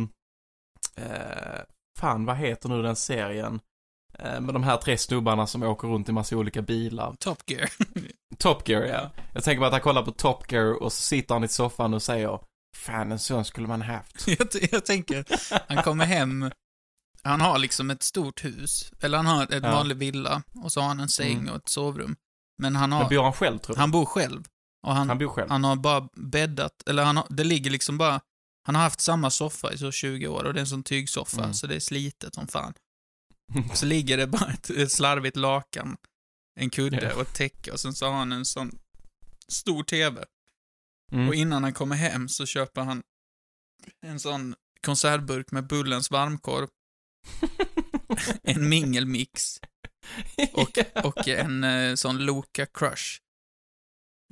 eh, 1.06 1.62
fan 2.00 2.26
vad 2.26 2.38
heter 2.38 2.70
nu 2.70 2.82
den 2.82 2.96
serien? 2.96 3.60
Eh, 4.20 4.42
med 4.42 4.54
de 4.54 4.64
här 4.64 4.78
tre 4.78 4.98
snubbarna 4.98 5.48
som 5.48 5.64
åker 5.64 5.88
runt 5.88 6.10
i 6.10 6.12
massa 6.12 6.38
olika 6.38 6.62
bilar. 6.62 7.16
Top 7.20 7.50
Gear. 7.50 7.70
Top 8.38 8.70
Gear. 8.70 8.84
Ja. 8.84 9.12
Jag 9.34 9.44
tänker 9.44 9.60
mig 9.60 9.68
att 9.68 9.74
han 9.74 9.82
kollar 9.82 10.04
på 10.04 10.12
Top 10.12 10.52
Gear 10.52 10.84
och 10.84 10.94
så 10.94 11.02
sitter 11.02 11.36
han 11.36 11.44
i 11.44 11.48
soffan 11.48 11.94
och 11.94 12.02
säger 12.02 12.40
Fan, 12.76 13.12
en 13.12 13.20
sån 13.20 13.46
skulle 13.46 13.68
man 13.68 13.82
haft. 13.82 14.28
jag, 14.28 14.48
jag 14.72 14.86
tänker, 14.86 15.26
han 15.74 15.84
kommer 15.84 16.06
hem, 16.06 16.52
han 17.24 17.42
har 17.42 17.58
liksom 17.60 17.90
ett 17.90 18.04
stort 18.04 18.44
hus, 18.46 18.92
eller 19.00 19.18
han 19.18 19.26
har 19.26 19.44
ett 19.44 19.52
Ja. 19.64 19.72
vanlig 19.72 19.98
villa, 19.98 20.44
och 20.56 20.72
så 20.72 20.82
har 20.82 20.88
han 20.88 21.00
en 21.00 21.10
säng 21.10 21.38
Mm. 21.38 21.50
och 21.50 21.56
ett 21.56 21.70
sovrum. 21.70 22.16
Men 22.62 22.76
han 22.76 22.90
Men 22.90 23.00
har, 23.02 23.10
bor 23.10 23.24
han 23.24 23.34
själv 23.34 23.60
tror 23.60 23.76
du? 23.76 23.80
han 23.82 23.92
bor 23.92 24.06
själv. 24.06 24.44
Och 24.88 24.96
han, 24.96 25.10
Han 25.10 25.18
bor 25.18 25.28
själv? 25.28 25.50
han 25.50 25.64
har 25.64 25.76
bara 25.76 26.08
bäddat, 26.16 26.84
eller 26.88 27.04
han 27.04 27.18
har, 27.18 27.28
det 27.30 27.44
ligger 27.44 27.72
liksom 27.72 27.98
bara, 27.98 28.22
han 28.66 28.76
har 28.76 28.82
haft 28.82 29.02
samma 29.02 29.30
soffa 29.30 29.74
i 29.74 29.78
så 29.78 29.92
20 29.92 30.28
år 30.28 30.44
och 30.44 30.54
det 30.54 30.60
är 30.60 30.62
en 30.62 30.68
sån 30.68 30.84
tygsoffa, 30.84 31.42
Mm. 31.42 31.54
så 31.54 31.68
det 31.68 31.76
är 31.76 31.80
slitet 31.80 32.36
som 32.36 32.48
fan. 32.48 32.74
Så 33.74 33.86
ligger 33.86 34.18
det 34.18 34.28
bara 34.28 34.52
ett, 34.54 34.70
ett 34.70 34.92
slarvigt 34.92 35.36
lakan, 35.38 35.98
en 36.60 36.70
kudde 36.70 37.14
och 37.14 37.22
ett 37.22 37.34
täcke 37.34 37.72
och 37.72 37.80
sen 37.80 37.94
så 37.94 38.06
har 38.06 38.14
han 38.14 38.32
en 38.32 38.46
sån 38.46 38.72
stor 39.48 39.84
TV. 39.84 40.24
Mm. 41.12 41.28
Och 41.28 41.36
innan 41.36 41.64
han 41.64 41.74
kommer 41.74 41.96
hem 41.96 42.30
så 42.30 42.46
köper 42.46 42.82
han 42.82 43.04
en 44.06 44.20
sån 44.20 44.56
konservburk 44.86 45.52
med 45.52 45.68
Bullens 45.68 46.12
varmkorv, 46.12 46.68
en 48.44 48.70
mingelmix 48.70 49.60
och, 50.54 50.78
och 51.06 51.28
en 51.28 51.64
eh, 51.64 51.96
sån 51.96 52.18
Loka 52.18 52.66
Crush. 52.66 53.18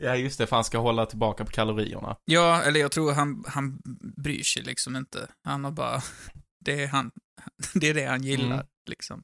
Ja, 0.01 0.15
just 0.15 0.37
det, 0.37 0.47
för 0.47 0.55
han 0.55 0.65
ska 0.65 0.77
hålla 0.77 1.05
tillbaka 1.05 1.45
på 1.45 1.51
kalorierna. 1.51 2.17
Ja, 2.25 2.61
eller 2.61 2.79
jag 2.79 2.91
tror 2.91 3.11
han, 3.13 3.43
han 3.47 3.81
bryr 4.17 4.43
sig 4.43 4.63
liksom 4.63 4.95
inte. 4.95 5.29
Han 5.43 5.63
har 5.63 5.71
bara, 5.71 6.01
det 6.65 6.83
är, 6.83 6.87
han, 6.87 7.11
det, 7.73 7.87
är 7.89 7.93
det 7.93 8.05
han 8.05 8.23
gillar, 8.23 8.55
Mm. 8.55 8.67
liksom. 8.89 9.23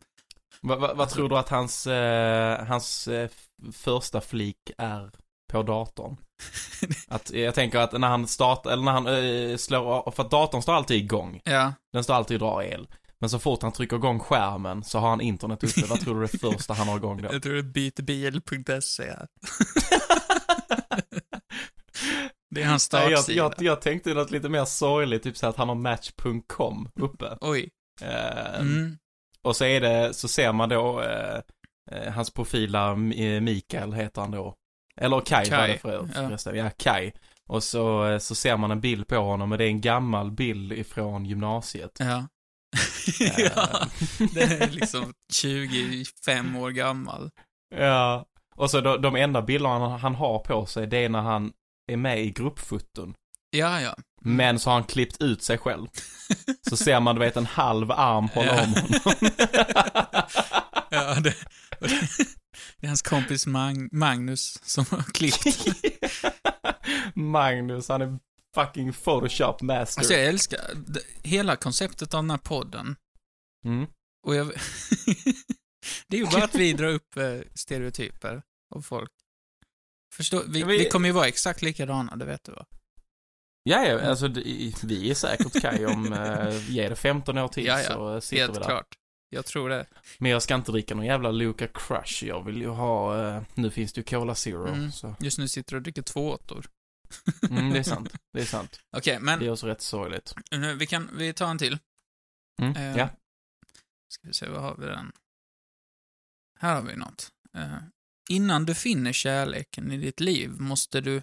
Va, 0.61 0.75
va, 0.75 0.93
vad 0.93 1.09
tror 1.09 1.29
du 1.29 1.37
att 1.37 1.49
hans, 1.49 1.87
eh, 1.87 2.65
hans 2.65 3.07
eh, 3.07 3.29
första 3.73 4.21
flik 4.21 4.71
är 4.77 5.11
på 5.51 5.63
datorn? 5.63 6.17
Att, 7.07 7.31
jag 7.33 7.55
tänker 7.55 7.79
att 7.79 7.91
när 7.91 8.07
han 8.07 8.27
startar, 8.27 8.71
eller 8.71 8.83
när 8.83 8.91
han 8.91 9.07
eh, 9.07 9.57
slår 9.57 10.11
för 10.11 10.23
att 10.23 10.31
datorn 10.31 10.61
står 10.61 10.73
alltid 10.73 10.97
igång. 10.97 11.41
Ja, 11.43 11.73
Den 11.93 12.03
står 12.03 12.13
alltid 12.13 12.41
och 12.41 12.47
drar 12.49 12.61
el. 12.63 12.87
Men 13.19 13.29
så 13.29 13.39
fort 13.39 13.61
han 13.61 13.71
trycker 13.71 13.95
igång 13.95 14.19
skärmen 14.19 14.83
så 14.83 14.99
har 14.99 15.09
han 15.09 15.21
internet 15.21 15.63
uppe. 15.63 15.85
Vad 15.87 15.99
tror 16.01 16.15
du 16.15 16.21
det 16.27 16.37
första 16.37 16.73
han 16.73 16.87
har 16.87 16.97
igång 16.97 17.21
då? 17.21 17.29
jag 17.33 17.43
tror 17.43 17.53
det 17.53 17.59
är 17.59 17.63
bytebil.se 17.63 19.03
här. 19.03 19.27
Det 22.55 22.61
är 22.61 22.65
hans 22.65 22.91
Nej, 22.91 23.01
jag, 23.11 23.19
startsida. 23.19 23.37
jag, 23.37 23.53
jag 23.57 23.81
tänkte 23.81 24.13
något 24.13 24.31
lite 24.31 24.49
mer 24.49 24.65
sorgligt, 24.65 25.23
typ 25.23 25.37
så 25.37 25.47
att 25.47 25.55
han 25.57 25.67
har 25.69 25.75
match.com 25.75 26.89
uppe. 26.99 27.37
Oj. 27.41 27.69
Eh, 28.01 28.59
Mm. 28.59 28.97
Och 29.41 29.55
så 29.55 29.65
är 29.65 29.81
det, 29.81 30.13
så 30.13 30.27
ser 30.27 30.51
man 30.53 30.69
då 30.69 31.01
eh, 31.01 31.39
eh, 31.91 32.13
hans 32.13 32.31
profiler, 32.33 32.89
eh, 33.21 33.41
Mikael 33.41 33.93
heter 33.93 34.21
han 34.21 34.31
då. 34.31 34.55
Eller 35.01 35.21
Kai, 35.21 35.45
Kai, 35.45 35.57
var 35.59 35.67
det 35.67 35.77
för, 35.77 35.93
ja. 35.93 36.07
förresten. 36.13 36.55
Ja, 36.55 36.69
Kai. 36.69 37.11
Och 37.49 37.63
så, 37.63 38.05
eh, 38.05 38.17
så 38.17 38.35
ser 38.35 38.57
man 38.57 38.71
en 38.71 38.81
bild 38.81 39.07
på 39.07 39.15
honom 39.17 39.51
och 39.51 39.57
det 39.57 39.63
är 39.63 39.69
en 39.69 39.81
gammal 39.81 40.31
bild 40.31 40.71
ifrån 40.73 41.25
gymnasiet. 41.25 41.91
Ja. 41.99 42.27
ja, 43.37 43.87
den 44.33 44.51
är 44.61 44.69
liksom 44.69 45.13
25 45.33 46.55
år 46.55 46.69
gammal. 46.69 47.29
Ja. 47.75 48.25
Och 48.55 48.71
så 48.71 48.81
de, 48.81 49.01
de 49.01 49.15
enda 49.15 49.41
bilderna 49.41 49.79
han, 49.89 49.99
han 49.99 50.15
har 50.15 50.39
på 50.39 50.65
sig, 50.65 50.87
det 50.87 50.97
är 50.97 51.09
när 51.09 51.21
han 51.21 51.51
är 51.91 51.97
med 51.97 52.21
i 52.21 52.29
gruppfoton. 52.31 53.13
Ja, 53.49 53.81
ja. 53.81 53.95
Men 54.21 54.59
så 54.59 54.69
har 54.69 54.75
han 54.75 54.83
klippt 54.83 55.21
ut 55.21 55.43
sig 55.43 55.57
själv. 55.57 55.87
Så 56.69 56.77
ser 56.77 56.99
man, 56.99 57.15
du 57.15 57.19
vet, 57.21 57.37
en 57.37 57.45
halv 57.45 57.91
arm 57.91 58.27
hålla 58.33 58.55
Ja. 58.55 58.63
om 58.63 58.73
honom. 58.73 58.99
Ja, 60.89 61.15
det, 61.19 61.35
det 62.85 62.87
är 62.87 62.89
hans 62.89 63.01
kompis 63.01 63.47
Mag, 63.47 63.93
Magnus 63.93 64.59
som 64.63 64.85
har 64.89 65.03
klippt. 65.03 65.45
Magnus, 67.15 67.89
han 67.89 68.01
är 68.01 68.19
fucking 68.55 68.93
photoshop 68.93 69.61
master. 69.61 69.99
Alltså 70.01 70.13
jag 70.13 70.25
älskar 70.25 70.59
hela 71.23 71.55
konceptet 71.55 72.13
av 72.13 72.23
den 72.23 72.29
här 72.29 72.37
podden. 72.37 72.95
Mm. 73.65 73.87
Och 74.27 74.35
jag... 74.35 74.47
det 76.07 76.17
är 76.17 76.21
ju 76.21 76.25
bara 76.25 76.43
att 76.43 76.55
vi 76.55 76.73
drar 76.73 76.87
upp 76.87 77.17
eh, 77.17 77.39
stereotyper 77.55 78.41
av 78.75 78.81
folk. 78.81 79.11
Förstå, 80.13 80.43
vi, 80.47 80.59
Ja, 80.59 80.65
vi- 80.65 80.77
vi 80.77 80.89
kommer 80.89 81.09
ju 81.09 81.13
vara 81.13 81.27
exakt 81.27 81.61
likadana, 81.61 82.15
det 82.15 82.25
vet 82.25 82.43
du 82.43 82.51
va? 82.51 82.65
Ja, 83.63 83.85
ja, 83.87 84.01
alltså 84.01 84.27
vi 84.83 85.09
är 85.09 85.15
säkert 85.15 85.61
Kaj 85.61 85.85
om, 85.85 86.13
uh, 86.13 86.71
ge 86.71 86.89
det 86.89 86.95
15 86.95 87.37
år 87.37 87.47
till 87.47 87.65
Ja, 87.65 87.81
ja. 87.81 87.87
så 87.87 88.13
eh, 88.13 88.19
sitter 88.19 88.47
vi 88.47 88.53
där. 88.53 88.63
klart. 88.63 88.95
Jag 89.35 89.45
tror 89.45 89.69
det. 89.69 89.85
Men 90.17 90.31
jag 90.31 90.43
ska 90.43 90.55
inte 90.55 90.71
dricka 90.71 90.95
någon 90.95 91.05
jävla 91.05 91.31
Luca 91.31 91.67
Crush. 91.67 92.23
Jag 92.25 92.43
vill 92.43 92.57
ju 92.57 92.67
ha, 92.67 93.27
eh, 93.27 93.43
nu 93.53 93.71
finns 93.71 93.93
det 93.93 93.99
ju 93.99 94.03
Cola 94.05 94.35
Zero. 94.35 94.67
Mm. 94.67 94.91
Så. 94.91 95.15
Just 95.19 95.37
nu 95.39 95.47
sitter 95.47 95.71
du 95.71 95.77
och 95.77 95.83
dricker 95.83 96.01
två 96.01 96.31
åttor. 96.31 96.65
Mm, 97.49 97.69
det 97.73 97.79
är 97.79 97.83
sant. 97.93 98.13
Det 98.33 98.41
är 98.41 98.45
sant. 98.45 98.79
Okej, 98.97 99.19
men 99.19 99.39
Det 99.39 99.45
är 99.45 99.51
också 99.51 99.67
rätt 99.67 99.81
sorgligt. 99.81 100.33
nu, 100.51 100.75
vi 100.75 100.87
kan, 100.87 101.09
vi 101.17 101.33
tar 101.33 101.47
en 101.51 101.57
till. 101.57 101.79
Mm. 102.61 102.75
Eh, 102.75 102.97
Ja. 102.97 103.09
Ska 104.07 104.27
vi 104.27 104.33
se, 104.33 104.49
vad 104.49 104.61
har 104.61 104.75
vi 104.75 104.85
den? 104.85 105.11
Här 106.59 106.75
har 106.75 106.81
vi 106.81 106.95
något. 106.95 107.31
Eh, 107.57 107.77
innan 108.29 108.65
du 108.65 108.75
finner 108.75 109.13
kärleken 109.13 109.91
i 109.91 109.97
ditt 109.97 110.19
liv 110.19 110.49
måste 110.59 111.01
du... 111.01 111.21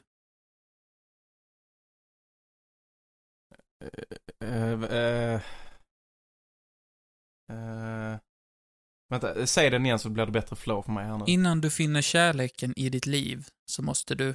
vänta, 9.12 9.46
säg 9.46 9.70
den 9.70 9.86
igen 9.86 9.98
så 9.98 10.10
blir 10.10 10.26
det 10.26 10.32
bättre 10.32 10.56
flow 10.56 10.82
för 10.82 10.92
mig 10.92 11.04
här 11.06 11.18
nu. 11.18 11.24
Innan 11.26 11.60
du 11.60 11.70
finner 11.70 12.02
kärleken 12.02 12.72
i 12.78 12.88
ditt 12.88 13.06
liv 13.06 13.46
så 13.66 13.82
måste 13.82 14.14
du... 14.14 14.34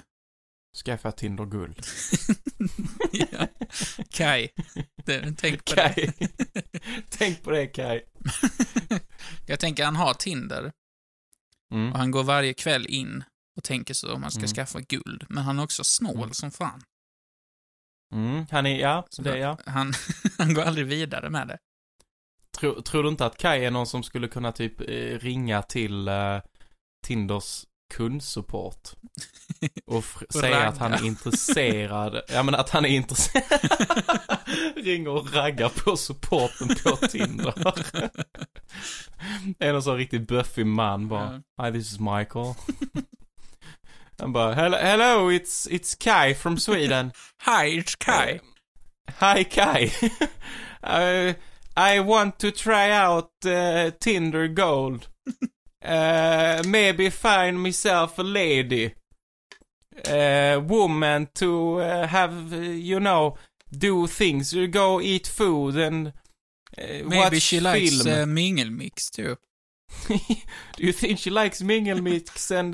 Skaffa 0.86 1.12
Tinder 1.12 1.46
guld. 1.46 1.82
ja. 3.12 3.48
Kai. 4.10 4.50
Det, 5.06 5.34
tänk 5.38 5.66
på 5.66 5.76
det. 5.76 5.86
Kaj. 5.96 6.30
Tänk 7.10 7.44
på 7.44 7.52
det 7.52 7.68
Kaj. 7.68 8.06
Jag 9.48 9.60
tänker, 9.60 9.86
han 9.86 9.96
har 9.96 10.14
Tinder 10.14 10.72
Mm. 11.72 11.92
och 11.92 11.98
han 12.00 12.12
går 12.12 12.24
varje 12.24 12.54
kväll 12.54 12.86
in 12.86 13.24
och 13.58 13.64
tänker 13.64 13.94
så 13.94 14.14
om 14.14 14.22
han 14.24 14.32
ska 14.32 14.40
Mm. 14.40 14.48
skaffa 14.48 14.80
guld. 14.82 15.26
Men 15.30 15.44
han 15.44 15.60
är 15.60 15.64
också 15.64 15.84
snål 15.84 16.16
Mm. 16.18 16.34
som 16.34 16.52
fan. 16.52 16.82
Mm. 18.14 18.46
Han 18.52 18.66
är, 18.66 18.80
ja, 18.80 19.08
Så 19.10 19.22
det, 19.22 19.38
ja. 19.38 19.58
Han, 19.66 19.94
han 20.38 20.54
går 20.54 20.62
aldrig 20.62 20.88
vidare 20.88 21.30
med 21.30 21.48
det. 21.48 21.58
Tror, 22.60 22.82
tror 22.82 23.04
du 23.04 23.10
inte 23.10 23.26
att 23.26 23.38
Kai 23.38 23.66
är 23.66 23.72
någon 23.72 23.88
som 23.88 24.04
skulle 24.04 24.28
kunna 24.28 24.52
typ 24.52 24.82
eh, 24.82 25.20
ringa 25.20 25.62
till 25.62 26.08
eh, 26.08 26.38
Tinders 27.08 27.64
kundsupport? 27.94 28.90
Och 29.86 30.04
fr- 30.04 30.26
säga 30.40 30.68
att 30.68 30.78
han 30.78 30.94
är 30.94 31.06
intresserad, 31.06 32.22
ja 32.28 32.44
men 32.44 32.56
att 32.56 32.70
han 32.70 32.86
är 32.86 32.90
intresserad. 32.90 33.60
Ringer 34.76 35.10
och 35.10 35.34
raggar 35.34 35.70
på 35.70 35.98
supporten 35.98 36.68
på 36.68 37.08
Tinder. 37.08 37.54
är 39.60 39.74
någon 39.74 39.84
sån 39.84 39.98
riktigt 39.98 40.28
buffig 40.28 40.66
man 40.66 41.08
bara, 41.08 41.42
hi 41.64 41.72
this 41.72 41.92
is 41.92 42.00
Michael. 42.00 42.54
Han 44.20 44.34
bara, 44.34 44.54
hello, 44.54 44.78
hello 44.78 45.32
it's, 45.32 45.70
it's 45.70 45.96
Kai 46.04 46.36
from 46.36 46.58
Sweden. 46.58 47.12
Hi, 47.46 47.80
it's 47.80 47.96
Kai. 47.98 48.40
Hi 49.20 49.44
Kai. 49.44 49.92
uh, 50.84 51.34
I 51.78 52.00
want 52.00 52.40
to 52.40 52.52
try 52.52 52.90
out 52.90 53.32
uh, 53.46 53.92
Tinder 54.00 54.48
Gold. 54.48 55.10
Uh, 55.86 56.64
maybe 56.68 57.12
find 57.12 57.62
myself 57.62 58.18
a 58.18 58.24
lady. 58.24 58.96
Uh, 60.04 60.60
woman 60.66 61.30
to 61.36 61.80
uh, 61.80 62.08
have, 62.08 62.52
you 62.52 63.00
know, 63.00 63.36
do 63.72 64.08
things. 64.08 64.54
You 64.54 64.68
go 64.68 65.00
eat 65.00 65.28
food 65.28 65.78
and 65.78 66.14
Maybe 66.78 67.16
watch 67.16 67.42
she 67.42 67.60
likes 67.60 68.02
film. 68.04 68.08
uh, 68.08 68.26
mingelmix 68.26 69.12
too. 69.12 69.38
do 70.08 70.84
you 70.84 70.92
think 70.92 71.20
she 71.20 71.30
likes 71.30 71.62
mingle 71.62 72.02
mix 72.02 72.52
and 72.52 72.74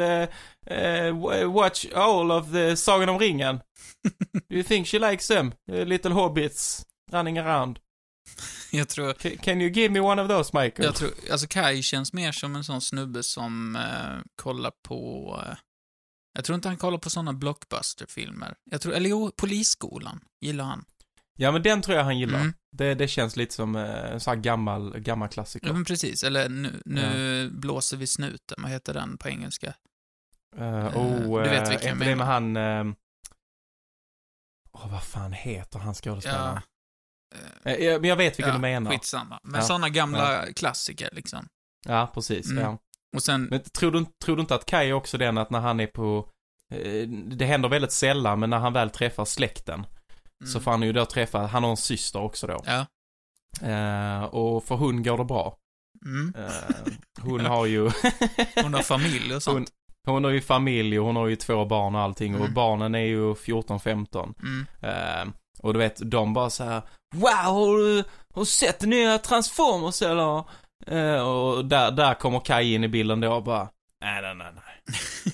watch 1.22 1.92
all 1.92 2.32
of 2.32 2.52
the 2.52 2.76
Sagan 2.76 3.10
om 3.10 3.18
ringen? 3.20 3.62
do 4.04 4.56
you 4.58 4.64
think 4.64 4.88
she 4.88 4.98
likes 4.98 5.28
them? 5.28 5.54
Little 5.68 6.14
hobbits 6.14 6.86
running 7.12 7.38
around. 7.38 7.80
Jag 8.72 8.90
tror, 8.90 9.14
Can, 9.14 9.38
can 9.38 9.62
you 9.62 9.72
give 9.72 9.90
me 9.90 10.00
one 10.00 10.22
of 10.22 10.30
those, 10.30 10.58
Michael? 10.64 10.86
jag 10.86 10.96
tror, 10.96 11.12
alltså 11.32 11.48
Kai 11.48 11.82
känns 11.82 12.14
mer 12.14 12.32
som 12.32 12.56
en 12.56 12.64
sån 12.64 12.82
snubbe 12.82 13.24
som 13.24 13.76
eh, 13.76 14.22
kollar 14.36 14.72
på, 14.88 15.30
eh, 15.46 15.56
jag 16.34 16.46
tror 16.46 16.56
inte 16.56 16.68
han 16.68 16.78
kollar 16.78 16.98
på 16.98 17.10
såna 17.10 17.34
blockbusterfilmer. 17.34 18.56
Jag 18.72 18.82
tror, 18.82 18.94
eller 18.94 19.10
jo, 19.10 19.32
Polisskolan 19.38 20.22
gillar 20.42 20.66
han. 20.66 20.86
Ja, 21.36 21.52
men 21.52 21.64
den 21.64 21.82
tror 21.82 21.98
jag 21.98 22.04
han 22.04 22.20
gillar. 22.20 22.40
Mm. 22.40 22.54
Det, 22.72 22.96
det 22.96 23.08
känns 23.08 23.36
lite 23.36 23.54
som 23.54 23.76
eh, 23.76 24.12
en 24.12 24.20
sån 24.20 24.34
här 24.34 24.42
gammal, 24.42 25.00
gammal 25.00 25.30
klassiker. 25.30 25.68
Ja, 25.68 25.74
men 25.74 25.86
precis. 25.86 26.24
Eller 26.24 26.50
nu, 26.50 26.82
nu 26.86 27.50
blåser 27.50 27.98
vi 27.98 28.08
snuten, 28.08 28.58
vad 28.62 28.72
heter 28.72 28.94
den 28.94 29.18
på 29.18 29.30
engelska? 29.30 29.74
Eh, 30.58 30.98
oh, 30.98 31.44
du 31.44 31.50
vet 31.50 31.72
vilken 31.72 31.88
är 32.02 32.06
jag 32.06 32.08
det 32.08 32.16
med 32.16 32.18
menar. 32.18 32.26
han... 32.86 32.96
Åh, 34.74 34.92
vad 34.92 35.04
fan 35.04 35.34
heter 35.34 35.80
han 35.80 35.94
skådespelaren? 35.94 36.56
Ja. 36.56 36.62
Eh, 37.64 37.74
jag- 37.76 38.02
men 38.02 38.10
jag 38.10 38.16
vet 38.16 38.40
vilken 38.40 38.48
ja, 38.50 38.54
du 38.56 38.62
menar. 38.62 38.92
Skitsamma. 38.92 39.40
Men 39.44 39.62
Ja. 39.62 39.68
såna 39.68 39.90
gamla 39.90 40.46
klassiker 40.56 41.10
liksom. 41.12 41.48
Ja, 41.86 42.12
precis. 42.14 42.50
Mm. 42.52 42.64
Ja. 42.64 42.78
Och 43.16 43.24
sen, 43.24 43.44
Men 43.44 43.60
tror 43.60 43.92
du, 43.92 44.06
tror 44.26 44.36
du 44.36 44.42
inte 44.42 44.56
att 44.56 44.66
Kai 44.66 44.90
är 44.90 44.94
också 44.94 45.18
den 45.18 45.38
att 45.38 45.50
när 45.50 45.60
han 45.60 45.80
är 45.80 45.88
på... 45.88 46.30
eh, 46.74 47.08
Det 47.10 47.46
händer 47.46 47.70
väldigt 47.70 47.92
sällan, 47.92 48.40
men 48.40 48.50
när 48.50 48.58
han 48.60 48.74
väl 48.74 48.90
träffar 48.90 49.26
släkten 49.26 49.86
så 50.46 50.58
mm, 50.58 50.64
får 50.64 50.72
han 50.72 50.82
ju 50.82 50.94
då 50.94 51.06
träffa, 51.06 51.46
han 51.46 51.64
har 51.64 51.72
en 51.72 51.78
syster 51.78 52.22
också 52.22 52.48
då. 52.48 52.64
Ja. 52.66 52.86
Eh, 53.62 54.24
och 54.24 54.64
för 54.64 54.76
hon 54.76 55.04
går 55.04 55.18
det 55.18 55.26
bra. 55.26 55.58
Mm. 56.06 56.34
Eh, 56.38 56.94
hon 57.22 57.46
har 57.46 57.66
ju... 57.66 57.92
Hon 58.64 58.74
har 58.74 58.82
familj 58.82 59.36
och 59.36 59.44
sånt. 59.50 59.70
Hon 60.08 60.24
har 60.24 60.32
ju 60.32 60.42
familj 60.42 61.00
och 61.00 61.06
hon 61.06 61.16
har 61.16 61.28
ju 61.28 61.36
två 61.36 61.66
barn 61.66 61.96
och 61.96 62.02
allting 62.02 62.36
och 62.36 62.42
Mm. 62.42 62.54
barnen 62.54 62.96
är 62.96 63.00
ju 63.06 63.34
14-15. 63.34 64.34
Mm. 64.44 64.66
Eh, 64.82 65.34
och 65.60 65.74
du 65.74 65.80
vet, 65.80 66.12
de 66.12 66.34
bara 66.34 66.50
så 66.50 66.64
här: 66.64 66.82
Wow, 67.14 67.32
har 67.32 67.78
du, 67.78 68.04
har 68.34 68.42
du 68.42 68.46
sett 68.46 68.82
nya 68.82 69.18
Transformers 69.18 70.02
eller? 70.02 70.44
Eh, 70.88 71.28
och 71.28 71.66
där, 71.66 71.92
där 71.92 72.14
kommer 72.14 72.40
Kai 72.40 72.74
in 72.74 72.84
i 72.84 72.88
bilden 72.88 73.20
då 73.22 73.34
och 73.34 73.44
bara, 73.44 73.70
nej, 74.02 74.22
nej, 74.22 74.36
nej, 74.36 74.52
nej. 74.56 74.82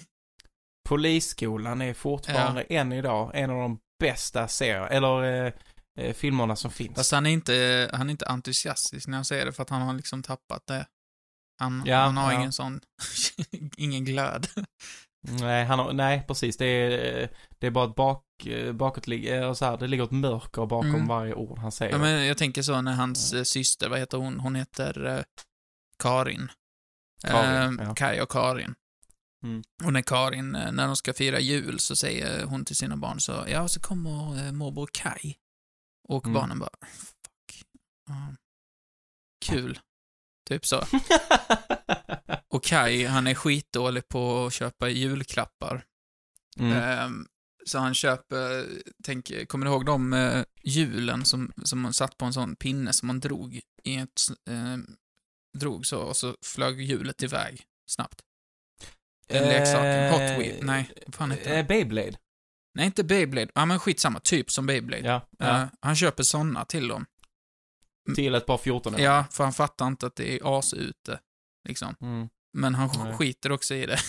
Polisskolan 0.89 1.81
är 1.81 1.93
fortfarande 1.93 2.61
än 2.61 2.91
idag 2.91 3.31
en 3.33 3.49
av 3.49 3.57
de 3.57 3.79
bästa 3.99 4.47
serier, 4.47 4.87
eller 4.87 5.45
eh, 5.45 5.53
eh, 5.99 6.13
filmerna 6.13 6.55
som 6.55 6.71
finns. 6.71 6.95
Fast 6.95 7.11
han 7.11 7.25
är, 7.25 7.29
inte, 7.29 7.89
han 7.93 8.07
är 8.07 8.11
inte 8.11 8.25
entusiastisk 8.27 9.07
när 9.07 9.17
han 9.17 9.25
säger 9.25 9.45
det 9.45 9.53
för 9.53 9.63
att 9.63 9.69
han 9.69 9.81
har 9.81 9.93
liksom 9.93 10.23
tappat 10.23 10.67
det. 10.67 10.85
Han, 11.59 11.83
Ja, 11.85 11.97
han 11.97 12.17
har 12.17 12.31
ja. 12.31 12.39
ingen 12.39 12.53
sån, 12.53 12.81
ingen 13.77 14.05
glöd. 14.05 14.47
Nej, 15.21 15.65
han 15.65 15.79
har, 15.79 15.93
nej, 15.93 16.23
precis. 16.27 16.57
Det 16.57 16.65
är, 16.65 17.29
det 17.59 17.67
är 17.67 17.71
bara 17.71 17.89
ett 17.89 17.95
bak, 17.95 18.23
bakåt, 18.73 19.03
så 19.57 19.65
här, 19.65 19.77
det 19.77 19.87
ligger 19.87 20.03
ett 20.03 20.11
mörker 20.11 20.65
bakom 20.65 20.89
Mm. 20.95 21.07
varje 21.07 21.33
ord 21.33 21.57
han 21.59 21.71
säger. 21.71 21.91
Ja, 21.91 21.97
men 21.97 22.25
jag 22.25 22.37
tänker 22.37 22.61
så 22.61 22.81
när 22.81 22.93
hans 22.93 23.33
eh, 23.33 23.43
syster, 23.43 23.89
vad 23.89 23.99
heter 23.99 24.17
hon? 24.17 24.39
Hon 24.39 24.55
heter 24.55 25.05
eh, 25.05 25.23
Karin. 26.03 26.51
Karin, 27.21 27.79
Eh, 27.79 27.85
ja. 27.87 27.95
Kaj 27.95 28.21
och 28.21 28.31
Karin. 28.31 28.75
Mm. 29.43 29.63
Och 29.83 29.93
när 29.93 30.01
Karin, 30.01 30.55
eh, 30.55 30.71
när 30.71 30.87
de 30.87 30.95
ska 30.95 31.13
fira 31.13 31.39
jul 31.39 31.79
så 31.79 31.95
säger 31.95 32.43
hon 32.45 32.65
till 32.65 32.75
sina 32.75 32.97
barn 32.97 33.19
så, 33.19 33.45
ja, 33.47 33.67
så 33.67 33.79
kommer 33.79 34.45
eh, 34.47 34.51
morbror 34.51 34.89
Kaj. 34.93 35.37
Och 36.07 36.25
Mm. 36.25 36.33
barnen 36.33 36.59
bara, 36.59 36.69
fuck. 36.87 37.63
Ja. 38.07 38.35
kul. 39.45 39.79
Typ 40.49 40.65
så. 40.65 40.83
Och 42.47 42.63
Kai, 42.63 43.05
han 43.05 43.27
är 43.27 43.33
skitdålig 43.33 44.07
på 44.07 44.45
att 44.45 44.53
köpa 44.53 44.89
julklappar. 44.89 45.85
mm. 46.59 46.77
Ehm, 46.77 47.27
så 47.65 47.79
han 47.79 47.93
köper, 47.93 48.65
tänk, 49.03 49.47
kommer 49.47 49.65
du 49.65 49.71
ihåg 49.71 49.85
de 49.85 50.13
uh, 50.13 50.43
hjulen 50.63 51.25
som, 51.25 51.51
som 51.63 51.79
man 51.79 51.93
satt 51.93 52.17
på 52.17 52.25
en 52.25 52.33
sån 52.33 52.55
pinne 52.55 52.93
som 52.93 53.07
man 53.07 53.19
drog 53.19 53.61
i 53.83 53.95
ett, 53.95 54.21
eh, 54.49 54.77
drog 55.57 55.85
så 55.85 55.99
och 55.99 56.17
så 56.17 56.35
flög 56.45 56.81
hjulet 56.81 57.23
iväg 57.23 57.61
snabbt. 57.89 58.21
Den 59.27 59.43
leksaken, 59.43 60.11
Hot 60.11 60.39
Wheel, 60.39 60.65
nej, 60.65 60.91
vad 61.05 61.15
fan 61.15 61.31
heter 61.31 61.57
Eh? 61.57 61.67
Beyblade. 61.67 62.17
Nej, 62.73 62.85
inte 62.85 63.03
Beyblade, 63.03 63.51
ja 63.55 63.65
men 63.65 63.79
skitsamma, 63.79 64.19
typ 64.19 64.51
som 64.51 64.65
Beyblade. 64.65 65.07
Ja, 65.07 65.27
ja. 65.37 65.61
Eh, 65.61 65.67
han 65.79 65.95
köper 65.95 66.23
såna 66.23 66.65
till 66.65 66.87
dem. 66.87 67.05
Till 68.15 68.35
ett 68.35 68.45
par 68.45 68.57
14 68.57 68.93
år. 68.95 69.01
Ja, 69.01 69.25
för 69.31 69.43
han 69.43 69.53
fattar 69.53 69.87
inte 69.87 70.07
att 70.07 70.15
det 70.15 70.35
är 70.35 70.59
as 70.59 70.73
ute, 70.73 71.19
liksom. 71.67 71.95
Mm. 72.01 72.29
Men 72.57 72.75
han 72.75 72.89
Nej. 73.03 73.13
skiter 73.17 73.51
också 73.51 73.75
i 73.75 73.85
det. 73.85 73.99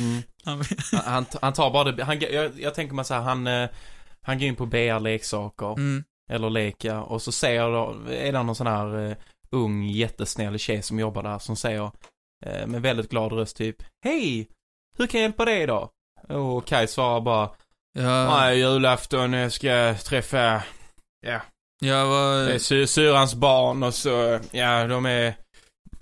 Mm. 0.00 0.22
han, 0.44 0.64
Han, 1.04 1.26
han 1.42 1.52
tar 1.52 1.70
bara 1.70 1.92
det, 1.92 2.04
han, 2.04 2.20
jag, 2.20 2.60
jag 2.60 2.74
tänker 2.74 2.94
mig 2.94 3.04
så 3.04 3.14
här, 3.14 3.20
han, 3.20 3.46
eh, 3.46 3.68
Han 4.22 4.38
går 4.38 4.48
in 4.48 4.56
på 4.56 4.66
BR 4.66 5.00
leksaker, 5.00 5.72
Mm. 5.72 6.04
eller 6.30 6.50
leka, 6.50 7.02
och 7.02 7.22
så 7.22 7.32
säger 7.32 7.70
då, 7.70 7.96
är 8.10 8.32
det 8.32 8.42
någon 8.42 8.54
sån 8.54 8.66
här 8.66 9.08
eh, 9.10 9.16
ung 9.50 9.82
jättesnäll 9.84 10.58
tjej 10.58 10.82
som 10.82 10.98
jobbar 10.98 11.22
där 11.22 11.38
som 11.38 11.56
säger 11.56 11.90
eh, 12.46 12.66
med 12.66 12.82
väldigt 12.82 13.10
glad 13.10 13.32
röst 13.32 13.56
typ 13.56 13.76
Hej! 14.04 14.48
Hur 14.98 15.06
kan 15.06 15.20
jag 15.20 15.28
hjälpa 15.28 15.44
dig 15.44 15.66
då? 15.66 15.90
Och 16.28 16.66
Kai 16.66 16.86
svarar 16.86 17.20
bara 17.20 17.50
Ja, 17.98 18.36
Nej, 18.36 18.58
julafton 18.58 19.32
jag 19.32 19.52
ska 19.52 19.94
träffa, 20.04 20.62
ja, 21.26 21.40
jag 21.80 22.06
var... 22.06 22.44
det 22.44 22.54
är 22.54 22.58
sy- 22.58 22.86
syrrans 22.86 23.34
barn 23.34 23.82
och 23.82 23.94
så, 23.94 24.40
ja, 24.50 24.86
de 24.86 25.06
är, 25.06 25.36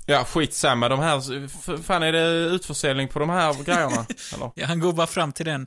ja, 0.06 0.24
skitsamma. 0.24 0.88
De 0.88 0.98
här, 1.00 1.82
fan 1.82 2.02
är 2.02 2.12
det 2.12 2.26
utförsäljning 2.54 3.08
på 3.08 3.18
de 3.18 3.30
här 3.30 3.64
grejerna? 3.64 4.06
Eller? 4.34 4.50
Ja, 4.54 4.66
han 4.66 4.80
går 4.80 4.92
bara 4.92 5.06
fram 5.06 5.32
till 5.32 5.46
den 5.46 5.66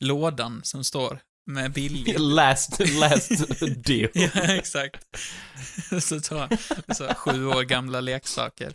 lådan 0.00 0.60
som 0.64 0.84
står 0.84 1.18
med 1.46 1.72
billig. 1.72 2.18
last, 2.20 2.78
last 3.00 3.30
deal. 3.60 4.08
ja, 4.14 4.54
exakt. 4.54 5.04
Så 6.00 6.20
tar 6.20 6.38
han 6.38 6.58
så 6.94 7.14
sju 7.14 7.46
år 7.46 7.62
gamla 7.62 8.00
leksaker. 8.00 8.72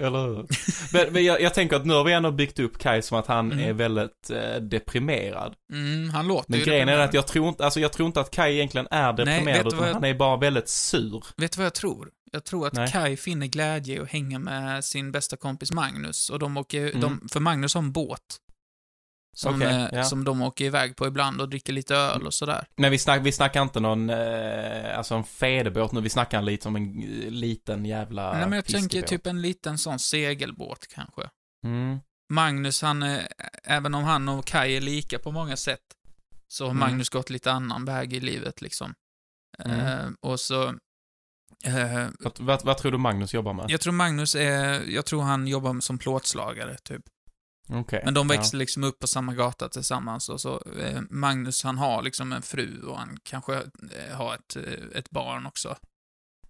Eller 0.00 0.26
hur? 0.26 0.46
Men, 0.92 1.12
men 1.12 1.24
jag, 1.24 1.40
jag 1.40 1.54
tänker 1.54 1.76
att 1.76 1.86
nu 1.86 1.94
har 1.94 2.04
vi 2.04 2.12
ändå 2.12 2.30
byggt 2.30 2.58
upp 2.58 2.78
Kai 2.78 3.02
som 3.02 3.18
att 3.18 3.26
han 3.26 3.52
Mm. 3.52 3.68
är 3.68 3.72
väldigt 3.72 4.30
eh, 4.30 4.60
deprimerad. 4.60 5.54
Mm, 5.72 6.10
han 6.10 6.28
låter 6.28 6.50
Men 6.50 6.58
ju 6.58 6.64
grejen 6.64 6.88
är 6.88 6.98
att 6.98 7.14
jag 7.14 7.26
tror 7.26 7.48
inte, 7.48 7.64
alltså 7.64 7.80
jag 7.80 7.92
tror 7.92 8.06
inte 8.06 8.20
att 8.20 8.30
Kai 8.30 8.54
egentligen 8.54 8.88
är 8.90 9.12
deprimerad, 9.12 9.64
du 9.64 9.68
utan 9.76 9.86
jag- 9.86 9.94
han 9.94 10.04
är 10.04 10.14
bara 10.14 10.36
väldigt 10.36 10.68
sur. 10.68 11.24
Vet 11.36 11.52
du 11.52 11.56
vad 11.58 11.66
jag 11.66 11.74
tror? 11.74 12.08
Jag 12.32 12.44
tror 12.44 12.66
att 12.66 12.72
Nej. 12.72 12.90
Kai 12.92 13.16
finner 13.16 13.46
glädje 13.46 13.96
i 13.96 14.00
att 14.00 14.08
hänga 14.10 14.38
med 14.38 14.84
sin 14.84 15.12
bästa 15.12 15.36
kompis 15.36 15.72
Magnus. 15.72 16.30
Och 16.30 16.38
de 16.38 16.56
åker, 16.56 16.86
Mm. 16.88 17.00
de, 17.00 17.28
för 17.32 17.40
Magnus 17.40 17.74
har 17.74 17.82
en 17.82 17.92
båt. 17.92 18.20
Som, 19.36 19.54
Okej, 19.54 19.68
eh, 19.68 19.88
ja. 19.92 20.04
som 20.04 20.24
de 20.24 20.42
åker 20.42 20.64
iväg 20.64 20.96
på 20.96 21.06
ibland 21.06 21.40
och 21.40 21.48
dricker 21.48 21.72
lite 21.72 21.94
öl 21.96 22.26
och 22.26 22.34
sådär. 22.34 22.66
Men 22.76 22.90
vi, 22.90 22.98
snack, 22.98 23.20
vi 23.24 23.32
snackar 23.32 23.62
inte 23.62 23.80
någon, 23.80 24.10
eh, 24.10 24.98
alltså 24.98 25.14
en 25.14 25.24
federbåt 25.24 25.92
nu, 25.92 26.00
vi 26.00 26.10
snackar 26.10 26.42
lite 26.42 26.62
som 26.62 26.76
en 26.76 27.02
eh, 27.02 27.30
liten 27.30 27.84
jävla 27.84 28.32
Nej, 28.32 28.40
men 28.40 28.52
jag 28.52 28.64
tänker 28.64 29.02
typ 29.02 29.26
en 29.26 29.42
liten 29.42 29.78
sån 29.78 29.98
segelbåt 29.98 30.86
kanske. 30.94 31.22
Mm. 31.64 31.98
Magnus, 32.32 32.82
han 32.82 33.02
är, 33.02 33.28
även 33.64 33.94
om 33.94 34.04
han 34.04 34.28
och 34.28 34.44
Kai 34.44 34.76
är 34.76 34.80
lika 34.80 35.18
på 35.18 35.32
många 35.32 35.56
sätt, 35.56 35.80
så 36.48 36.64
har 36.64 36.70
Mm. 36.70 36.80
Magnus 36.80 37.08
gått 37.08 37.30
lite 37.30 37.52
annan 37.52 37.84
väg 37.84 38.12
i 38.12 38.20
livet 38.20 38.60
liksom. 38.60 38.94
Mm. 39.58 39.80
Eh, 39.80 40.10
och 40.20 40.40
så... 40.40 40.68
Eh, 41.64 42.08
Vad, 42.20 42.40
vad, 42.40 42.64
vad 42.64 42.78
tror 42.78 42.92
du 42.92 42.98
Magnus 42.98 43.34
jobbar 43.34 43.52
med? 43.52 43.66
jag 43.68 43.80
tror 43.80 43.92
Magnus 43.92 44.34
är, 44.34 44.82
jag 44.90 45.06
tror 45.06 45.22
han 45.22 45.46
jobbar 45.46 45.80
som 45.80 45.98
plåtslagare, 45.98 46.76
typ. 46.76 47.02
Okej. 47.72 48.02
Men 48.04 48.14
de 48.14 48.30
ja. 48.30 48.36
växer 48.36 48.58
liksom 48.58 48.84
upp 48.84 48.98
på 48.98 49.06
samma 49.06 49.34
gata 49.34 49.68
tillsammans 49.68 50.28
och 50.28 50.40
så, 50.40 50.62
eh, 50.80 51.00
Magnus 51.10 51.64
han 51.64 51.78
har 51.78 52.02
liksom 52.02 52.32
en 52.32 52.42
fru 52.42 52.82
och 52.82 52.98
han 52.98 53.18
kanske 53.22 53.54
eh, 53.56 54.16
har 54.16 54.34
ett, 54.34 54.56
eh, 54.56 54.98
ett 54.98 55.10
barn 55.10 55.46
också. 55.46 55.76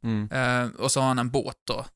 Mm. 0.02 0.30
Eh, 0.30 0.80
och 0.80 0.92
så 0.92 1.00
har 1.00 1.08
han 1.08 1.18
en 1.18 1.30
båt 1.30 1.58
då. 1.64 1.86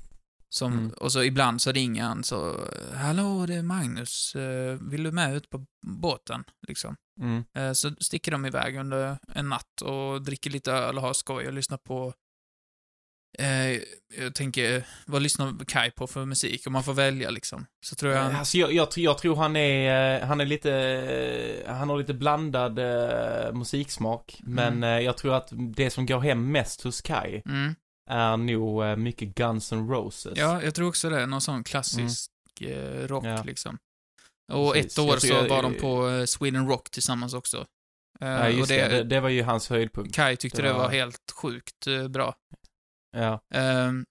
Som, 0.49 0.73
Mm. 0.73 0.91
Och 0.91 1.13
så 1.13 1.23
ibland 1.23 1.63
så 1.63 1.73
ringer 1.73 2.05
han 2.05 2.25
så, 2.25 2.69
hallå 2.95 3.47
det 3.47 3.55
är 3.55 3.63
Magnus, 3.63 4.35
eh, 4.35 4.79
vill 4.81 5.03
du 5.03 5.13
med 5.13 5.37
ut 5.37 5.51
på 5.51 5.67
båten? 5.87 6.45
Liksom. 6.69 6.97
Mm. 7.21 7.45
Eh, 7.55 7.73
så 7.73 7.95
sticker 8.01 8.33
de 8.33 8.47
iväg 8.47 8.77
under 8.77 9.19
en 9.29 9.49
natt 9.49 9.81
och 9.83 10.23
dricker 10.23 10.51
lite 10.51 10.73
öl 10.73 10.97
och 10.97 11.03
har 11.03 11.13
skoj 11.13 11.47
och 11.47 11.53
lyssnar 11.53 11.79
på 11.79 12.15
eh, 13.39 13.81
jag 14.23 14.35
tänker, 14.35 14.85
vad 15.07 15.23
lyssnar 15.23 15.65
Kai 15.65 15.91
på 15.91 16.07
för 16.07 16.25
musik? 16.25 16.67
Om 16.67 16.73
man 16.73 16.85
får 16.85 16.95
välja 16.95 17.31
liksom. 17.31 17.67
Så 17.87 17.95
tror 17.95 18.13
jag 18.13 18.23
han, 18.23 18.37
Alltså 18.37 18.59
jag, 18.59 18.73
jag, 18.73 18.89
jag 18.97 19.19
tror 19.19 19.37
han 19.37 19.57
är, 19.57 20.21
eh, 20.21 20.27
han 20.27 20.41
är 20.41 20.47
lite, 20.47 20.73
eh, 21.67 21.75
han 21.75 21.89
har 21.89 21.99
lite 21.99 22.15
blandad 22.15 22.79
eh, 22.79 23.53
musiksmak. 23.53 24.41
Mm. 24.47 24.55
Men 24.55 24.83
eh, 24.99 25.05
jag 25.05 25.17
tror 25.17 25.35
att 25.35 25.49
det 25.77 25.91
som 25.91 26.07
går 26.07 26.21
hem 26.21 26.53
mest 26.53 26.83
hos 26.83 27.01
Kai 27.03 27.43
mm. 27.47 27.75
är 28.11 28.37
nog 28.37 28.85
eh, 28.85 28.97
mycket 28.97 29.35
Guns 29.35 29.73
N' 29.73 29.89
Roses. 29.89 30.33
Ja, 30.39 30.63
jag 30.63 30.75
tror 30.75 30.89
också 30.89 31.11
det. 31.11 31.27
Någon 31.27 31.41
sån 31.41 31.65
klassisk 31.65 32.31
eh, 32.61 33.07
rock 33.09 33.25
Ja. 33.25 33.43
liksom. 33.43 33.79
Och 34.53 34.73
Precis. 34.73 34.93
ett 34.93 34.99
år 34.99 35.17
så 35.17 35.27
jag- 35.27 35.49
var 35.49 35.63
de 35.63 35.75
på 35.75 36.09
eh, 36.09 36.25
Sweden 36.25 36.69
Rock 36.69 36.91
tillsammans 36.91 37.35
också. 37.35 37.67
Eh, 38.21 38.29
Ja, 38.29 38.49
just 38.49 38.63
och 38.63 38.69
det, 38.77 38.89
det, 38.89 39.05
det, 39.05 39.21
var 39.21 39.29
ju 39.29 39.43
hans 39.43 39.69
höjdpunkt. 39.71 40.15
Kai 40.15 40.37
tyckte 40.37 40.63
det 40.63 40.69
det 40.69 40.75
var 40.75 40.81
var- 40.83 40.91
helt 40.91 41.33
sjukt 41.37 41.87
eh, 41.87 42.09
bra. 42.09 42.35
Ja. 43.15 43.41
Ehm, 43.55 44.05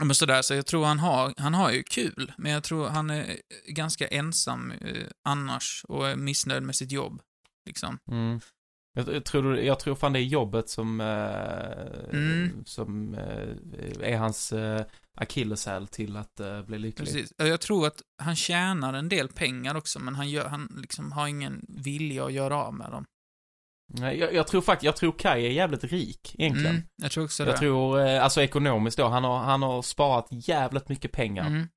men 0.00 0.14
sådär, 0.14 0.42
så 0.42 0.54
jag 0.54 0.66
tror 0.66 0.84
han 0.84 0.98
har, 0.98 1.34
han 1.36 1.54
har 1.54 1.70
ju 1.70 1.82
kul, 1.82 2.32
men 2.38 2.52
jag 2.52 2.62
tror 2.64 2.88
han 2.88 3.10
är 3.10 3.36
ganska 3.68 4.06
ensam 4.08 4.70
eh, 4.70 5.06
annars 5.28 5.84
och 5.88 6.08
är 6.08 6.16
missnöjd 6.16 6.62
med 6.62 6.76
sitt 6.76 6.92
jobb. 6.92 7.22
Liksom. 7.66 7.98
Mm. 8.10 8.40
Jag, 8.94 9.14
jag, 9.14 9.24
tror, 9.24 9.58
jag 9.58 9.80
tror 9.80 9.94
fan 9.94 10.12
det 10.12 10.18
är 10.18 10.22
jobbet 10.22 10.68
som, 10.68 11.00
eh, 11.00 12.18
Mm. 12.18 12.64
som 12.64 13.14
eh, 13.14 14.10
är 14.12 14.16
hans 14.16 14.52
eh, 14.52 14.84
akilleshäl 15.16 15.88
till 15.88 16.16
att 16.16 16.40
eh, 16.40 16.62
bli 16.62 16.78
lycklig. 16.78 17.06
Precis. 17.08 17.32
Jag 17.36 17.60
tror 17.60 17.86
att 17.86 18.02
han 18.22 18.36
tjänar 18.36 18.92
en 18.92 19.08
del 19.08 19.28
pengar 19.28 19.74
också, 19.74 19.98
men 19.98 20.14
han, 20.14 20.28
gör, 20.30 20.48
han 20.48 20.78
liksom 20.80 21.12
har 21.12 21.28
ingen 21.28 21.64
vilja 21.68 22.24
att 22.24 22.32
göra 22.32 22.56
av 22.56 22.74
med 22.74 22.90
dem. 22.90 23.04
Jag, 23.94 24.34
jag 24.34 24.46
tror 24.46 24.60
faktiskt, 24.60 24.84
jag 24.84 24.96
tror 24.96 25.12
Kai 25.18 25.46
är 25.46 25.50
jävligt 25.50 25.84
rik 25.84 26.34
egentligen. 26.38 26.70
Mm, 26.74 26.86
jag 27.02 27.10
tror 27.10 27.24
också 27.24 27.42
Jag 27.44 27.54
det. 27.54 27.58
tror, 27.58 28.00
eh, 28.06 28.24
alltså 28.24 28.42
ekonomiskt 28.42 28.98
då, 28.98 29.08
han 29.08 29.24
har, 29.24 29.38
han 29.38 29.62
har 29.62 29.82
sparat 29.82 30.26
jävligt 30.30 30.88
mycket 30.88 31.12
pengar. 31.12 31.46
Mm. 31.46 31.68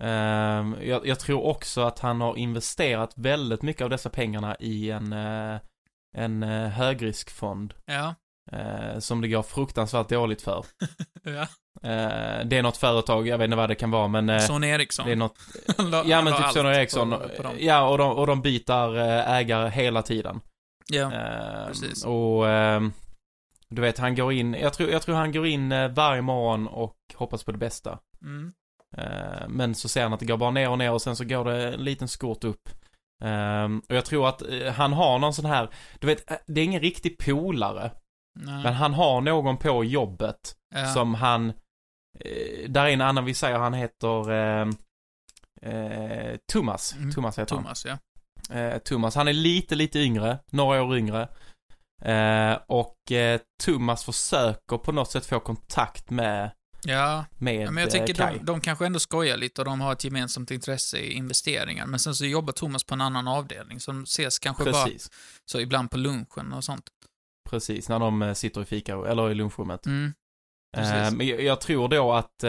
Ehm, 0.00 0.76
jag, 0.82 1.06
jag 1.06 1.20
tror 1.20 1.42
också 1.44 1.80
att 1.80 1.98
han 1.98 2.20
har 2.20 2.36
investerat 2.36 3.12
väldigt 3.16 3.62
mycket 3.62 3.82
av 3.82 3.90
dessa 3.90 4.10
pengarna 4.10 4.56
i 4.60 4.90
en, 4.90 5.12
eh, 5.12 5.58
en 6.16 6.42
eh, 6.42 6.68
högriskfond. 6.68 7.74
Ja. 7.86 8.14
eh, 8.52 8.98
som 8.98 9.20
det 9.20 9.28
går 9.28 9.42
fruktansvärt 9.42 10.08
dåligt 10.08 10.42
för. 10.42 10.64
ja. 11.22 11.46
Eh, 11.90 12.44
det 12.46 12.56
är 12.58 12.62
något 12.62 12.76
företag, 12.76 13.28
jag 13.28 13.38
vet 13.38 13.44
inte 13.44 13.56
vad 13.56 13.68
det 13.70 13.74
kan 13.74 13.90
vara, 13.90 14.08
men 14.08 14.28
eh, 14.30 14.38
Son 14.40 14.64
Eriksson. 14.64 15.06
det 15.06 15.12
är 15.12 15.16
något, 15.16 15.38
la- 15.78 16.04
ja 16.06 16.22
men 16.22 16.32
typ 16.36 16.46
Sonny 16.52 16.68
Eriksson. 16.68 17.10
på- 17.10 17.42
på 17.42 17.48
ja, 17.58 17.88
och 17.88 17.98
de, 17.98 18.10
och 18.12 18.26
de 18.26 18.42
byter 18.42 18.96
ägare 19.28 19.70
hela 19.70 20.02
tiden. 20.02 20.40
Ja. 20.92 21.12
Ehm, 21.12 21.66
precis. 21.66 22.04
Och 22.04 22.48
ehm, 22.48 22.92
du 23.68 23.82
vet, 23.82 23.98
han 23.98 24.14
går 24.14 24.32
in, 24.32 24.54
jag 24.54 24.72
tror, 24.72 24.90
jag 24.90 25.02
tror 25.02 25.14
han 25.14 25.32
går 25.32 25.46
in 25.46 25.72
eh, 25.72 25.88
varje 25.88 26.22
morgon 26.22 26.68
och 26.68 26.96
hoppas 27.14 27.44
på 27.44 27.52
det 27.52 27.58
bästa. 27.58 27.98
Mm. 28.22 28.52
Eh, 28.96 29.48
Men 29.48 29.74
så 29.74 29.88
ser 29.88 30.02
han 30.02 30.12
att 30.12 30.20
det 30.20 30.26
går 30.26 30.36
bara 30.36 30.50
ner 30.50 30.70
och 30.70 30.78
ner 30.78 30.92
och 30.92 31.02
sen 31.02 31.16
så 31.16 31.24
går 31.24 31.44
det 31.44 31.74
en 31.74 31.84
liten 31.84 32.08
skort 32.08 32.44
upp. 32.44 32.68
Ehm, 33.24 33.82
och 33.88 33.94
jag 33.94 34.04
tror 34.04 34.28
att 34.28 34.42
eh, 34.42 34.72
han 34.72 34.92
har 34.92 35.18
någon 35.18 35.34
sån 35.34 35.44
här, 35.44 35.68
du 36.00 36.06
vet, 36.06 36.30
eh, 36.30 36.36
det 36.46 36.60
är 36.60 36.64
ingen 36.64 36.80
riktig 36.80 37.18
polare. 37.18 37.90
Nej. 38.40 38.62
Men 38.62 38.72
han 38.74 38.94
har 38.94 39.20
någon 39.20 39.56
på 39.56 39.84
jobbet 39.84 40.56
ja. 40.74 40.86
som 40.86 41.14
han, 41.14 41.48
eh, 42.20 42.68
där 42.70 42.84
är 42.84 42.90
en 42.90 43.00
annan, 43.00 43.24
vi 43.24 43.34
säger 43.34 43.58
han 43.58 43.74
heter 43.74 44.32
eh, 44.32 44.68
eh, 45.62 46.36
Thomas. 46.52 46.94
Mm, 46.96 47.12
Thomas 47.12 47.38
heter 47.38 47.56
Thomas, 47.56 47.84
ja. 47.84 47.98
Eh, 48.50 48.78
Thomas, 48.78 49.14
han 49.14 49.28
är 49.28 49.32
lite, 49.32 49.74
lite 49.74 49.98
yngre, 49.98 50.38
några 50.50 50.82
år 50.82 50.96
yngre. 50.98 51.28
Eh, 52.02 52.58
och 52.66 53.12
eh, 53.12 53.40
Thomas 53.64 54.04
försöker 54.04 54.78
på 54.78 54.92
något 54.92 55.10
sätt 55.10 55.26
få 55.26 55.40
kontakt 55.40 56.10
med, 56.10 56.50
Ja, 56.86 57.24
med 57.38 57.62
ja, 57.62 57.70
men 57.70 57.82
jag 57.82 57.88
eh, 57.88 57.92
tänker 57.92 58.14
Kai. 58.14 58.38
de, 58.38 58.44
de 58.44 58.60
kanske 58.60 58.86
ändå 58.86 58.98
skojar 58.98 59.36
lite 59.36 59.60
och 59.60 59.64
de 59.64 59.80
har 59.80 59.92
ett 59.92 60.04
gemensamt 60.04 60.50
intresse 60.50 60.98
i 60.98 61.12
investeringar. 61.12 61.86
Men 61.86 62.00
sen 62.00 62.14
så 62.14 62.26
jobbar 62.26 62.52
Thomas 62.52 62.84
på 62.84 62.94
en 62.94 63.00
annan 63.00 63.28
avdelning, 63.28 63.80
så 63.80 63.90
de 63.92 64.02
ses 64.02 64.38
kanske 64.38 64.64
bara 64.64 64.84
Precis, 64.84 65.10
så 65.44 65.60
ibland 65.60 65.90
på 65.90 65.96
lunchen 65.96 66.52
och 66.52 66.64
sånt. 66.64 66.84
precis, 67.50 67.88
när 67.88 67.98
de 67.98 68.22
eh, 68.22 68.34
sitter 68.34 68.62
i 68.62 68.64
fika, 68.64 68.92
eller 68.92 69.30
i 69.30 69.34
lunchrummet. 69.34 69.86
Mm. 69.86 70.14
Eh, 70.76 71.12
men 71.12 71.26
jag, 71.26 71.42
jag 71.42 71.60
tror 71.60 71.88
då 71.88 72.12
att, 72.12 72.44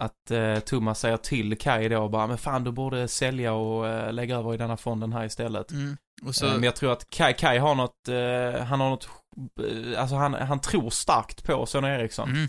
att 0.00 0.30
eh, 0.30 0.58
Thomas 0.58 1.00
säger 1.00 1.16
till 1.16 1.58
Kai 1.58 1.88
då 1.88 2.08
bara, 2.08 2.26
men 2.26 2.38
fan 2.38 2.64
du 2.64 2.72
borde 2.72 3.08
sälja 3.08 3.52
och 3.52 3.88
eh, 3.88 4.12
lägga 4.12 4.36
över 4.36 4.54
i 4.54 4.56
denna 4.56 4.76
fonden 4.76 5.12
här 5.12 5.24
istället. 5.24 5.70
Mm. 5.70 5.96
Så, 6.32 6.46
Eh, 6.46 6.52
Men 6.52 6.62
jag 6.62 6.76
tror 6.76 6.92
att 6.92 7.10
Kai, 7.10 7.32
Kai 7.34 7.58
har 7.58 7.74
något, 7.74 8.08
eh, 8.08 8.64
han 8.64 8.80
har 8.80 8.90
något, 8.90 9.08
eh, 9.60 10.00
alltså 10.00 10.16
han, 10.16 10.34
han 10.34 10.60
tror 10.60 10.90
starkt 10.90 11.44
på 11.44 11.66
Sonny 11.66 11.88
Eriksson. 11.88 12.28
mm. 12.30 12.48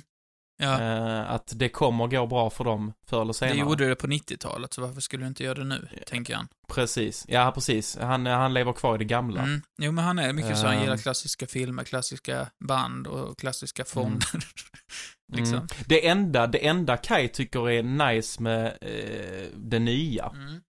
Ja, 0.63 0.81
Eh, 0.81 1.31
att 1.31 1.51
det 1.55 1.69
kommer 1.69 2.07
gå 2.07 2.27
bra 2.27 2.49
för 2.49 2.63
dem 2.63 2.93
förr 3.05 3.17
eller 3.21 3.27
det 3.27 3.33
senare. 3.33 3.57
gjorde 3.57 3.89
det 3.89 3.95
på 3.95 4.07
90-talet, 4.07 4.73
så 4.73 4.81
varför 4.81 5.01
skulle 5.01 5.23
du 5.23 5.27
inte 5.27 5.43
göra 5.43 5.53
det 5.53 5.63
nu, 5.63 5.87
Ja. 5.91 5.99
tänker 6.07 6.35
han. 6.35 6.47
Precis, 6.67 7.25
ja 7.27 7.51
precis. 7.55 7.97
Han, 8.01 8.25
han 8.25 8.53
lever 8.53 8.73
kvar 8.73 8.95
i 8.95 8.97
det 8.97 9.03
gamla. 9.05 9.41
Mm. 9.41 9.61
Jo, 9.81 9.91
men 9.91 10.03
han 10.03 10.19
är 10.19 10.33
mycket 10.33 10.57
så, 10.57 10.65
han 10.65 10.75
Ehm. 10.75 10.81
gillar 10.83 10.97
klassiska 10.97 11.47
filmer, 11.47 11.83
klassiska 11.83 12.47
band 12.67 13.07
och 13.07 13.39
klassiska 13.39 13.85
fonder. 13.85 14.27
liksom. 15.31 15.55
Mm. 15.57 15.67
Det, 15.85 16.07
enda, 16.07 16.47
det 16.47 16.67
enda 16.67 16.97
Kai 16.97 17.27
tycker 17.27 17.69
är 17.69 17.83
nice 17.83 18.41
med 18.41 18.77
eh, 18.81 19.47
det 19.55 19.79
nya, 19.79 20.25
Mm. 20.35 20.61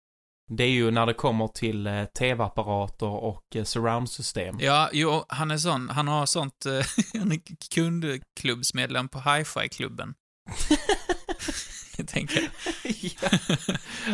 det 0.50 0.64
är 0.64 0.68
ju 0.70 0.90
när 0.90 1.06
det 1.06 1.14
kommer 1.14 1.48
till 1.48 1.86
eh, 1.86 2.04
tv-apparater 2.04 3.06
och 3.06 3.56
eh, 3.56 3.64
surround-system. 3.64 4.56
Ja, 4.60 4.90
jo, 4.92 5.24
han 5.28 5.50
är 5.50 5.58
sån, 5.58 5.88
han 5.88 6.08
har 6.08 6.26
sånt, 6.26 6.66
eh, 6.66 6.86
han 7.20 7.32
är 7.32 7.40
kundklubbsmedlem 7.74 9.08
på 9.08 9.18
hi-fi-klubben. 9.20 10.14
jag 11.96 12.08
tänker. 12.08 12.50
Ja. 13.00 13.28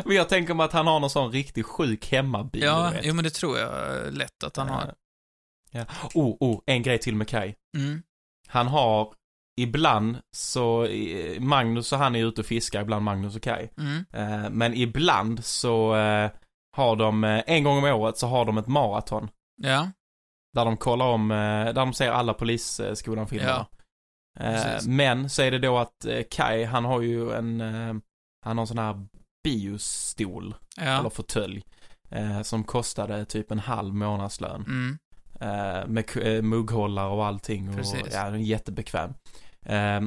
Men 0.05 0.17
jag 0.17 0.29
tänker 0.29 0.55
mig 0.55 0.65
att 0.65 0.73
han 0.73 0.87
har 0.87 1.01
någon 1.01 1.11
sån 1.11 1.33
riktigt 1.33 1.67
sjuk 1.67 2.13
hemmabil, 2.13 2.63
Ja, 2.63 2.93
jo 3.03 3.15
men 3.15 3.25
det 3.25 3.31
tror 3.31 3.59
jag 3.59 3.97
eh, 4.07 4.13
lätt 4.13 4.45
att 4.45 4.57
han 4.57 4.69
har. 4.69 4.95
Eh, 5.73 5.87
Oh, 6.15 6.37
oh, 6.41 6.61
en 6.67 6.83
grej 6.83 6.99
till 6.99 7.17
med 7.17 7.29
Kai. 7.29 7.55
Mm. 7.77 8.03
Han 8.49 8.67
har, 8.67 9.15
ibland 9.63 10.19
så, 10.37 10.89
Magnus 11.41 11.93
och 11.93 11.99
han 11.99 12.17
är 12.17 12.25
ute 12.27 12.41
och 12.41 12.47
fiskar, 12.47 12.83
ibland 12.83 13.05
Magnus 13.05 13.37
och 13.37 13.43
Kai. 13.43 13.69
Mm. 13.79 14.05
Eh, 14.13 14.51
men 14.51 14.75
ibland 14.75 15.45
så 15.45 15.97
eh, 15.97 16.31
har 16.77 16.97
de, 16.97 17.25
eh, 17.25 17.43
en 17.47 17.65
gång 17.65 17.79
om 17.79 17.85
året 17.85 18.19
så 18.19 18.27
har 18.27 18.45
de 18.45 18.59
ett 18.59 18.67
maraton. 18.67 19.31
Ja. 19.63 19.91
Där 20.55 20.65
de 20.65 20.77
kollar 20.77 21.07
om, 21.07 21.29
där 21.29 21.73
de 21.73 21.93
ser 21.93 22.11
alla 22.11 22.35
Polisskolan-filmerna. 22.35 23.67
Eh, 24.41 24.53
precis. 24.63 24.89
men 24.89 25.31
så 25.31 25.43
är 25.43 25.51
det 25.51 25.59
då 25.59 25.79
att 25.79 26.07
Kai, 26.31 26.65
han 26.65 26.85
har 26.85 27.01
ju 27.01 27.33
en, 27.33 27.61
han 28.45 28.57
har 28.59 28.61
en 28.63 28.67
sån 28.67 28.79
här 28.79 29.07
biostol, 29.45 30.55
eller 30.79 31.03
Ja. 31.03 31.11
fåtölj. 31.11 31.65
Eh, 32.11 32.43
som 32.43 32.65
kostade 32.65 33.25
typ 33.25 33.51
en 33.51 33.59
halv 33.59 33.95
månadslön. 33.95 34.65
Mm. 34.67 34.99
Med 35.87 36.45
mugghållare 36.45 37.09
och 37.09 37.27
allting. 37.27 37.69
Och, 37.69 37.77
Precis. 37.77 38.03
ja, 38.13 38.25
den 38.25 38.35
är 38.35 38.39
jättebekväm. 38.39 39.15
Eh, 39.67 40.01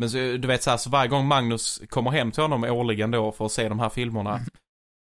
men 0.00 0.10
så, 0.10 0.16
du 0.16 0.48
vet 0.48 0.62
så 0.62 0.70
här, 0.70 0.76
så 0.76 0.90
varje 0.90 1.08
gång 1.08 1.26
Magnus 1.26 1.82
kommer 1.88 2.10
hem 2.10 2.32
till 2.32 2.42
honom 2.42 2.64
årligen 2.64 3.10
då 3.10 3.32
för 3.32 3.46
att 3.46 3.52
se 3.52 3.68
de 3.68 3.78
här 3.80 3.88
filmerna. 3.88 4.34
Mm. 4.34 4.46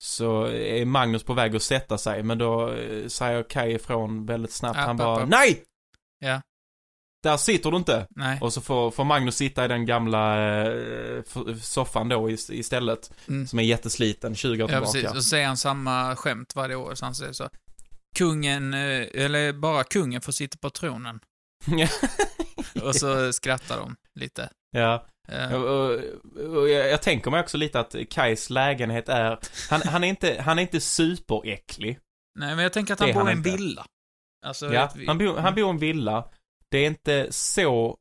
Så 0.04 0.44
är 0.48 0.86
Magnus 0.86 1.24
på 1.24 1.34
väg 1.34 1.56
att 1.56 1.64
sätta 1.64 1.98
sig, 1.98 2.24
men 2.24 2.38
då 2.38 2.72
eh, 2.74 3.08
säger 3.08 3.44
Kai 3.44 3.76
ifrån 3.76 4.26
väldigt 4.26 4.52
snabbt. 4.52 4.78
App, 4.80 4.86
han 4.86 4.96
app, 4.96 4.98
bara, 4.98 5.24
app. 5.24 5.30
NEJ! 5.30 5.64
Ja. 6.20 6.42
Där 7.24 7.38
sitter 7.38 7.72
du 7.72 7.78
inte! 7.78 8.08
Nej. 8.10 8.40
Och 8.42 8.54
så 8.54 8.62
får, 8.62 8.92
får 8.92 9.04
Magnus 9.04 9.36
sitta 9.36 9.66
i 9.66 9.68
den 9.68 9.86
gamla 9.86 10.38
eh, 10.68 11.24
soffan 11.62 12.10
då 12.10 12.30
is- 12.30 12.50
istället. 12.50 13.12
Mm. 13.28 13.48
Som 13.48 13.60
är 13.60 13.64
jättesliten, 13.64 14.36
20 14.36 14.64
år 14.64 14.72
Ja, 14.72 14.76
tillbaka. 14.78 14.92
precis. 14.92 15.10
Och 15.10 15.16
så 15.24 15.30
säger 15.30 15.48
han 15.48 15.58
samma 15.58 16.16
skämt 16.16 16.56
varje 16.56 16.76
år, 16.76 16.96
så 16.96 17.06
han 17.06 17.16
säger 17.16 17.34
så. 17.34 17.50
Kungen, 18.18 18.74
eh, 18.74 19.08
eller 19.14 19.54
bara 19.54 19.84
kungen 19.84 20.22
får 20.22 20.32
sitta 20.32 20.58
på 20.58 20.70
tronen. 20.70 21.20
Och 22.84 22.96
så 22.96 23.34
skrattar 23.34 23.78
de 23.78 23.96
lite. 24.16 24.50
ja. 24.72 25.06
Eh, 25.28 25.54
Och, 25.54 25.70
och, 25.70 26.00
och 26.56 26.70
jag, 26.70 26.90
jag 26.90 27.02
tänker 27.02 27.32
mig 27.32 27.40
också 27.40 27.58
lite 27.58 27.80
att 27.80 27.96
Kais 28.10 28.50
lägenhet 28.50 29.10
är, 29.10 29.40
han, 29.70 29.82
han 29.82 30.04
är 30.04 30.08
inte, 30.08 30.42
han 30.42 30.58
är 30.60 30.62
inte 30.62 30.80
superäcklig. 30.82 32.00
Nej, 32.40 32.56
men 32.56 32.64
jag 32.64 32.74
tänker 32.74 32.94
att 32.94 33.00
han 33.00 33.08
det 33.10 33.14
bor 33.14 33.30
i 33.30 33.32
en 33.32 33.38
inte. 33.38 33.50
villa. 33.50 33.86
Alltså, 34.46 34.74
Ja, 34.74 34.86
ett- 34.86 35.08
han 35.08 35.18
bor, 35.18 35.38
han 35.38 35.56
bor 35.56 35.68
i 35.68 35.70
en 35.70 35.78
villa. 35.78 36.30
Det 36.72 36.78
är 36.78 36.88
inte 36.88 37.28
så 37.32 37.98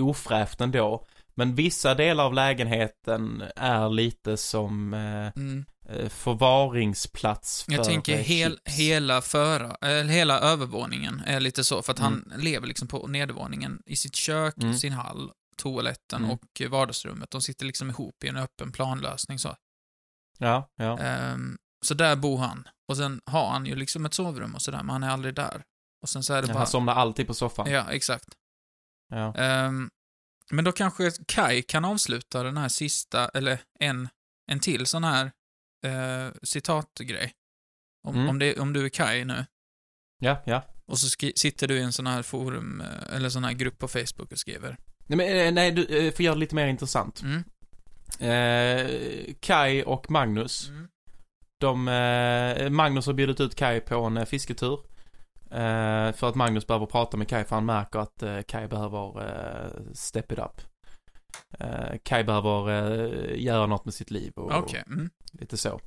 ofräscht 0.00 0.60
ändå. 0.60 1.06
Men 1.34 1.54
vissa 1.54 1.94
delar 1.94 2.24
av 2.24 2.34
lägenheten 2.34 3.44
är 3.56 3.88
lite 3.88 4.36
som 4.36 4.94
eh, 4.94 5.32
Mm. 5.42 5.64
Eh, 5.90 6.08
förvaringsplats 6.08 7.62
för 7.62 7.72
Jag 7.72 7.84
tänker 7.84 8.12
eh, 8.14 8.18
hel, 8.24 8.58
hela 8.64 9.20
föra, 9.22 9.74
eller 9.74 10.04
hela 10.12 10.40
övervåningen 10.40 11.22
är 11.26 11.40
lite 11.40 11.64
så, 11.64 11.82
för 11.82 11.92
att 11.92 11.98
Mm. 11.98 12.24
han 12.30 12.40
lever 12.40 12.66
liksom 12.66 12.88
på 12.88 13.06
nedervåningen 13.06 13.82
i 13.86 13.96
sitt 13.96 14.14
kök, 14.16 14.54
Mm. 14.56 14.74
sin 14.78 14.92
hall, 14.92 15.32
toaletten 15.56 16.24
Mm. 16.24 16.30
och 16.30 16.62
vardagsrummet. 16.70 17.30
De 17.30 17.42
sitter 17.42 17.66
liksom 17.66 17.90
ihop 17.90 18.24
i 18.24 18.28
en 18.28 18.36
öppen 18.36 18.72
planlösning 18.72 19.38
så. 19.38 19.56
Ja, 20.38 20.68
ja. 20.76 20.98
Ehm, 20.98 21.58
så 21.84 21.94
där 21.94 22.16
bor 22.16 22.38
han. 22.38 22.68
Och 22.88 22.96
sen 22.96 23.20
har 23.26 23.50
han 23.50 23.66
ju 23.66 23.74
liksom 23.74 24.06
ett 24.06 24.14
sovrum 24.14 24.54
och 24.54 24.62
sådär, 24.62 24.78
men 24.82 24.90
han 24.90 25.02
är 25.02 25.10
aldrig 25.10 25.34
där. 25.34 25.62
Och 26.02 26.08
sen 26.08 26.22
så 26.22 26.34
är 26.34 26.42
det 26.42 26.48
bara... 26.48 26.58
Han 26.58 26.66
somnar 26.66 26.94
alltid 26.94 27.26
på 27.26 27.34
soffan. 27.34 27.70
Ja, 27.70 27.90
exakt. 27.92 28.28
Ja. 29.08 29.34
Ehm, 29.34 29.90
men 30.50 30.64
då 30.64 30.72
kanske 30.72 31.10
Kai 31.26 31.62
kan 31.62 31.84
avsluta 31.84 32.42
den 32.42 32.56
här 32.56 32.68
sista, 32.68 33.28
eller 33.28 33.60
en, 33.80 34.08
en 34.50 34.60
till 34.60 34.86
sån 34.86 35.04
här 35.04 35.32
uh, 35.86 36.32
citatgrej. 36.42 37.32
Om, 38.08 38.14
Mm. 38.16 38.28
om, 38.28 38.38
det, 38.38 38.58
om 38.60 38.72
du 38.72 38.84
är 38.84 38.88
Kai 38.88 39.24
nu, 39.24 39.46
ja, 40.22 40.42
ja. 40.46 40.62
och 40.86 40.98
så 40.98 41.08
sitter 41.36 41.68
du 41.68 41.74
i 41.78 41.82
en 41.82 41.92
sån 41.92 42.06
här 42.06 42.22
forum, 42.22 42.80
eh, 42.80 43.16
eller 43.16 43.28
sån 43.28 43.44
här 43.44 43.52
grupp 43.52 43.78
på 43.78 43.88
Facebook 43.88 44.32
och 44.32 44.38
skriver. 44.38 44.76
Nej, 45.06 45.16
men, 45.16 45.46
eh, 45.46 45.52
nej 45.52 45.70
du 45.72 46.06
eh, 46.06 46.12
får 46.12 46.24
göra 46.24 46.34
det 46.34 46.40
lite 46.40 46.54
mer 46.54 46.66
intressant. 46.66 47.22
Mm. 47.22 47.44
Eh, 48.20 49.34
Kai 49.40 49.82
och 49.84 50.10
Magnus, 50.10 50.68
Mm. 50.68 50.88
de, 51.60 51.88
eh, 51.88 52.70
Magnus 52.70 53.06
har 53.06 53.12
bjudit 53.12 53.40
ut 53.40 53.54
Kai 53.54 53.80
på 53.80 53.94
en 54.04 54.16
eh, 54.16 54.24
fisketur. 54.24 54.80
Eh, 55.50 56.12
för 56.12 56.28
att 56.28 56.34
Magnus 56.34 56.66
behöver 56.66 56.86
prata 56.86 57.16
med 57.16 57.28
Kai 57.28 57.44
för 57.44 57.54
han 57.56 57.66
märker 57.66 57.98
att 57.98 58.22
eh, 58.22 58.40
Kai 58.42 58.66
behöver 58.68 59.28
eh, 59.28 59.70
step 59.94 60.32
it 60.32 60.38
up. 60.38 60.60
Eh, 61.58 61.98
Kai 62.02 62.24
behöver 62.24 62.68
eh, 63.32 63.42
göra 63.42 63.66
något 63.66 63.84
med 63.84 63.94
sitt 63.94 64.10
liv 64.10 64.32
och, 64.36 64.52
Okej. 64.52 64.82
Mm. 64.86 65.10
Lite 65.32 65.56
så. 65.56 65.80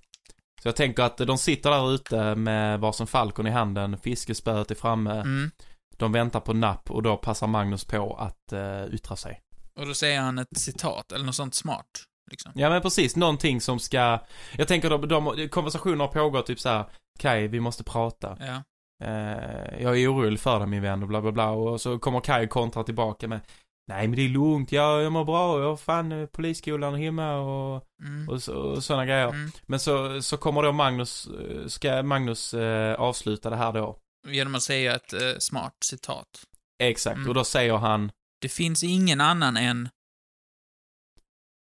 Så 0.62 0.68
jag 0.68 0.76
tänker 0.76 1.04
att 1.04 1.18
de 1.18 1.38
sitter 1.38 1.70
där 1.72 1.94
ute 1.94 2.36
med 2.36 2.80
varsin 2.80 3.08
falkon 3.08 3.48
i 3.48 3.50
handen, 3.50 3.98
fiskespöet 3.98 4.72
är 4.72 4.76
framme, 4.76 5.12
Mm. 5.14 5.52
de 5.98 6.12
väntar 6.12 6.40
på 6.40 6.54
napp 6.54 6.92
och 6.92 7.04
då 7.04 7.18
passar 7.18 7.48
Magnus 7.48 7.86
på 7.86 8.16
att 8.16 8.54
eh, 8.54 8.86
yttra 8.94 9.16
sig. 9.16 9.40
Och 9.80 9.88
då 9.88 9.94
säger 9.94 10.20
han 10.22 10.38
ett 10.38 10.58
citat, 10.58 11.12
eller 11.12 11.26
något 11.26 11.36
sånt 11.36 11.56
smart. 11.56 12.04
Liksom. 12.32 12.52
Ja 12.56 12.70
men 12.70 12.82
precis, 12.82 13.16
någonting 13.16 13.62
som 13.62 13.80
ska, 13.80 14.20
jag 14.58 14.68
tänker 14.68 14.90
de, 14.90 15.08
de 15.08 15.50
konversationer 15.50 16.08
pågår 16.08 16.42
typ 16.42 16.60
så 16.60 16.70
här, 16.70 16.86
Kai 17.20 17.48
vi 17.48 17.60
måste 17.60 17.84
prata. 17.84 18.38
Ja. 18.40 18.64
Eh, 19.06 19.82
jag 19.82 20.00
är 20.00 20.14
orolig 20.14 20.40
för 20.40 20.60
dig 20.60 20.68
min 20.68 20.82
vän 20.82 21.02
och 21.02 21.08
bla 21.08 21.22
bla 21.22 21.32
bla 21.32 21.50
och 21.50 21.82
så 21.82 22.00
kommer 22.00 22.20
Kai 22.20 22.48
kontra 22.48 22.84
tillbaka 22.84 23.28
med 23.28 23.40
Nej 23.88 24.08
men 24.08 24.16
det 24.16 24.22
är 24.22 24.30
lugnt, 24.30 24.72
jag, 24.72 25.04
jag 25.04 25.12
mår 25.12 25.26
bra, 25.26 25.60
jag 25.62 25.70
har 25.70 25.78
fan 25.78 26.12
eh, 26.12 26.26
polisskolan 26.26 26.96
hemma 26.96 27.36
och, 27.36 27.88
Mm. 28.04 28.30
och, 28.30 28.44
så, 28.44 28.56
och 28.58 28.84
sådana 28.84 29.06
grejer. 29.06 29.28
Mm. 29.30 29.52
Men 29.66 29.80
så, 29.80 30.22
så 30.22 30.38
kommer 30.38 30.64
då 30.64 30.72
Magnus, 30.72 31.28
eh, 31.28 31.68
ska 31.68 32.04
Magnus 32.04 32.54
eh, 32.54 32.94
avsluta 33.00 33.50
det 33.50 33.56
här 33.56 33.74
då. 33.74 34.00
Genom 34.28 34.56
att 34.56 34.64
säga 34.64 34.96
ett 34.96 35.14
eh, 35.14 35.38
smart 35.40 35.76
citat. 35.84 36.46
Exakt, 36.80 37.16
Mm. 37.18 37.28
och 37.30 37.34
då 37.34 37.44
säger 37.44 37.78
han 37.78 38.12
Det 38.42 38.50
finns 38.50 38.84
ingen 38.84 39.22
annan 39.22 39.58
än, 39.58 39.90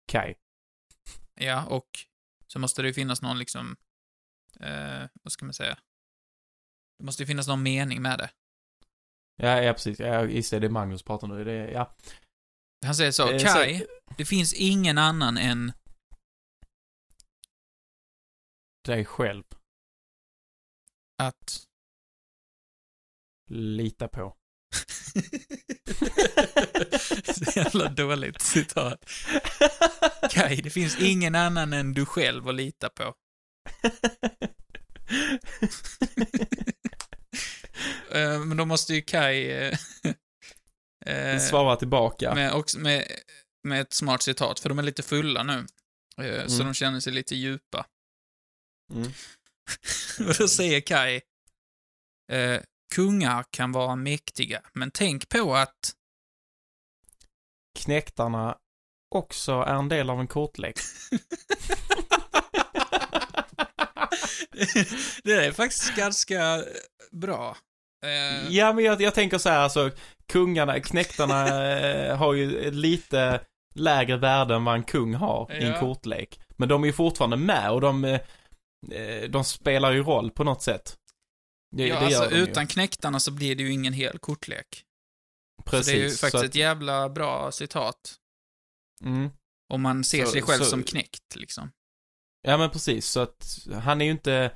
Kai. 0.08 0.34
ja, 1.36 1.66
och 1.66 1.90
så 2.48 2.60
måste 2.60 2.82
det 2.82 2.88
ju 2.88 2.94
finnas 2.94 3.22
någon 3.22 3.40
liksom, 3.40 3.76
eh, 4.60 5.04
vad 5.24 5.32
ska 5.32 5.46
man 5.46 5.54
säga? 5.54 5.78
Det 7.00 7.06
måste 7.06 7.24
ju 7.24 7.28
finnas 7.28 7.48
någon 7.48 7.64
mening 7.64 8.02
med 8.02 8.20
det. 8.20 8.30
Ja, 9.36 9.62
ja 9.62 9.74
precis, 9.74 10.00
ja, 10.00 10.26
just 10.26 10.52
det, 10.52 10.60
det 10.60 10.68
är 10.68 10.70
Magnus 10.70 11.04
pratar 11.04 11.28
nu, 11.28 11.44
det, 11.44 11.72
ja. 11.72 11.94
Han 12.86 12.96
säger 12.96 13.12
så, 13.12 13.32
Eh, 13.32 13.38
så- 13.38 13.46
Kai, 13.48 13.86
det 14.18 14.26
finns 14.26 14.54
ingen 14.54 14.98
annan 14.98 15.38
än, 15.38 15.72
Dig 18.86 19.06
själv, 19.06 19.44
att... 21.18 21.66
lita 23.50 24.08
på. 24.08 24.36
Så 27.26 27.60
jävla 27.60 27.90
dåligt 27.90 28.42
citat. 28.42 29.06
Kai, 30.32 30.56
det 30.62 30.70
finns 30.70 31.00
ingen 31.00 31.36
annan 31.36 31.74
än 31.74 31.94
du 31.94 32.06
själv 32.06 32.48
att 32.48 32.56
lita 32.56 32.90
på. 32.90 33.14
Då 38.64 38.68
måste 38.68 38.94
ju 38.94 39.02
Kai... 39.02 39.52
eh, 39.52 39.78
eh, 41.06 41.40
Svara 41.40 41.76
tillbaka. 41.76 42.36
med, 42.36 42.54
också 42.54 42.80
med, 42.80 43.08
med 43.64 43.82
ett 43.82 43.94
smart 43.94 44.22
citat, 44.22 44.60
för 44.60 44.70
de 44.70 44.80
är 44.80 44.84
lite 44.84 45.04
fulla 45.04 45.44
nu. 45.44 45.66
Eh, 46.18 46.48
Så 46.48 46.54
Mm. 46.56 46.66
de 46.68 46.74
känner 46.74 47.00
sig 47.00 47.14
lite 47.14 47.36
djupa. 47.36 47.86
Mm. 48.94 49.12
Och 50.30 50.36
då 50.40 50.48
säger 50.48 50.82
Kai, 50.82 51.22
eh, 52.32 52.62
kungar 52.96 53.46
kan 53.50 53.72
vara 53.72 53.96
mäktiga, 53.96 54.62
men 54.74 54.92
tänk 54.92 55.30
på 55.30 55.56
att 55.56 55.94
Knäktarna 57.80 58.58
också 59.16 59.52
är 59.52 59.76
en 59.76 59.90
del 59.90 60.10
av 60.10 60.20
en 60.20 60.28
kortlek. 60.28 60.80
det 65.24 65.34
är 65.34 65.52
faktiskt 65.52 65.96
ganska 65.96 66.66
bra. 67.12 67.58
Eh, 68.04 68.50
Ja, 68.50 68.74
men 68.74 68.84
jag, 68.84 69.02
jag 69.02 69.16
tänker 69.16 69.38
så 69.38 69.50
här, 69.50 69.60
alltså, 69.60 69.92
kungarna, 70.28 70.80
knäktarna 70.80 71.48
eh, 71.80 72.18
har 72.18 72.34
ju 72.34 72.72
lite 72.72 73.42
lägre 73.76 74.18
värde 74.18 74.56
än 74.56 74.64
vad 74.66 74.76
en 74.76 74.84
kung 74.84 75.14
har 75.14 75.52
i 75.52 75.64
en 75.64 75.72
Ja. 75.72 75.80
kortlek. 75.80 76.40
Men 76.58 76.70
de 76.70 76.84
är 76.84 76.88
ju 76.88 76.94
fortfarande 76.94 77.38
med 77.38 77.72
och 77.72 77.82
de, 77.82 78.06
eh, 78.06 78.20
eh, 78.92 79.30
de 79.30 79.44
spelar 79.44 79.92
ju 79.92 80.04
roll 80.04 80.32
på 80.32 80.44
något 80.44 80.62
sätt. 80.62 80.96
Det, 81.76 81.88
ja, 81.88 82.00
det 82.00 82.06
alltså 82.06 82.30
de 82.30 82.36
ju. 82.36 82.42
utan 82.44 82.68
knäktarna 82.68 83.20
så 83.20 83.32
blir 83.32 83.56
det 83.56 83.64
ju 83.64 83.72
ingen 83.72 83.94
hel 83.94 84.20
kortlek. 84.20 84.84
Precis. 85.66 85.86
så 85.86 85.92
det 85.92 85.98
är 86.00 86.04
ju 86.04 86.10
faktiskt 86.10 86.40
så 86.42 86.46
ett 86.46 86.56
jävla 86.56 87.10
bra 87.10 87.52
citat. 87.52 88.16
mm. 89.06 89.30
Om 89.74 89.82
man 89.82 90.04
ser 90.04 90.26
Så- 90.26 90.32
sig 90.32 90.42
själv 90.42 90.60
så- 90.60 90.66
som 90.70 90.84
knäckt, 90.84 91.36
liksom. 91.36 91.72
Ja, 92.42 92.58
men 92.58 92.70
precis. 92.70 93.06
Så 93.08 93.20
att 93.20 93.46
han 93.84 94.02
är 94.02 94.06
ju 94.06 94.12
inte, 94.12 94.52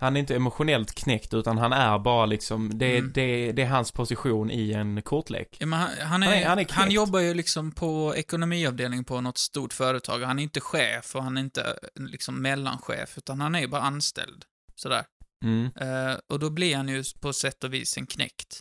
han 0.00 0.16
är 0.16 0.20
inte 0.20 0.36
emotionellt 0.36 0.94
knäckt 0.94 1.34
utan 1.34 1.58
han 1.58 1.72
är 1.72 1.98
bara 1.98 2.26
liksom, 2.26 2.78
det, 2.78 2.98
Mm. 2.98 3.12
det, 3.14 3.52
det 3.52 3.62
är 3.62 3.66
hans 3.66 3.92
position 3.92 4.50
i 4.50 4.72
en 4.72 5.02
kortlek. 5.02 5.56
Ja, 5.60 5.66
han, 5.66 5.72
han, 5.80 5.92
är, 5.92 6.04
Han 6.04 6.22
är- 6.22 6.40
han, 6.42 6.44
han 6.44 6.58
är 6.58 6.64
knäckt. 6.64 6.92
jobbar 6.92 7.20
ju 7.20 7.34
liksom 7.34 7.72
på 7.72 8.14
ekonomiavdelningen 8.16 9.04
på 9.04 9.20
något 9.20 9.38
stort 9.38 9.72
företag. 9.72 10.20
Han 10.20 10.38
är 10.38 10.42
inte 10.42 10.60
chef 10.60 11.16
och 11.16 11.22
han 11.22 11.36
är 11.36 11.40
inte 11.40 11.78
liksom 11.94 12.42
mellanchef, 12.42 13.18
utan 13.18 13.40
han 13.40 13.54
är 13.54 13.60
ju 13.60 13.68
bara 13.68 13.82
anställd. 13.82 14.44
Sådär. 14.74 15.04
Mm. 15.44 15.64
Eh, 15.80 16.16
och 16.28 16.38
då 16.38 16.50
blir 16.50 16.76
han 16.76 16.88
ju 16.88 17.04
på 17.20 17.32
sätt 17.32 17.64
och 17.64 17.74
vis 17.74 17.96
en 17.98 18.06
knäckt. 18.06 18.60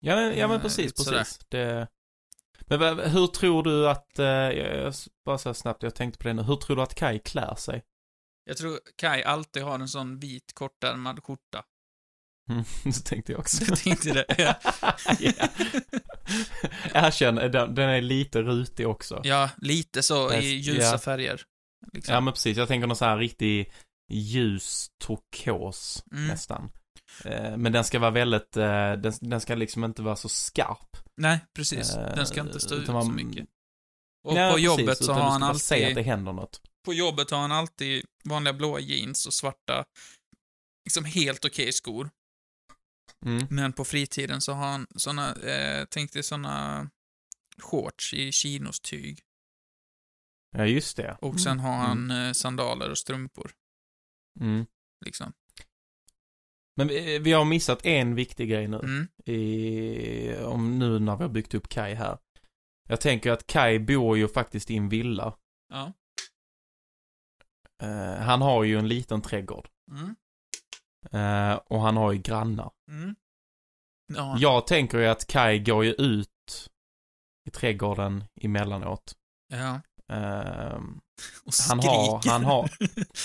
Ja, 0.00 0.16
men, 0.16 0.38
ja, 0.38 0.48
men 0.48 0.56
Eh, 0.56 0.62
precis, 0.62 0.92
sådär. 1.04 1.18
precis. 1.18 1.38
Det... 1.48 1.88
Men 2.66 2.98
hur 3.10 3.26
tror 3.26 3.62
du 3.62 3.88
att, 3.88 4.18
eh, 4.18 4.26
jag, 4.26 4.76
jag, 4.76 4.94
bara 5.24 5.38
så 5.38 5.48
här 5.48 5.54
snabbt, 5.54 5.82
jag 5.82 5.94
tänkte 5.94 6.18
på 6.18 6.28
det 6.28 6.34
nu. 6.34 6.42
Hur 6.42 6.56
tror 6.56 6.76
du 6.76 6.82
att 6.82 6.94
Kai 6.94 7.18
klär 7.18 7.54
sig? 7.54 7.82
Jag 8.48 8.56
tror 8.56 8.80
Kai 8.96 9.22
alltid 9.22 9.62
har 9.62 9.78
en 9.78 9.88
sån 9.88 10.18
vit 10.18 10.52
kortärmad 10.54 11.22
skjorta. 11.24 11.64
Mm, 12.50 12.64
det 12.84 13.04
tänkte 13.04 13.32
jag 13.32 13.38
också. 13.40 13.64
Jag 13.68 13.78
tänkte 13.78 14.12
det. 14.12 14.24
Ja. 14.38 14.54
Erkänn, 16.94 17.34
den, 17.34 17.74
den 17.74 17.88
är 17.90 18.00
lite 18.00 18.42
rutig 18.42 18.88
också. 18.88 19.20
ja, 19.24 19.50
lite 19.56 20.02
så 20.02 20.28
är- 20.28 20.40
i 20.40 20.46
ljusa 20.54 20.82
ja. 20.86 20.98
färger. 20.98 21.42
Liksom. 21.92 22.14
Ja, 22.14 22.20
men 22.20 22.32
precis. 22.32 22.56
Jag 22.56 22.68
tänker 22.68 22.86
någon 22.86 22.96
sån 22.96 23.08
här 23.08 23.18
riktig 23.18 23.72
ljus 24.12 24.88
turkos 25.06 26.04
Mm. 26.12 26.26
nästan. 26.26 26.70
Eh, 27.24 27.56
Men 27.56 27.72
den 27.72 27.84
ska 27.84 27.98
vara 27.98 28.10
väldigt, 28.10 28.56
eh, 28.56 28.92
den, 28.92 29.12
den 29.20 29.40
ska 29.40 29.54
liksom 29.54 29.84
inte 29.84 30.02
vara 30.02 30.16
så 30.16 30.28
skarp. 30.28 30.96
Nej, 31.16 31.40
precis. 31.56 31.94
Eh, 31.94 32.14
Den 32.16 32.26
ska 32.26 32.40
inte 32.40 32.60
stå 32.60 32.74
ut 32.74 32.88
man- 32.88 33.04
så 33.06 33.10
mycket. 33.12 33.46
Och 34.24 34.36
Ja, 34.36 34.48
på 34.50 34.54
precis, 34.54 34.66
jobbet 34.66 34.98
så 34.98 35.04
utan 35.04 35.16
har 35.16 35.24
du 35.24 35.30
han 35.30 35.40
bara 35.40 35.54
se 35.54 35.74
att 35.74 35.82
alltid, 35.82 35.96
det 35.96 36.02
händer 36.02 36.32
något. 36.32 36.60
På 36.86 36.94
jobbet 36.94 37.30
har 37.30 37.38
han 37.38 37.52
alltid 37.52 38.04
vanliga 38.24 38.54
blåa 38.54 38.80
jeans 38.80 39.26
och 39.26 39.34
svarta, 39.34 39.84
liksom 40.84 41.04
helt 41.04 41.44
okej 41.44 41.72
skor. 41.72 42.10
Mm. 43.26 43.46
Men 43.50 43.72
på 43.72 43.84
fritiden 43.84 44.40
så 44.40 44.52
har 44.52 44.66
han 44.66 44.86
såna, 44.96 45.34
eh, 45.34 45.86
tänk 45.90 46.12
dig 46.12 46.22
såna 46.22 46.90
shorts 47.62 48.14
i 48.14 48.32
chinostyg. 48.32 49.20
Ja, 50.56 50.66
just 50.66 50.96
det. 50.96 51.16
Och 51.20 51.40
sen 51.40 51.58
har 51.58 51.76
han 51.76 52.10
Mm. 52.10 52.26
eh, 52.26 52.32
sandaler 52.32 52.90
och 52.90 52.98
strumpor, 52.98 53.50
Mm. 54.40 54.66
liksom. 55.04 55.32
Men 56.76 56.88
vi, 56.88 57.18
vi 57.18 57.32
har 57.32 57.44
missat 57.44 57.86
en 57.86 58.14
viktig 58.14 58.48
grej 58.50 58.68
nu. 58.68 58.76
Mm. 58.76 59.06
I, 59.24 60.36
om 60.36 60.78
nu 60.78 60.98
när 60.98 61.16
vi 61.16 61.22
har 61.22 61.30
byggt 61.30 61.54
upp 61.54 61.68
Kai 61.68 61.94
här. 61.94 62.18
Jag 62.88 63.00
tänker 63.00 63.30
att 63.30 63.46
Kai 63.46 63.78
bor 63.78 64.18
ju 64.18 64.28
faktiskt 64.28 64.70
i 64.70 64.76
en 64.76 64.88
villa. 64.88 65.36
Ja. 65.72 65.92
Eh, 67.82 68.22
han 68.24 68.42
har 68.42 68.64
ju 68.64 68.78
en 68.78 68.88
liten 68.88 69.22
trädgård. 69.22 69.68
Mm. 69.90 70.16
Eh, 71.12 71.56
och 71.66 71.80
han 71.80 71.96
har 71.96 72.12
ju 72.12 72.18
grannar. 72.18 72.70
Mm. 72.90 73.14
Ja. 74.14 74.36
Jag 74.38 74.66
tänker 74.66 74.98
ju 74.98 75.06
att 75.06 75.26
Kai 75.26 75.58
går 75.58 75.84
ju 75.84 75.92
ut 75.92 76.28
i 77.48 77.50
trädgården 77.50 78.24
emellanåt. 78.40 79.12
ja. 79.52 79.80
Ehm, 80.12 81.00
Och 81.44 81.52
Han 81.68 81.78
har- 81.80 82.18
skriker. 82.20 82.30
han 82.32 82.44
har- 82.44 82.70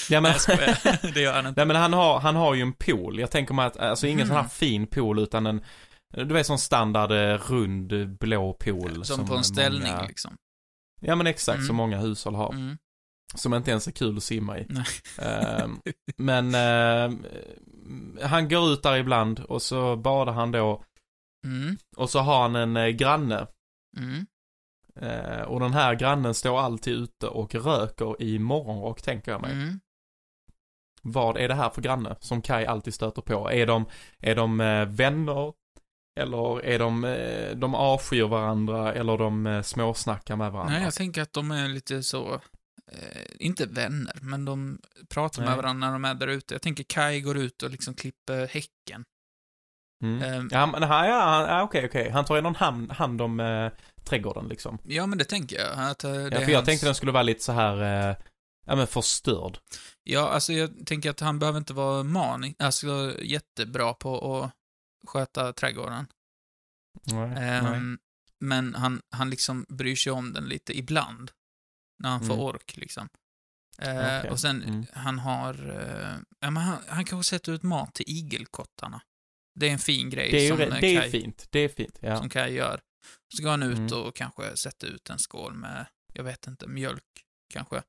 ja, 0.10 0.22
men, 0.22 0.24
Nej, 0.24 0.32
jag 0.32 0.42
skojar. 0.42 1.14
det 1.14 1.22
gör 1.22 1.34
han 1.34 1.48
inte. 1.48 1.60
nej 1.60 1.66
men 1.66 1.76
han 1.76 1.94
har, 1.94 2.20
han 2.20 2.36
har 2.36 2.54
ju 2.56 2.62
en 2.62 2.74
pool. 2.74 3.20
Jag 3.20 3.32
tänker 3.32 3.54
mig 3.54 3.66
att, 3.66 3.78
alltså 3.78 4.08
ingen 4.08 4.28
sån 4.28 4.36
här 4.36 4.42
Mm. 4.44 4.50
fin 4.50 4.88
pool 4.88 5.20
utan 5.20 5.46
en, 5.46 5.62
du 6.14 6.26
vet 6.34 6.46
sån 6.48 6.60
standard 6.60 7.12
eh, 7.12 7.38
rund 7.52 7.92
eh, 7.94 8.06
blå 8.06 8.54
pool. 8.54 9.06
Som 9.06 9.28
på 9.28 9.36
en 9.36 9.44
ställning, 9.44 9.92
många, 9.94 10.08
liksom. 10.08 10.36
Ja 11.02 11.16
men 11.16 11.28
exakt, 11.28 11.56
Mm. 11.58 11.68
som 11.68 11.76
många 11.76 11.98
hushåll 11.98 12.36
har. 12.36 12.54
Mm. 12.54 12.78
Som 13.36 13.54
inte 13.54 13.72
ens 13.72 13.88
är 13.88 13.92
kul 13.92 14.18
att 14.18 14.24
simma 14.24 14.60
i. 14.60 14.68
Ehm, 15.18 15.80
men 16.18 16.56
ehm, 16.56 17.26
han 18.22 18.50
går 18.50 18.74
ut 18.74 18.84
där 18.84 18.98
ibland 18.98 19.40
och 19.40 19.62
så 19.62 19.96
badar 19.96 20.34
han 20.34 20.52
då. 20.52 20.84
Mm. 21.46 21.78
Och 21.98 22.10
så 22.10 22.20
har 22.20 22.42
han 22.42 22.56
en 22.56 22.78
eh, 22.78 22.88
granne. 22.88 23.48
Mm. 23.98 24.26
Eh, 24.96 25.42
och 25.42 25.60
den 25.60 25.74
här 25.74 25.96
grannen 25.96 26.34
står 26.34 26.60
alltid 26.60 26.94
ute 26.94 27.28
och 27.28 27.56
röker 27.56 28.22
i 28.22 28.40
morgonrock, 28.40 29.02
tänker 29.02 29.32
jag 29.32 29.42
mig. 29.42 29.52
Mm. 29.52 29.80
Vad 31.02 31.38
är 31.38 31.48
det 31.48 31.54
här 31.54 31.70
för 31.70 31.82
granne 31.82 32.16
som 32.20 32.42
Kai 32.42 32.66
alltid 32.66 32.94
stöter 32.94 33.22
på? 33.22 33.52
Är 33.52 33.68
de, 33.68 33.86
är 34.20 34.36
de 34.36 34.62
eh, 34.62 34.86
vänner? 34.86 35.54
Eller 36.20 36.66
är 36.66 36.80
de, 36.80 37.04
eh, 37.04 37.56
de 37.56 37.76
avskyr 37.76 38.24
varandra? 38.24 38.94
Eller 38.94 39.18
de 39.18 39.48
eh, 39.48 39.62
småsnackar 39.62 40.36
med 40.36 40.52
varandra? 40.52 40.74
Nej, 40.74 40.84
jag 40.84 40.94
tänker 40.94 41.22
att 41.22 41.34
de 41.34 41.52
är 41.52 41.68
lite 41.68 42.04
så, 42.04 42.42
eh, 42.92 43.22
inte 43.40 43.66
vänner, 43.66 44.14
men 44.22 44.46
de 44.46 44.80
pratar 45.10 45.42
med 45.42 45.50
Nej. 45.50 45.58
varandra 45.58 45.88
när 45.88 45.94
de 45.94 46.06
är 46.06 46.14
där 46.14 46.28
ute. 46.28 46.54
Jag 46.54 46.62
tänker 46.62 46.84
Kai 46.84 47.22
går 47.22 47.38
ut 47.38 47.64
och 47.64 47.70
liksom 47.70 47.94
klipper 47.94 48.48
häcken. 48.48 49.04
Mm. 50.04 50.22
Ehm, 50.24 50.50
Ja, 50.52 50.66
men 50.66 50.84
han, 50.84 51.08
ja, 51.08 51.22
han- 51.22 51.50
ja, 51.50 51.64
okej, 51.64 51.86
okej. 51.86 52.10
Han 52.10 52.26
tar 52.26 52.36
ju 52.36 52.42
någon 52.42 52.56
hand, 52.56 52.92
hand 52.92 53.22
om 53.22 53.40
eh, 53.40 53.72
trädgården 54.04 54.48
liksom. 54.48 54.78
Ja, 54.84 55.06
men 55.06 55.18
det 55.18 55.26
tänker 55.26 55.56
jag. 55.60 55.90
Att, 55.92 56.04
eh, 56.04 56.12
Ja, 56.12 56.30
för 56.32 56.42
jag 56.50 56.56
hans- 56.56 56.66
tänkte 56.66 56.86
den 56.88 56.96
skulle 56.96 57.12
vara 57.12 57.24
lite 57.24 57.44
så 57.44 57.52
här, 57.52 58.10
eh, 58.10 58.16
ja 58.66 58.76
men 58.76 58.88
förstörd. 58.88 59.58
Ja, 60.04 60.30
alltså 60.30 60.54
jag 60.54 60.86
tänker 60.86 61.10
att 61.10 61.20
han 61.20 61.40
behöver 61.40 61.58
inte 61.60 61.74
vara 61.74 62.04
man, 62.04 62.54
alltså 62.60 63.16
jättebra 63.22 63.94
på 63.94 64.36
att 64.44 64.52
sköta 65.10 65.54
trädgården. 65.54 66.08
Nej, 67.04 67.50
Ehm, 67.50 68.00
men 68.40 68.76
han, 68.76 69.02
han 69.12 69.30
liksom 69.30 69.66
bryr 69.70 69.96
sig 69.96 70.12
om 70.12 70.34
den 70.34 70.46
lite 70.46 70.78
ibland. 70.78 71.32
När 72.02 72.10
han 72.10 72.20
får 72.26 72.34
Mm. 72.34 72.46
ork, 72.46 72.78
liksom. 72.78 73.10
Eh, 73.82 73.90
Okej, 74.20 74.30
Och 74.32 74.40
sen, 74.40 74.64
mm. 74.64 74.86
han 74.94 75.20
har... 75.20 75.54
Eh, 75.70 76.18
ja, 76.40 76.50
men 76.52 76.64
han, 76.64 76.78
han 76.88 77.06
kanske 77.06 77.30
sätter 77.30 77.52
ut 77.52 77.64
mat 77.64 77.94
till 77.94 78.06
igelkottarna. 78.10 79.02
Det 79.60 79.68
är 79.68 79.72
en 79.72 79.80
fin 79.80 80.10
grej 80.10 80.32
Det 80.32 80.48
är 80.48 80.50
som, 80.50 80.60
eh, 80.62 80.80
det 80.82 80.96
är 80.96 81.02
Kai, 81.02 81.12
fint, 81.12 81.48
det 81.50 81.60
är 81.60 81.70
fint, 81.70 82.00
ja. 82.02 82.18
som 82.18 82.30
Kai 82.30 82.54
gör. 82.54 82.82
Så 83.38 83.44
går 83.44 83.50
han 83.52 83.64
ut 83.64 83.78
Mm. 83.78 83.94
och 83.94 84.16
kanske 84.16 84.58
sätter 84.58 84.88
ut 84.88 85.10
en 85.10 85.20
skål 85.20 85.54
med, 85.54 85.86
jag 86.14 86.24
vet 86.24 86.48
inte, 86.48 86.68
mjölk, 86.68 87.04
kanske. 87.54 87.84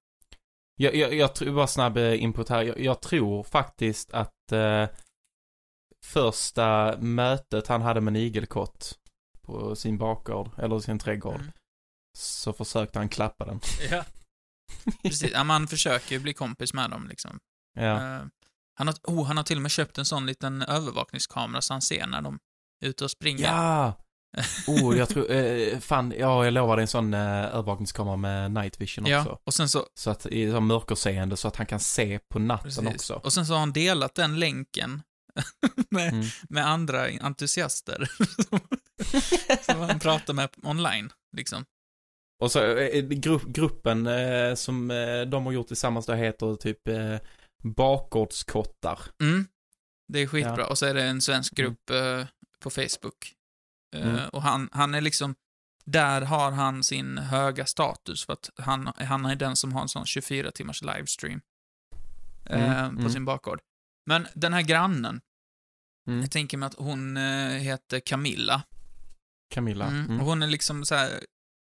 Jag, 0.76 0.94
jag, 0.94 1.14
jag 1.14 1.34
tror, 1.34 1.54
bara 1.54 1.66
snabb 1.66 1.96
eh, 1.96 2.22
input 2.22 2.48
här, 2.48 2.62
jag, 2.62 2.80
jag 2.80 3.00
tror 3.02 3.42
faktiskt 3.44 4.12
att 4.12 4.52
eh, 4.52 4.88
första 6.04 6.96
mötet 7.00 7.66
han 7.66 7.82
hade 7.82 8.00
med 8.00 8.12
en 8.12 8.16
igelkott 8.22 8.98
på 9.42 9.76
sin 9.76 9.98
bakgård, 9.98 10.50
eller 10.58 10.78
sin 10.78 10.98
trädgård, 10.98 11.40
Mm. 11.40 11.52
Så 12.18 12.52
försökte 12.52 12.98
han 12.98 13.08
klappa 13.08 13.44
den. 13.44 13.60
Ja. 13.90 14.04
Precis, 15.02 15.30
ja, 15.32 15.44
man 15.44 15.68
försöker 15.68 16.12
ju 16.12 16.18
bli 16.18 16.32
kompis 16.34 16.74
med 16.74 16.90
dem, 16.90 17.08
liksom. 17.08 17.38
Ja. 17.78 17.82
Eh, 18.16 18.22
han, 18.74 18.86
har, 18.86 18.94
oh, 19.02 19.26
han 19.26 19.36
har 19.36 19.44
till 19.44 19.56
och 19.58 19.62
med 19.62 19.70
köpt 19.70 19.98
en 19.98 20.04
sån 20.04 20.26
liten 20.26 20.62
övervakningskamera 20.62 21.60
så 21.62 21.74
han 21.74 21.82
ser 21.82 22.06
när 22.06 22.22
de 22.22 22.38
är 22.84 22.88
ute 22.88 23.04
och 23.04 23.10
springer. 23.10 23.44
Ja! 23.44 23.98
Oh, 24.66 24.98
jag 24.98 25.08
tror, 25.08 25.30
eh, 25.30 25.78
fan, 25.78 26.14
ja, 26.18 26.44
jag 26.44 26.54
lovar 26.54 26.76
dig 26.76 26.82
en 26.82 26.88
sån 26.88 27.14
eh, 27.14 27.20
övervakningskamera 27.44 28.16
med 28.16 28.50
night 28.50 28.80
vision 28.80 29.04
också. 29.04 29.10
Ja, 29.30 29.40
och 29.44 29.54
sen 29.54 29.68
så, 29.68 29.86
Så 29.94 30.10
att, 30.10 30.26
i 30.26 30.50
så 30.50 30.60
mörkerseende, 30.60 31.36
så 31.36 31.48
att 31.48 31.56
han 31.56 31.66
kan 31.66 31.80
se 31.80 32.18
på 32.18 32.38
natten 32.38 32.70
precis. 32.84 32.94
också. 32.94 33.14
Och 33.14 33.32
sen 33.32 33.46
så 33.46 33.52
har 33.52 33.60
han 33.60 33.72
delat 33.72 34.14
den 34.14 34.38
länken 34.40 35.02
med, 35.90 36.12
Mm. 36.12 36.26
med 36.48 36.66
andra 36.66 37.08
entusiaster. 37.08 38.10
som 39.62 39.80
han 39.80 39.98
pratar 39.98 40.34
med 40.34 40.48
online, 40.62 41.12
liksom. 41.36 41.64
Och 42.42 42.52
så 42.52 42.76
eh, 42.76 43.04
grupp, 43.04 43.42
gruppen 43.46 44.06
eh, 44.06 44.54
som 44.54 44.90
eh, 44.90 45.20
de 45.22 45.46
har 45.46 45.52
gjort 45.52 45.66
tillsammans 45.66 46.06
då 46.06 46.12
heter 46.12 46.56
typ 46.56 46.88
eh, 46.88 47.16
bakgårdskottar. 47.64 48.98
Mm. 49.22 49.46
Det 50.08 50.18
är 50.18 50.26
skitbra. 50.26 50.56
Ja. 50.58 50.66
Och 50.66 50.78
så 50.78 50.86
är 50.86 50.94
det 50.94 51.02
en 51.04 51.22
svensk 51.22 51.54
grupp 51.54 51.90
eh, 51.90 52.26
på 52.60 52.70
Facebook. 52.70 53.34
Eh, 53.96 54.08
Mm. 54.08 54.28
Och 54.28 54.42
han, 54.42 54.68
han 54.72 54.94
är 54.94 55.00
liksom, 55.00 55.34
där 55.84 56.20
har 56.20 56.50
han 56.50 56.84
sin 56.84 57.18
höga 57.18 57.66
status 57.66 58.26
för 58.26 58.32
att 58.32 58.50
han, 58.56 58.92
han 58.96 59.24
är 59.26 59.36
den 59.36 59.56
som 59.56 59.72
har 59.72 59.82
en 59.82 59.88
sån 59.88 60.06
24 60.06 60.50
timmars 60.50 60.82
livestream. 60.82 61.40
eh, 62.46 62.80
Mm, 62.82 62.94
På 62.94 63.00
mm. 63.00 63.12
sin 63.12 63.24
bakgård. 63.24 63.60
Men 64.06 64.26
den 64.34 64.52
här 64.52 64.62
grannen, 64.62 65.20
Mm. 66.08 66.20
jag 66.20 66.30
tänker 66.30 66.56
mig 66.58 66.66
att 66.66 66.74
hon 66.78 67.16
eh, 67.16 67.48
heter 67.48 68.00
Camilla. 68.00 68.62
Camilla. 69.54 69.86
Mm. 69.86 70.04
Mm. 70.06 70.20
Och 70.20 70.26
hon 70.26 70.42
är 70.42 70.46
liksom 70.46 70.84
så 70.84 70.94
här, 70.94 71.10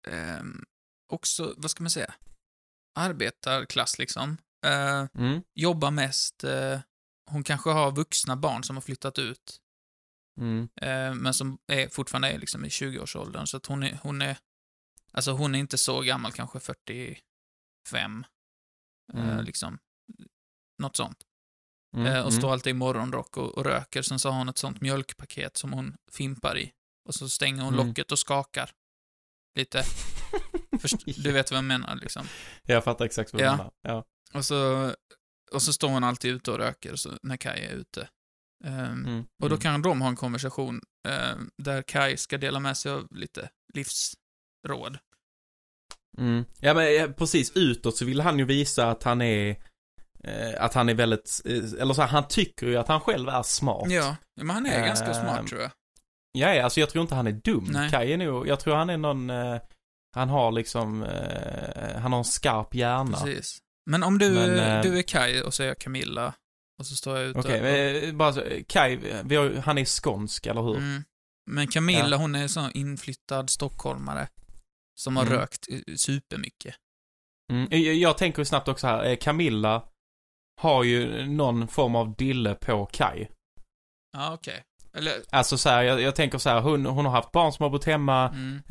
ehm, 0.08 0.64
också, 1.09 1.54
vad 1.56 1.70
ska 1.70 1.82
man 1.82 1.90
säga, 1.90 2.14
arbetarklass 2.98 3.98
liksom. 3.98 4.36
Eh, 4.66 5.06
Mm. 5.14 5.42
jobbar 5.54 5.90
mest, 5.90 6.44
eh, 6.44 6.80
hon 7.30 7.44
kanske 7.44 7.70
har 7.70 7.92
vuxna 7.92 8.36
barn 8.36 8.64
som 8.64 8.76
har 8.76 8.80
flyttat 8.80 9.18
ut. 9.18 9.61
Mm. 10.40 10.68
Eh, 10.76 11.14
men 11.14 11.34
som 11.34 11.59
är, 11.66 11.88
fortfarande 11.88 12.28
är 12.30 12.38
liksom 12.38 12.64
i 12.64 12.68
20-årsåldern. 12.68 13.46
Så 13.46 13.56
att 13.56 13.66
hon 13.66 13.82
är, 13.82 13.98
hon 14.02 14.22
är, 14.22 14.38
alltså 15.12 15.32
hon 15.32 15.54
är 15.54 15.59
inte 15.59 15.78
så 15.78 16.00
gammal, 16.00 16.32
kanske 16.32 16.61
45. 16.61 18.24
Eh, 19.14 19.30
Mm. 19.30 19.44
liksom, 19.44 19.78
något 20.78 20.96
sånt. 20.96 21.24
Mm. 21.96 22.06
Eh, 22.06 22.12
och 22.20 22.28
mm. 22.30 22.40
står 22.40 22.52
alltid 22.52 22.70
i 22.70 22.74
morgonrock 22.74 23.36
och, 23.36 23.59
och 23.59 23.64
röker. 23.64 24.02
Sen 24.02 24.18
så 24.18 24.30
har 24.30 24.38
hon 24.38 24.48
ett 24.48 24.59
sånt 24.59 24.80
mjölkpaket 24.80 25.56
som 25.56 25.72
hon 25.72 25.96
fimpar 26.12 26.59
i. 26.59 26.72
Och 27.09 27.14
så 27.14 27.28
stänger 27.28 27.62
hon 27.62 27.74
Mm. 27.74 27.86
locket 27.86 28.12
och 28.12 28.18
skakar. 28.18 28.70
Lite. 29.54 29.84
Först, 30.80 30.96
du 31.24 31.32
vet 31.32 31.50
vad 31.50 31.58
jag 31.58 31.64
menar 31.64 31.96
liksom. 31.96 32.26
Jag 32.62 32.84
fattar 32.84 33.04
exakt 33.04 33.32
vad 33.32 33.42
du 33.42 33.44
Ja. 33.46 33.56
menar. 33.56 33.70
Ja. 33.82 34.04
Och 34.34 34.44
så, 34.44 34.92
och 35.52 35.62
så 35.62 35.72
står 35.72 35.88
hon 35.88 36.04
alltid 36.04 36.34
ute 36.34 36.50
och 36.50 36.58
röker 36.58 36.96
så, 36.96 37.10
när 37.22 37.36
Kai 37.36 37.64
är 37.64 37.72
ute. 37.72 38.08
Ehm, 38.64 39.04
Mm. 39.06 39.20
Och 39.42 39.48
då 39.48 39.54
Mm. 39.54 39.60
kan 39.60 39.82
de 39.82 40.00
ha 40.00 40.08
en 40.08 40.16
konversation 40.16 40.80
eh, 41.08 41.36
där 41.62 41.82
Kai 41.82 42.16
ska 42.16 42.38
dela 42.38 42.60
med 42.60 42.76
sig 42.76 42.92
av 42.92 43.06
lite 43.10 43.48
livsråd. 43.74 44.98
Mm. 46.18 46.44
Ja 46.60 46.74
men 46.74 46.96
eh, 47.04 47.10
precis, 47.10 47.52
utåt 47.56 47.96
så 47.96 48.04
vill 48.04 48.20
han 48.20 48.38
ju 48.38 48.44
visa 48.44 48.90
att 48.90 49.02
han 49.02 49.22
är 49.22 49.50
eh, 50.24 50.64
att 50.64 50.74
han 50.74 50.88
är 50.88 50.94
väldigt, 50.94 51.40
eh, 51.44 51.80
eller 51.82 51.94
så 51.94 52.00
här, 52.02 52.08
han 52.08 52.28
tycker 52.28 52.66
ju 52.66 52.76
att 52.76 52.88
han 52.88 53.00
själv 53.00 53.28
är 53.28 53.42
smart. 53.42 53.90
Ja, 53.90 54.16
men 54.36 54.50
han 54.50 54.66
är 54.66 54.86
ganska 54.86 55.06
Ehm, 55.06 55.14
smart 55.14 55.46
tror 55.48 55.60
jag. 55.60 55.70
Ja, 56.32 56.62
alltså 56.64 56.80
jag 56.80 56.90
tror 56.90 57.02
inte 57.02 57.14
han 57.14 57.26
är 57.26 57.32
dum. 57.32 57.68
Nej. 57.72 57.90
Kai 57.90 58.12
är 58.12 58.16
nog, 58.16 58.48
jag 58.48 58.60
tror 58.60 58.74
han 58.74 58.90
är 58.90 58.96
någon, 58.96 59.30
eh, 59.30 59.60
han 60.14 60.28
har 60.28 60.52
liksom, 60.52 61.02
eh, 61.02 61.96
han 62.00 62.12
har 62.12 62.18
en 62.18 62.24
skarp 62.24 62.74
hjärna. 62.74 63.18
Precis. 63.18 63.59
Men 63.86 64.02
om 64.02 64.18
du, 64.18 64.30
Men, 64.30 64.59
eh, 64.59 64.82
du 64.82 64.98
är 64.98 65.02
Kai 65.02 65.42
och 65.42 65.54
så 65.54 65.62
är 65.62 65.66
jag 65.66 65.78
Camilla, 65.78 66.34
och 66.78 66.86
så 66.86 66.96
står 66.96 67.18
jag 67.18 67.26
ute 67.28 67.38
Okej, 67.38 67.61
och- 67.61 67.66
eh, 68.09 68.14
bara 68.14 68.32
så, 68.32 68.42
Kai, 68.68 68.96
vi 69.24 69.36
har, 69.36 69.50
han 69.64 69.78
är 69.78 69.84
skånsk, 69.84 70.46
eller 70.46 70.62
hur? 70.62 70.76
Mm. 70.76 71.04
Men 71.50 71.66
Camilla, 71.68 72.09
Ja. 72.11 72.16
hon 72.16 72.34
är 72.34 72.48
sån 72.48 72.70
inflyttad 72.74 73.50
stockholmare. 73.50 74.28
Som 74.98 75.16
har 75.16 75.26
Mm. 75.26 75.38
rökt 75.38 75.66
eh, 75.70 75.94
supermycket. 75.96 76.74
Mm. 77.52 77.68
Jag, 77.70 77.80
jag 77.94 78.18
tänker 78.18 78.44
snabbt 78.44 78.68
också 78.68 78.86
här, 78.86 79.04
eh, 79.04 79.16
Camilla 79.16 79.84
har 80.61 80.84
ju 80.84 81.26
någon 81.26 81.68
form 81.68 81.96
av 81.96 82.14
dille 82.16 82.54
på 82.54 82.86
Kai. 82.86 83.28
Ja, 84.12 84.34
okej. 84.34 84.64
Eller, 84.93 85.12
Alltså 85.30 85.59
så 85.59 85.68
här, 85.68 85.82
jag, 85.82 86.01
jag 86.01 86.14
tänker 86.16 86.39
så 86.39 86.51
här, 86.51 86.61
hon, 86.61 86.86
hon 86.86 87.05
har 87.05 87.12
haft 87.12 87.32
barn 87.32 87.53
som 87.53 87.62
har 87.62 87.70
bott 87.70 87.84
hemma, 87.84 88.28
mm. 88.28 88.62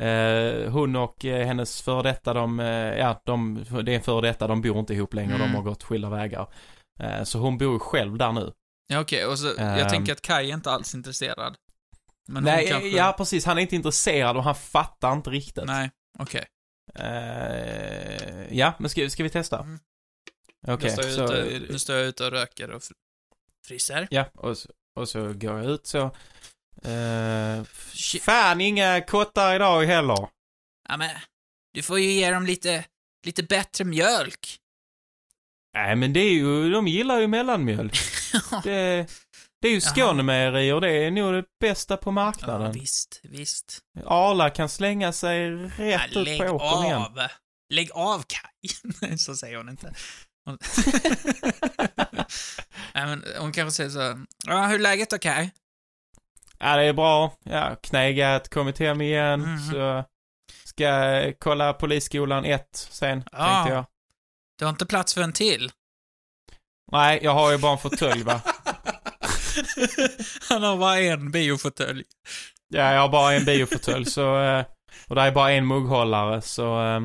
eh, 0.65 0.71
hon 0.71 0.95
och 0.95 1.25
eh, 1.25 1.47
hennes 1.47 1.81
före 1.81 2.03
detta, 2.03 2.33
de, 2.33 2.59
eh, 2.59 2.65
ja, 2.97 3.21
de, 3.25 3.65
det 3.85 3.91
är 3.91 3.95
en 3.95 4.01
före 4.01 4.21
detta, 4.27 4.47
de 4.47 4.61
bor 4.61 4.79
inte 4.79 4.93
ihop 4.93 5.13
längre, 5.13 5.35
Mm. 5.35 5.47
de 5.47 5.55
har 5.55 5.63
gått 5.63 5.83
skilda 5.83 6.09
vägar. 6.09 6.47
Eh, 6.99 7.23
så 7.23 7.39
hon 7.39 7.57
bor 7.57 7.79
själv 7.79 8.17
där 8.17 8.31
nu. 8.31 8.51
Ja, 8.87 8.99
okej. 8.99 9.25
Och 9.25 9.39
så, 9.39 9.47
jag 9.57 9.79
Ehm. 9.79 9.89
tänker 9.89 10.11
att 10.13 10.21
Kai 10.21 10.49
är 10.49 10.53
inte 10.53 10.71
alls 10.71 10.95
intresserad. 10.95 11.55
Men 12.29 12.43
Nej, 12.43 12.67
kanske... 12.67 12.87
ja 12.89 13.13
precis, 13.17 13.45
han 13.45 13.57
är 13.57 13.61
inte 13.61 13.75
intresserad 13.75 14.37
och 14.37 14.43
han 14.43 14.55
fattar 14.55 15.13
inte 15.13 15.29
riktigt. 15.29 15.63
Nej, 15.65 15.91
okej. 16.19 16.45
Eh, 16.99 18.57
ja, 18.57 18.73
men 18.79 18.89
ska, 18.89 19.09
ska 19.09 19.23
vi 19.23 19.29
testa? 19.29 19.59
Mm. 19.59 19.79
Okej, 20.67 20.95
Nu 20.97 21.03
står 21.11 21.23
jag 21.23 21.29
så... 21.29 21.59
Nu 21.71 21.79
står 21.79 21.95
jag 21.95 22.05
ute 22.05 22.25
och 22.25 22.31
röker 22.31 22.71
och 22.71 22.81
fr- 22.81 22.93
fryser. 23.67 24.07
Ja, 24.11 24.25
och 24.33 24.57
så, 24.57 24.69
och 24.97 25.09
så 25.09 25.33
går 25.33 25.57
jag 25.59 25.65
ut 25.65 25.87
så. 25.87 26.15
Shit. 27.93 28.23
fan, 28.23 28.61
inga 28.61 29.01
kottar 29.01 29.55
idag 29.55 29.85
heller. 29.85 30.27
Ja, 30.89 30.97
men 30.97 31.09
du 31.73 31.81
får 31.81 31.99
ju 31.99 32.11
ge 32.11 32.31
dem 32.31 32.45
lite, 32.45 32.85
lite 33.25 33.43
bättre 33.43 33.85
mjölk. 33.85 34.57
Nej, 35.73 35.95
men 35.95 36.13
det 36.13 36.19
är 36.19 36.31
ju, 36.33 36.71
de 36.71 36.87
gillar 36.87 37.19
ju 37.19 37.27
mellanmjölk. 37.27 37.97
Det, 38.63 39.07
det 39.61 39.67
är 39.67 39.71
ju. 39.71 39.81
Skånemejerier, 39.81 40.79
det 40.81 40.91
är 40.91 41.11
nog 41.11 41.33
det 41.33 41.45
bästa 41.59 41.97
på 41.97 42.07
ja, 42.09 42.11
marknaden. 42.11 42.71
visst, 42.71 43.19
visst. 43.23 43.79
Arla 44.05 44.49
kan 44.49 44.69
slänga 44.69 45.11
sig 45.11 45.49
rätt 45.51 45.79
Ja, 45.79 46.05
ut 46.07 46.13
på 46.13 46.19
lägg 46.19 46.41
åkern 46.53 46.85
igen. 46.85 46.97
av. 47.01 47.19
Lägg 47.73 47.91
av, 47.91 48.23
Kaj. 48.27 49.17
Så 49.17 49.35
säger 49.35 49.57
hon 49.57 49.69
inte. 49.69 49.93
Nej, 52.93 53.05
men 53.05 53.23
hon 53.39 53.51
kanske 53.51 53.71
säger 53.77 53.89
så 53.89 54.01
här, 54.01 54.17
Ja, 54.45 54.65
hur 54.67 54.75
är 54.75 54.79
läget 54.79 55.09
då, 55.09 55.17
Kaj? 55.17 55.51
Ja, 56.59 56.75
det 56.75 56.83
är 56.83 56.93
bra. 56.93 57.33
Ja, 57.43 57.75
knegat, 57.83 58.49
kommit 58.49 58.79
hem 58.79 59.01
igen. 59.01 59.41
Mhm. 59.41 59.71
Så 59.71 60.03
ska 60.63 61.33
kolla 61.39 61.73
Polisskolan 61.73 62.45
1 62.45 62.67
sen, 62.91 63.23
Ja. 63.31 63.37
tänkte 63.55 63.73
jag. 63.73 63.85
Du 64.59 64.65
har 64.65 64.69
inte 64.69 64.85
plats 64.85 65.13
för 65.13 65.21
en 65.21 65.33
till? 65.33 65.71
Nej, 66.91 67.19
jag 67.23 67.33
har 67.33 67.51
ju 67.51 67.57
bara 67.57 67.71
en 67.71 67.77
fåtölj 67.77 68.23
va. 68.23 68.41
Han 70.49 70.63
har 70.63 70.77
bara 70.77 70.99
en 70.99 71.31
biofåtölj. 71.31 72.03
Ja, 72.67 72.93
jag 72.93 73.01
har 73.01 73.09
bara 73.09 73.33
en 73.33 73.45
biofåtölj 73.45 74.05
så... 74.05 74.41
eh, 74.43 74.65
Och 75.07 75.15
där 75.15 75.25
är 75.27 75.31
bara 75.31 75.51
en 75.51 75.67
mugghållare 75.67 76.41
så 76.41 76.85
eh, 76.85 76.99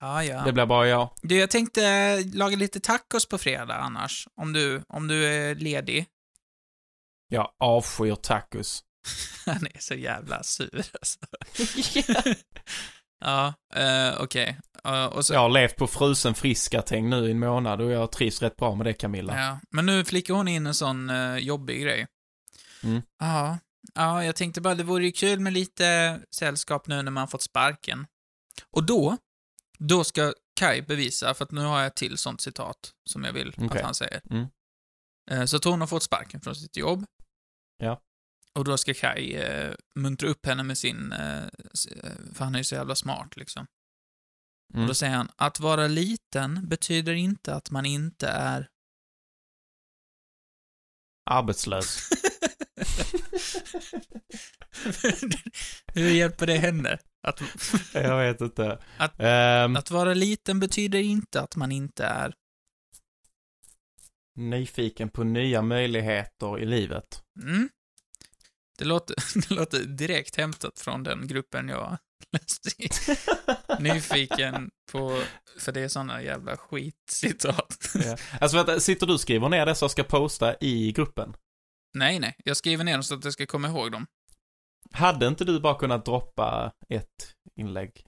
Ja, 0.00 0.24
ja. 0.24 0.42
det 0.44 0.52
blir 0.52 0.66
bara 0.66 0.88
jag. 0.88 1.10
Du, 1.22 1.38
jag 1.38 1.50
tänkte 1.50 1.80
laga 2.34 2.56
lite 2.56 2.80
tacos 2.80 3.26
på 3.28 3.38
fredag 3.38 3.74
annars. 3.74 4.28
Om 4.34 4.52
du, 4.52 4.82
om 4.88 5.08
du 5.08 5.24
är 5.26 5.54
ledig. 5.54 6.06
Jag 7.28 7.50
avskyr 7.58 8.14
tacos. 8.14 8.84
Han 9.46 9.66
är 9.74 9.80
så 9.80 9.94
jävla 9.94 10.42
sur 10.42 10.84
alltså. 11.00 11.18
ja, 13.24 13.54
eh, 13.74 14.20
okej. 14.20 14.58
Och 15.10 15.26
så, 15.26 15.34
Jag 15.34 15.40
har 15.40 15.48
levt 15.48 15.76
på 15.76 15.86
frusen 15.86 16.34
friskatäng 16.34 17.10
nu 17.10 17.28
i 17.28 17.30
en 17.30 17.38
månad 17.38 17.80
och 17.80 17.90
jag 17.90 18.12
trivs 18.12 18.42
rätt 18.42 18.56
bra 18.56 18.74
med 18.74 18.86
det 18.86 18.92
Camilla. 18.92 19.40
ja. 19.40 19.58
Men 19.70 19.86
nu 19.86 20.04
flickar 20.04 20.34
hon 20.34 20.48
in 20.48 20.66
en 20.66 20.74
sån 20.74 21.10
eh, 21.10 21.36
jobbig 21.36 21.82
grej. 21.82 22.06
Mm. 22.82 23.02
Ja. 23.18 23.58
Ja, 23.94 24.24
jag 24.24 24.36
tänkte 24.36 24.60
bara 24.60 24.74
det 24.74 24.82
vore 24.82 25.04
ju 25.04 25.12
kul 25.12 25.40
med 25.40 25.52
lite 25.52 26.20
sällskap 26.34 26.86
nu 26.86 27.02
när 27.02 27.10
man 27.10 27.28
fått 27.28 27.42
sparken. 27.42 28.06
Och 28.70 28.84
då, 28.86 29.16
då 29.78 30.04
ska 30.04 30.34
Kai 30.60 30.82
bevisa, 30.82 31.34
för 31.34 31.44
att 31.44 31.50
nu 31.50 31.60
har 31.60 31.78
jag 31.78 31.86
ett 31.86 31.96
till 31.96 32.18
sånt 32.18 32.40
citat 32.40 32.92
som 33.10 33.24
jag 33.24 33.32
vill 33.32 33.54
Okej. 33.56 33.78
att 33.78 33.84
han 33.84 33.94
säger. 33.94 34.22
Mm. 34.30 34.46
Eh, 35.30 35.44
Så 35.44 35.56
att 35.56 35.64
hon 35.64 35.80
har 35.80 35.88
fått 35.88 36.02
sparken 36.02 36.40
från 36.40 36.56
sitt 36.56 36.76
jobb. 36.76 37.04
Ja. 37.76 38.02
Och 38.54 38.64
då 38.64 38.78
ska 38.78 38.94
Kai 38.94 39.34
eh, 39.34 39.74
muntra 39.94 40.28
upp 40.28 40.46
henne 40.46 40.62
med 40.62 40.78
sin, 40.78 41.12
eh, 41.12 41.44
eh, 41.44 41.50
för 42.34 42.44
han 42.44 42.54
är 42.54 42.58
ju 42.58 42.64
så 42.64 42.74
jävla 42.74 42.94
smart 42.94 43.36
liksom. 43.36 43.66
Mm. 44.74 44.82
Och 44.82 44.88
då 44.88 44.94
säger 44.94 45.14
han, 45.14 45.30
att 45.36 45.60
vara 45.60 45.86
liten 45.86 46.68
betyder 46.68 47.14
inte 47.14 47.54
att 47.54 47.70
man 47.70 47.86
inte 47.86 48.28
är... 48.28 48.68
Arbetslös. 51.30 52.08
Hur 55.94 56.10
hjälper 56.10 56.46
det 56.46 56.56
henne? 56.56 56.98
Att, 57.22 57.40
jag 57.94 58.18
vet 58.18 58.40
inte. 58.40 58.78
Att- 58.98 59.20
Ehm, 59.20 59.76
att 59.76 59.90
vara 59.90 60.14
liten 60.14 60.60
betyder 60.60 60.98
inte 60.98 61.40
att 61.40 61.56
man 61.56 61.72
inte 61.72 62.04
är... 62.04 62.34
nyfiken 64.36 65.08
på 65.10 65.24
nya 65.24 65.62
möjligheter 65.62 66.58
i 66.60 66.66
livet. 66.66 67.22
Mm. 67.42 67.68
Det 68.78 68.84
låter, 68.84 69.16
det 69.48 69.54
låter 69.54 69.78
direkt 69.84 70.36
hämtat 70.36 70.80
från 70.80 71.02
den 71.02 71.26
gruppen 71.28 71.68
jag 71.68 71.98
läste 72.32 72.82
i. 72.82 72.88
Nyfiken 73.82 74.70
på, 74.92 75.22
för 75.58 75.72
det 75.72 75.80
är 75.80 75.88
såna 75.88 76.22
jävla 76.22 76.56
skitcitat. 76.56 77.90
Ja. 77.94 78.16
Alltså 78.40 78.56
vänta, 78.56 78.80
sitter 78.80 79.06
du 79.06 79.12
och 79.12 79.20
skriver 79.20 79.48
ner 79.48 79.66
dessa 79.66 79.84
och 79.84 79.90
ska 79.90 80.04
posta 80.04 80.56
i 80.60 80.92
gruppen? 80.92 81.34
Nej, 81.94 82.20
nej, 82.20 82.36
jag 82.44 82.56
skriver 82.56 82.84
ner 82.84 82.92
dem 82.92 83.02
så 83.02 83.14
att 83.14 83.24
jag 83.24 83.32
ska 83.32 83.46
komma 83.46 83.68
ihåg 83.68 83.92
dem. 83.92 84.06
Hade 84.92 85.26
inte 85.26 85.44
du 85.44 85.60
bara 85.60 85.78
kunnat 85.78 86.04
droppa 86.04 86.72
ett 86.88 87.34
inlägg? 87.56 88.04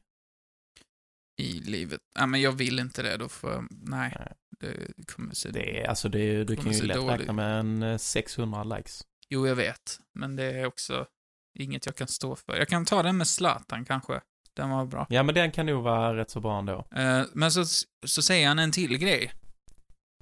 I 1.40 1.52
livet. 1.52 2.00
Ja, 2.14 2.26
men 2.26 2.40
jag 2.40 2.52
vill 2.52 2.78
inte 2.78 3.02
det, 3.02 3.16
då 3.16 3.28
får 3.28 3.52
jag, 3.52 3.66
nej. 3.70 4.16
Nej. 4.18 4.32
Det 4.60 5.04
kommer 5.14 5.34
se... 5.34 5.50
Det 5.50 5.80
är, 5.80 5.88
alltså 5.88 6.08
det, 6.08 6.44
du 6.44 6.56
kan 6.56 6.72
ju 6.72 6.82
lätt 6.82 6.96
dålig. 6.96 7.20
räkna 7.20 7.32
med 7.32 7.60
en 7.60 7.82
eh, 7.82 7.96
600 7.98 8.64
likes. 8.64 9.02
Jo, 9.28 9.46
jag 9.46 9.54
vet. 9.56 9.98
Men 10.14 10.36
det 10.36 10.44
är 10.44 10.66
också 10.66 11.06
inget 11.58 11.86
jag 11.86 11.96
kan 11.96 12.08
stå 12.08 12.36
för. 12.36 12.56
Jag 12.56 12.68
kan 12.68 12.84
ta 12.84 13.02
den 13.02 13.16
med 13.16 13.28
Zlatan 13.28 13.84
kanske. 13.84 14.20
Den 14.54 14.70
var 14.70 14.86
bra. 14.86 15.06
Ja 15.10 15.22
men 15.22 15.34
den 15.34 15.52
kan 15.52 15.66
nog 15.66 15.82
vara 15.82 16.16
rätt 16.16 16.30
så 16.30 16.40
bra 16.40 16.58
ändå. 16.58 16.86
Eh, 16.94 17.22
men 17.32 17.52
så, 17.52 17.64
så 18.06 18.22
säger 18.22 18.48
han 18.48 18.58
en 18.58 18.72
till 18.72 18.98
grej. 18.98 19.32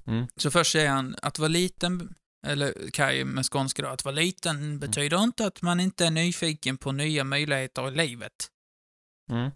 Mm. 0.07 0.27
Så 0.35 0.51
först 0.51 0.71
säger 0.71 0.89
han 0.89 1.15
att 1.21 1.39
vara 1.39 1.47
liten, 1.47 2.15
eller 2.47 2.91
Kaj 2.91 3.23
med 3.25 3.45
skånska 3.45 3.81
då, 3.81 3.87
att 3.87 4.05
vara 4.05 4.15
liten 4.15 4.79
betyder 4.79 5.23
inte 5.23 5.45
att 5.45 5.61
man 5.61 5.79
inte 5.79 6.05
är 6.05 6.11
nyfiken 6.11 6.77
på 6.77 6.91
nya 6.91 7.23
möjligheter 7.23 7.87
i 7.87 7.95
livet. 7.95 8.33
Mm. 9.31 9.51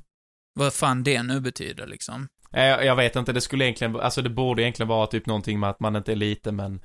Vad 0.60 0.74
fan 0.74 1.04
det 1.04 1.24
nu 1.24 1.40
betyder 1.40 1.88
liksom. 1.88 2.28
Eh, 2.52 2.64
Jag, 2.64 2.86
jag 2.86 2.96
vet 2.96 3.16
inte, 3.16 3.34
det 3.34 3.42
skulle 3.42 3.66
egentligen, 3.66 3.96
alltså 3.96 4.22
det 4.22 4.30
borde 4.30 4.62
egentligen 4.62 4.88
vara 4.88 5.08
typ 5.08 5.26
någonting 5.26 5.60
med 5.60 5.70
att 5.70 5.80
man 5.80 5.96
inte 5.96 6.12
är 6.12 6.16
liten 6.16 6.56
men 6.56 6.76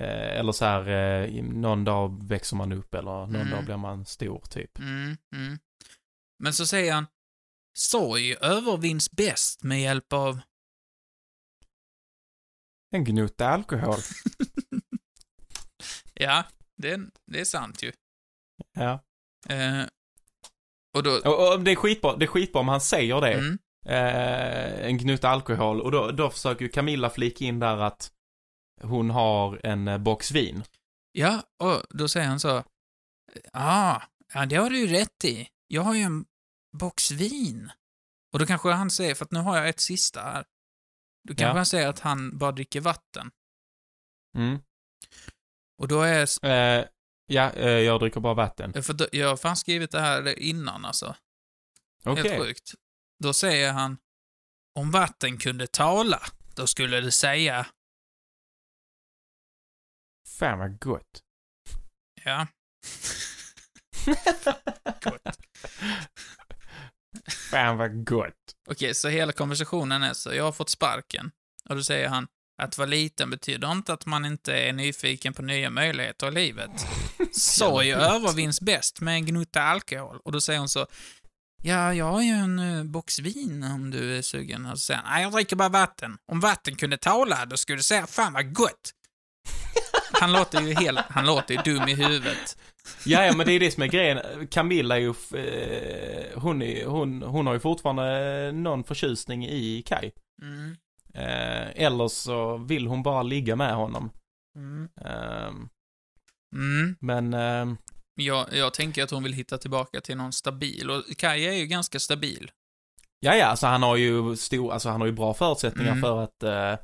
eh, 0.00 0.38
eller 0.38 0.52
så 0.52 0.64
här, 0.64 0.88
eh, 0.88 1.42
någon 1.44 1.84
dag 1.84 2.28
växer 2.28 2.56
man 2.56 2.72
upp 2.72 2.94
eller 2.94 3.10
någon 3.26 3.34
Mm. 3.34 3.50
dag 3.50 3.64
blir 3.64 3.76
man 3.76 4.06
stor 4.06 4.42
typ. 4.50 4.78
Mm, 4.78 5.16
mm. 5.34 5.58
Men 6.42 6.52
så 6.52 6.66
säger 6.66 6.92
han, 6.92 7.06
sorg 7.78 8.36
övervinns 8.40 9.10
bäst 9.10 9.62
med 9.62 9.82
hjälp 9.82 10.12
av... 10.12 10.40
En 12.90 13.04
gnutta 13.04 13.48
alkohol. 13.48 13.98
ja, 16.18 16.44
det, 16.76 17.00
det 17.26 17.40
är 17.40 17.44
sant 17.44 17.82
ju. 17.82 17.92
ja. 18.74 19.04
Eh, 19.48 19.84
och 20.96 21.02
då... 21.02 21.10
Och, 21.10 21.52
och 21.52 21.60
det 21.60 21.70
är 21.70 21.76
skitbra, 21.76 22.16
det 22.16 22.24
är 22.24 22.26
skitbra 22.26 22.60
om 22.60 22.68
han 22.68 22.80
säger 22.80 23.20
det. 23.20 23.32
Mm, 23.32 23.58
Eh, 23.86 24.86
en 24.86 24.98
gnutta 24.98 25.28
alkohol 25.28 25.80
och 25.80 25.90
då, 25.90 26.10
då 26.10 26.30
försöker 26.30 26.64
ju 26.64 26.68
Camilla 26.68 27.10
flika 27.10 27.44
in 27.44 27.58
där 27.58 27.76
att 27.76 28.12
hon 28.82 29.10
har 29.10 29.60
en 29.66 29.88
eh, 29.88 29.98
box 29.98 30.30
vin. 30.30 30.62
ja, 31.12 31.42
och 31.58 31.82
då 31.90 32.08
säger 32.08 32.26
han 32.26 32.40
så, 32.40 32.64
ah, 33.52 34.02
ja, 34.34 34.46
det 34.46 34.56
har 34.56 34.70
du 34.70 34.78
ju 34.78 34.86
rätt 34.86 35.24
i. 35.24 35.48
Jag 35.66 35.82
har 35.82 35.94
ju 35.94 36.00
en 36.02 36.24
box 36.78 37.10
vin. 37.10 37.70
Och 38.32 38.38
då 38.38 38.46
kanske 38.46 38.70
han 38.70 38.90
säger, 38.90 39.14
för 39.14 39.24
att 39.24 39.30
nu 39.30 39.38
har 39.38 39.56
jag 39.56 39.68
ett 39.68 39.80
sista 39.80 40.22
här. 40.22 40.44
Då 41.28 41.34
kanske 41.34 41.44
Ja. 41.44 41.52
han 41.52 41.66
säger 41.66 41.88
att 41.88 42.00
han 42.00 42.38
bara 42.38 42.52
dricker 42.52 42.80
vatten. 42.80 43.30
Mm. 44.36 44.58
Och 45.78 45.88
då 45.88 46.02
är... 46.02 46.46
Eh, 46.46 46.84
ja, 47.26 47.52
eh, 47.52 47.68
jag 47.70 48.00
dricker 48.00 48.20
bara 48.20 48.34
vatten. 48.34 48.82
För 48.82 48.92
då, 48.92 49.06
jag 49.12 49.28
har 49.28 49.36
fan 49.36 49.56
skrivit 49.56 49.90
det 49.90 50.00
här 50.00 50.38
innan 50.38 50.84
alltså. 50.84 51.16
Okej. 52.04 52.30
Helt 52.30 52.42
sjukt. 52.42 52.74
Då 53.22 53.32
säger 53.32 53.72
han, 53.72 53.98
om 54.74 54.90
vatten 54.90 55.38
kunde 55.38 55.66
tala, 55.66 56.22
då 56.56 56.66
skulle 56.66 57.00
det 57.00 57.12
säga, 57.12 57.66
Fan 60.38 60.58
vad 60.58 60.78
gott. 60.80 61.22
ja. 62.24 62.46
Gott. 65.02 65.38
Fan 67.50 67.76
vad 67.76 68.06
gott. 68.06 68.56
Okej, 68.70 68.94
så 68.94 69.08
hela 69.08 69.32
konversationen 69.32 70.02
är 70.02 70.12
så, 70.14 70.34
jag 70.34 70.44
har 70.44 70.52
fått 70.52 70.68
sparken. 70.70 71.30
Och 71.68 71.76
då 71.76 71.82
säger 71.82 72.08
han, 72.08 72.28
att 72.58 72.78
vara 72.78 72.88
liten 72.88 73.30
betyder 73.30 73.72
inte 73.72 73.92
att 73.92 74.06
man 74.06 74.24
inte 74.24 74.54
är 74.54 74.72
nyfiken 74.72 75.34
på 75.34 75.42
nya 75.42 75.70
möjligheter 75.70 76.28
i 76.28 76.30
livet. 76.30 76.70
Sorg 77.32 77.92
övervinns 77.92 78.60
bäst 78.60 79.00
med 79.00 79.14
en 79.14 79.26
gnutta 79.26 79.62
alkohol. 79.62 80.18
Och 80.24 80.32
då 80.32 80.40
säger 80.40 80.58
hon 80.58 80.68
så, 80.68 80.86
ja, 81.62 81.94
jag 81.94 82.04
har 82.04 82.22
ju 82.22 82.30
en 82.30 82.58
uh, 82.58 82.84
box 82.84 83.18
vin 83.18 83.62
om 83.62 83.90
du 83.90 84.16
är 84.18 84.22
sugen. 84.22 84.66
Och 84.66 84.78
så 84.78 84.84
säger 84.84 85.00
han, 85.00 85.12
nej, 85.12 85.22
jag 85.22 85.32
dricker 85.32 85.56
bara 85.56 85.68
vatten. 85.68 86.18
Om 86.32 86.40
vatten 86.40 86.76
kunde 86.76 86.96
tala, 86.96 87.46
då 87.46 87.56
skulle 87.56 87.78
du 87.78 87.82
säga, 87.82 88.06
fan 88.06 88.32
vad 88.32 88.54
gott. 88.54 88.92
Han 90.12 90.32
låter 90.32 90.60
ju 90.60 90.74
helt, 90.74 91.00
han 91.08 91.26
låter 91.26 91.54
ju 91.54 91.60
dum 91.62 91.88
i 91.88 91.94
huvudet. 91.94 92.56
Ja, 93.04 93.24
ja, 93.24 93.36
men 93.36 93.46
det 93.46 93.52
är 93.52 93.60
det 93.60 93.70
som 93.70 93.82
är 93.82 93.86
grejen. 93.86 94.46
Camilla 94.50 94.96
är 94.96 95.00
ju, 95.00 95.14
eh, 95.34 96.40
hon, 96.40 96.62
är, 96.62 96.86
hon, 96.86 97.22
hon 97.22 97.46
har 97.46 97.54
ju 97.54 97.60
fortfarande 97.60 98.46
eh, 98.46 98.52
någon 98.52 98.84
förtjusning 98.84 99.46
i 99.46 99.82
Kai. 99.86 100.10
Mm. 100.42 100.76
Eh, 101.18 101.84
eller 101.84 102.08
så 102.08 102.56
vill 102.56 102.86
hon 102.86 103.02
bara 103.02 103.22
ligga 103.22 103.56
med 103.56 103.74
honom. 103.74 104.10
Mm. 104.56 104.88
Ehm, 105.04 105.68
Mm. 106.54 106.96
men, 107.00 107.34
ehm, 107.34 107.76
Jag, 108.14 108.46
jag 108.52 108.74
tänker 108.74 109.02
att 109.02 109.10
hon 109.10 109.22
vill 109.22 109.32
hitta 109.32 109.58
tillbaka 109.58 110.00
till 110.00 110.16
någon 110.16 110.32
stabil, 110.32 110.90
och 110.90 111.02
Kaj 111.18 111.46
är 111.46 111.52
ju 111.52 111.66
ganska 111.66 111.98
stabil. 111.98 112.50
ja, 113.20 113.34
ja, 113.36 113.46
alltså 113.46 113.66
han 113.66 113.82
har 113.82 113.96
ju 113.96 114.36
stor, 114.36 114.72
alltså 114.72 114.88
han 114.88 115.00
har 115.00 115.06
ju 115.06 115.12
bra 115.12 115.34
förutsättningar 115.34 115.92
Mm. 115.92 116.02
för 116.02 116.22
att, 116.24 116.42
eh, 116.42 116.78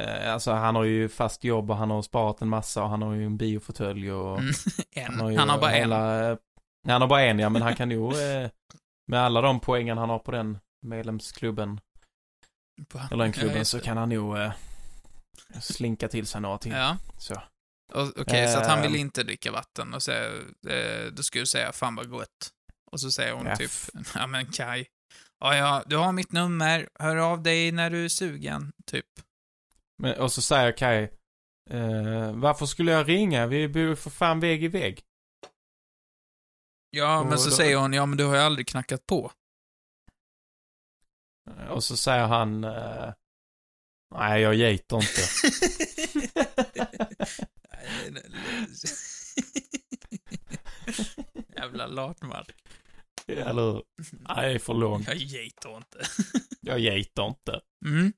eh, 0.00 0.32
alltså 0.32 0.52
han 0.52 0.74
har 0.76 0.84
ju 0.84 1.08
fast 1.08 1.44
jobb 1.44 1.70
och 1.70 1.76
han 1.76 1.90
har 1.90 2.02
sparat 2.02 2.42
en 2.42 2.48
massa 2.48 2.82
och 2.82 2.88
han 2.88 3.02
har 3.02 3.14
ju 3.14 3.26
en 3.26 3.36
biofåtölj 3.36 4.12
och 4.12 4.38
Mm. 4.38 4.52
En. 4.92 5.20
har 5.20 5.30
ju 5.30 5.36
Han 5.38 5.48
har 5.48 5.58
bara 5.60 5.72
en. 5.72 5.78
hela, 5.80 6.24
en. 6.30 6.38
Han 6.88 7.00
har 7.00 7.08
bara 7.08 7.22
en, 7.22 7.38
ja, 7.38 7.48
men 7.48 7.62
han 7.62 7.76
kan 7.76 7.90
ju, 7.90 8.06
eh, 8.08 8.50
med 9.06 9.20
alla 9.20 9.40
de 9.40 9.60
poängen 9.60 9.98
han 9.98 10.10
har 10.10 10.18
på 10.18 10.30
den 10.30 10.58
medlemsklubben, 10.82 11.80
eller 13.10 13.24
den 13.24 13.26
Ja, 13.26 13.32
klubben, 13.32 13.58
just 13.58 13.70
så 13.70 13.80
kan 13.80 13.96
han 13.96 14.08
nog 14.08 14.38
eh, 14.38 14.52
slinka 15.60 16.08
till 16.08 16.26
sig 16.26 16.40
några 16.40 16.58
till. 16.58 16.72
Ja. 16.72 16.98
Så. 17.18 17.42
Okej, 18.16 18.48
så 18.52 18.58
att 18.58 18.66
han 18.66 18.82
vill 18.82 18.94
Ehm. 18.94 19.00
inte 19.00 19.22
dricka 19.22 19.52
vatten 19.52 19.94
och 19.94 20.02
säga, 20.02 20.32
eh, 20.68 21.06
då 21.12 21.22
skulle 21.22 21.42
du 21.42 21.46
säga 21.46 21.72
fan 21.72 21.94
vad 21.94 22.10
gott. 22.10 22.50
Och 22.92 23.00
så 23.00 23.10
säger 23.10 23.32
hon 23.32 23.46
Ja, 23.46 23.56
typ, 23.56 23.70
ja 24.14 24.26
men 24.26 24.46
Kaj, 24.52 24.86
ja 25.40 25.56
ja, 25.56 25.82
du 25.86 25.96
har 25.96 26.12
mitt 26.12 26.32
nummer, 26.32 26.88
hör 26.98 27.16
av 27.16 27.42
dig 27.42 27.72
när 27.72 27.90
du 27.90 28.04
är 28.04 28.08
sugen, 28.08 28.72
typ. 28.86 29.06
Men, 30.02 30.18
och 30.20 30.32
så 30.32 30.42
säger 30.42 30.72
Kai, 30.72 31.02
eh, 31.70 32.32
varför 32.32 32.66
skulle 32.66 32.92
jag 32.92 33.08
ringa? 33.08 33.46
Vi 33.46 33.68
bor 33.68 33.94
för 33.94 34.10
fan 34.10 34.40
vägg 34.40 34.64
i 34.64 34.68
vägg. 34.68 35.00
Ja, 36.90 37.18
Och 37.20 37.26
men 37.26 37.38
så 37.38 37.50
då- 37.50 37.56
säger 37.56 37.76
hon, 37.76 37.92
ja 37.92 38.06
men 38.06 38.18
du 38.18 38.24
har 38.24 38.34
ju 38.34 38.40
aldrig 38.40 38.68
knackat 38.68 39.06
på. 39.06 39.32
Och 41.70 41.84
så 41.84 41.96
säger 41.96 42.26
han, 42.26 42.64
eh, 42.64 43.12
nej 44.14 44.42
jag 44.42 44.54
gejtar 44.54 44.96
inte. 44.96 45.20
Jävla 51.56 51.86
latmark. 51.86 52.54
Eller 53.26 53.72
hur? 53.72 53.82
Nej, 54.10 54.48
det 54.48 54.54
är 54.54 54.58
för 54.58 54.74
långt. 54.74 55.08
Jag 55.08 55.16
gejtar 55.16 55.76
inte. 55.76 55.98
Jag 56.60 56.80
gejtar 56.80 57.26
inte. 57.26 57.60
Mm. 57.86 58.12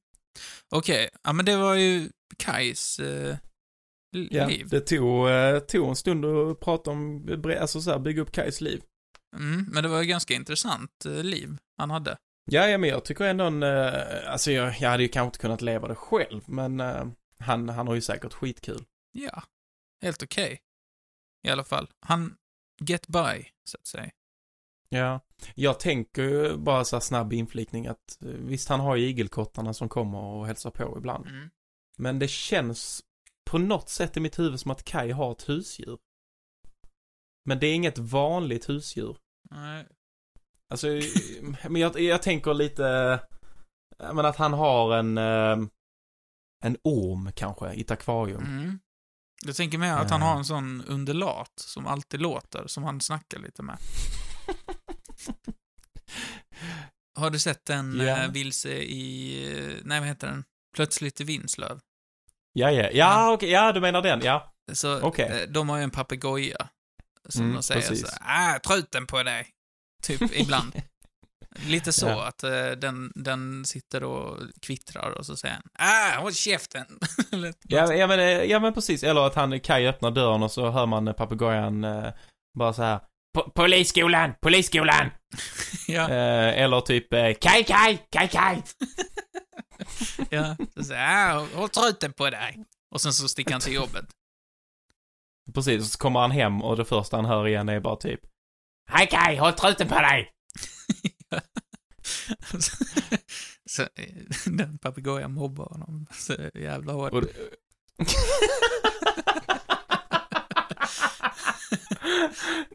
Okej, 0.70 1.08
ja 1.24 1.32
men 1.32 1.46
det 1.46 1.56
var 1.56 1.74
ju 1.74 2.10
Kajs 2.36 2.98
eh, 2.98 3.36
Ja, 4.30 4.46
liv. 4.46 4.68
det 4.68 4.80
tog, 4.80 5.28
eh, 5.28 5.58
tog 5.58 5.88
en 5.88 5.96
stund 5.96 6.24
att 6.24 6.60
prata 6.60 6.90
om, 6.90 7.26
alltså 7.60 7.80
så 7.80 7.90
här, 7.90 7.98
bygga 7.98 8.22
upp 8.22 8.32
Kais 8.32 8.60
liv. 8.60 8.82
Mm, 9.36 9.68
men 9.72 9.82
det 9.82 9.88
var 9.88 10.02
ju 10.02 10.08
ganska 10.08 10.34
intressant 10.34 11.04
eh, 11.06 11.24
liv 11.24 11.56
han 11.78 11.90
hade. 11.90 12.16
Ja, 12.50 12.68
ja, 12.68 12.78
men 12.78 12.90
jag 12.90 13.04
tycker 13.04 13.24
ändå 13.24 13.44
en, 13.44 13.62
eh, 13.62 14.32
alltså 14.32 14.50
jag, 14.50 14.74
jag 14.80 14.90
hade 14.90 15.02
ju 15.02 15.08
kanske 15.08 15.26
inte 15.26 15.38
kunnat 15.38 15.62
leva 15.62 15.88
det 15.88 15.94
själv, 15.94 16.42
men 16.46 16.80
eh, 16.80 17.06
han, 17.38 17.68
han 17.68 17.86
har 17.86 17.94
ju 17.94 18.00
säkert 18.00 18.32
skitkul. 18.32 18.84
Ja, 19.12 19.42
helt 20.02 20.22
okej. 20.22 20.60
I 21.46 21.50
alla 21.50 21.64
fall. 21.64 21.90
Han 22.00 22.36
get 22.80 23.06
by, 23.08 23.48
så 23.64 23.76
att 23.78 23.86
säga. 23.86 24.10
Ja, 24.88 25.20
jag 25.54 25.80
tänker 25.80 26.22
ju 26.22 26.56
bara 26.56 26.84
så 26.84 26.96
här 26.96 27.00
snabb 27.00 27.32
inflikning 27.32 27.86
att 27.86 28.22
eh, 28.22 28.28
visst 28.28 28.68
han 28.68 28.80
har 28.80 28.96
ju 28.96 29.06
igelkottarna 29.06 29.74
som 29.74 29.88
kommer 29.88 30.18
och 30.18 30.46
hälsar 30.46 30.70
på 30.70 30.94
ibland. 30.98 31.26
Mm. 31.26 31.50
Men 31.98 32.18
det 32.18 32.28
känns 32.28 33.02
på 33.50 33.58
något 33.58 33.88
sätt 33.88 34.16
i 34.16 34.20
mitt 34.20 34.38
huvud 34.38 34.60
som 34.60 34.70
att 34.70 34.84
Kai 34.84 35.10
har 35.10 35.32
ett 35.32 35.48
husdjur. 35.48 35.98
Men 37.44 37.58
det 37.58 37.66
är 37.66 37.74
inget 37.74 37.98
vanligt 37.98 38.68
husdjur. 38.68 39.16
Nej. 39.50 39.86
Alltså, 40.70 40.86
men 41.68 41.76
jag, 41.82 42.00
jag 42.00 42.22
tänker 42.22 42.54
lite, 42.54 42.86
eh, 44.02 44.12
men 44.14 44.24
att 44.26 44.36
han 44.36 44.52
har 44.52 44.96
en, 44.96 45.18
eh, 45.18 45.58
en 46.64 46.76
orm 46.84 47.32
kanske 47.34 47.72
i 47.72 47.80
ett 47.80 47.90
akvarium. 47.90 48.44
Mm. 48.44 48.78
Jag 49.44 49.56
tänker 49.56 49.78
mer 49.78 49.92
att 49.92 50.10
han 50.10 50.20
Ja. 50.20 50.26
har 50.26 50.36
en 50.36 50.44
sån 50.44 50.84
underlat 50.84 51.52
som 51.56 51.86
alltid 51.86 52.20
låter, 52.20 52.66
som 52.66 52.84
han 52.84 53.00
snackar 53.00 53.38
lite 53.38 53.62
med. 53.62 53.78
Har 57.18 57.30
du 57.30 57.38
sett 57.38 57.64
den 57.66 58.00
eh, 58.00 58.30
vilse 58.30 58.72
i, 58.72 59.42
eh, 59.58 59.74
nej 59.84 60.00
vad 60.00 60.08
heter 60.08 60.26
den? 60.26 60.44
Plötsligt 60.76 61.20
i 61.20 61.24
Vinslöv. 61.24 61.80
Ja, 62.52 62.70
ja, 62.70 62.90
ja, 62.90 63.32
okej, 63.32 63.50
ja, 63.50 63.72
du 63.72 63.80
menar 63.80 64.02
den, 64.02 64.20
ja. 64.24 64.52
Så 64.72 65.00
Okej. 65.00 65.42
eh, 65.42 65.48
de 65.48 65.68
har 65.68 65.76
ju 65.76 65.82
en 65.82 65.90
papegoja. 65.90 66.68
Som 67.28 67.42
Mm, 67.42 67.54
de 67.56 67.62
säger 67.62 67.80
precis. 67.88 68.00
så 68.10 68.16
ah, 68.20 68.58
truten 68.58 69.06
på 69.06 69.22
dig. 69.22 69.46
Typ 70.06 70.22
ibland. 70.40 70.72
Lite 71.66 71.92
så 71.92 72.06
Ja. 72.06 72.26
att 72.26 72.42
eh, 72.42 72.70
den, 72.70 73.12
den 73.14 73.64
sitter 73.64 74.04
och 74.04 74.38
kvittrar 74.62 75.10
och 75.10 75.26
så 75.26 75.36
säger 75.36 75.54
han, 75.54 75.62
ah, 75.78 76.20
håll 76.20 76.34
käften. 76.34 76.86
Ja, 77.68 77.94
ja, 77.94 78.06
men, 78.06 78.20
eh, 78.20 78.26
ja, 78.26 78.60
men 78.60 78.74
precis. 78.74 79.02
Eller 79.02 79.20
att 79.26 79.34
han, 79.34 79.60
Kai 79.60 79.86
öppnar 79.86 80.10
dörren 80.10 80.42
och 80.42 80.52
så 80.52 80.70
hör 80.70 80.86
man 80.86 81.08
eh, 81.08 81.14
papegojan 81.14 81.84
eh, 81.84 82.12
bara 82.58 82.72
så 82.72 82.82
här. 82.82 83.00
"Po- 83.38 83.50
Polisskolan! 83.54 84.34
Polisskolan! 84.42 85.10
ja, 85.88 86.08
Eh, 86.08 86.62
eller 86.62 86.80
typ 86.80 87.10
Kai, 87.10 87.34
Kai, 87.64 87.98
Kai, 88.10 88.28
Kai! 88.28 88.62
ja. 90.30 90.56
Så 90.76 90.84
säger 90.84 91.34
ah, 91.36 91.46
håll 91.54 91.68
truten 91.68 92.12
på 92.12 92.30
dig. 92.30 92.64
Och 92.94 93.00
sen 93.00 93.12
så 93.12 93.28
sticker 93.28 93.52
han 93.52 93.60
till 93.60 93.72
jobbet. 93.74 94.04
Precis, 95.54 95.92
så 95.92 95.98
kommer 95.98 96.20
han 96.20 96.30
hem 96.30 96.62
och 96.62 96.76
det 96.76 96.84
första 96.84 97.16
han 97.16 97.24
hör 97.24 97.46
igen 97.48 97.68
är 97.68 97.80
bara 97.80 97.96
typ 97.96 98.20
Hej 98.88 99.06
Kai, 99.10 99.36
håll 99.36 99.52
truten 99.52 99.88
på 99.88 99.94
dig! 99.94 100.30
så, 103.70 103.82
eh, 103.82 104.14
den 104.46 104.78
papegojan 104.78 105.32
mobbar 105.32 105.64
honom 105.68 106.06
så 106.12 106.34
jävla 106.54 106.92
hårt. 106.92 107.12
Och 107.12 107.22
det... 107.22 107.32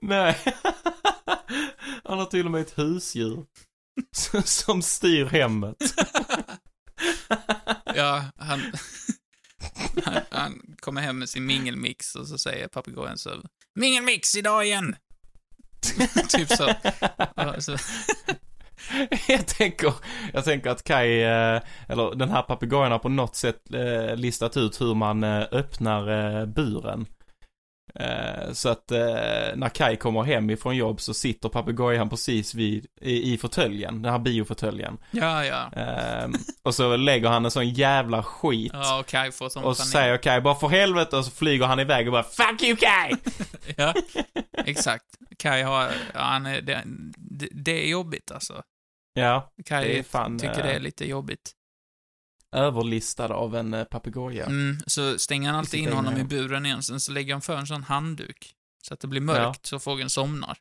Nej. 0.02 0.38
Han 2.04 2.20
har 2.20 2.26
till 2.26 2.46
och 2.46 2.52
med 2.52 2.62
ett 2.62 2.78
husdjur. 2.78 3.46
som- 4.12 4.44
Som 4.44 4.82
styr 4.82 5.26
hemmet. 5.26 5.78
Ja, 7.96 8.26
han, 8.38 8.62
han, 10.06 10.22
han 10.32 10.62
kommer 10.80 11.02
hem 11.02 11.20
med 11.20 11.30
sin 11.30 11.46
mingelmix 11.46 12.16
och 12.16 12.28
så 12.28 12.38
säger 12.38 12.68
papegojan 12.68 13.18
så 13.18 13.42
Mingelmix 13.76 14.36
idag 14.36 14.66
igen! 14.66 14.96
typ 16.30 16.50
så. 16.50 16.74
Så. 17.60 17.78
jag, 19.28 19.48
tänker, 19.48 19.94
jag 20.34 20.46
tänker 20.46 20.70
att 20.70 20.84
Kai, 20.84 21.24
eh, 21.24 21.62
eller 21.88 22.16
den 22.16 22.30
här 22.30 22.42
papegojan 22.42 22.92
har 22.92 23.00
på 23.00 23.10
något 23.10 23.36
sätt 23.36 23.74
eh, 23.74 24.16
listat 24.16 24.58
ut 24.58 24.82
hur 24.82 24.96
man 24.96 25.24
eh, 25.24 25.44
öppnar 25.52 26.46
buren. 26.46 27.06
Eh, 27.96 28.52
så 28.54 28.70
att 28.70 28.92
eh, 28.92 29.00
när 29.56 29.70
Kai 29.70 29.96
kommer 29.96 30.24
hem 30.24 30.50
ifrån 30.50 30.76
jobb 30.76 31.02
så 31.02 31.14
sitter 31.14 31.50
papegojan 31.50 32.10
precis 32.10 32.56
vid, 32.56 32.86
i, 33.02 33.34
i 33.34 33.38
fåtöljen, 33.38 34.02
den 34.02 34.12
här 34.12 34.20
biofåtöljen. 34.20 34.98
Ja, 35.12 35.46
ja. 35.46 35.72
Eh, 35.74 36.30
och 36.64 36.76
så 36.76 36.96
lägger 36.96 37.30
han 37.30 37.46
en 37.46 37.52
sån 37.52 37.70
jävla 37.70 38.24
skit. 38.24 38.72
Ja, 38.74 39.00
och 39.00 39.06
Kai 39.06 39.32
får 39.32 39.50
sån 39.50 39.64
och 39.64 39.78
så 39.78 39.86
säger 39.86 40.18
Kai 40.18 40.42
bara 40.42 40.56
för 40.56 40.68
helvete 40.68 41.18
och 41.18 41.26
så 41.26 41.32
flyger 41.32 41.66
han 41.66 41.80
iväg 41.80 42.08
och 42.08 42.12
bara 42.12 42.24
Fuck 42.24 42.64
you 42.64 42.76
Kai! 42.76 43.12
Ja, 43.78 43.94
exakt. 44.66 45.06
Kai 45.38 45.62
har, 45.62 45.92
han 46.14 46.46
är, 46.46 46.62
det, 46.62 46.84
det, 47.52 47.84
är 47.86 47.90
jobbigt 47.90 48.32
alltså. 48.32 48.64
ja, 49.14 49.52
Kai 49.66 49.88
Det 49.88 50.00
är 50.00 50.04
fan, 50.04 50.40
tycker 50.40 50.60
eh, 50.60 50.66
det 50.66 50.72
är 50.74 50.80
lite 50.80 51.10
jobbigt. 51.10 51.52
Överlistad 52.52 53.34
av 53.34 53.56
en 53.56 53.74
eh, 53.74 53.84
papegoja. 53.84 54.46
Mm, 54.46 54.78
så 54.88 55.20
stänger 55.20 55.50
han 55.50 55.60
alltid 55.60 55.80
in 55.80 55.94
honom 55.94 56.18
i 56.18 56.24
buren 56.24 56.66
igen, 56.66 56.84
sen 56.84 57.00
så 57.00 57.12
lägger 57.12 57.34
han 57.34 57.42
för 57.42 57.58
en 57.58 57.68
sån 57.68 57.84
handduk. 57.84 58.56
Så 58.84 58.94
att 58.94 59.00
det 59.00 59.08
blir 59.08 59.22
mörkt, 59.22 59.66
så 59.66 59.80
fågeln 59.80 60.10
somnar. 60.10 60.58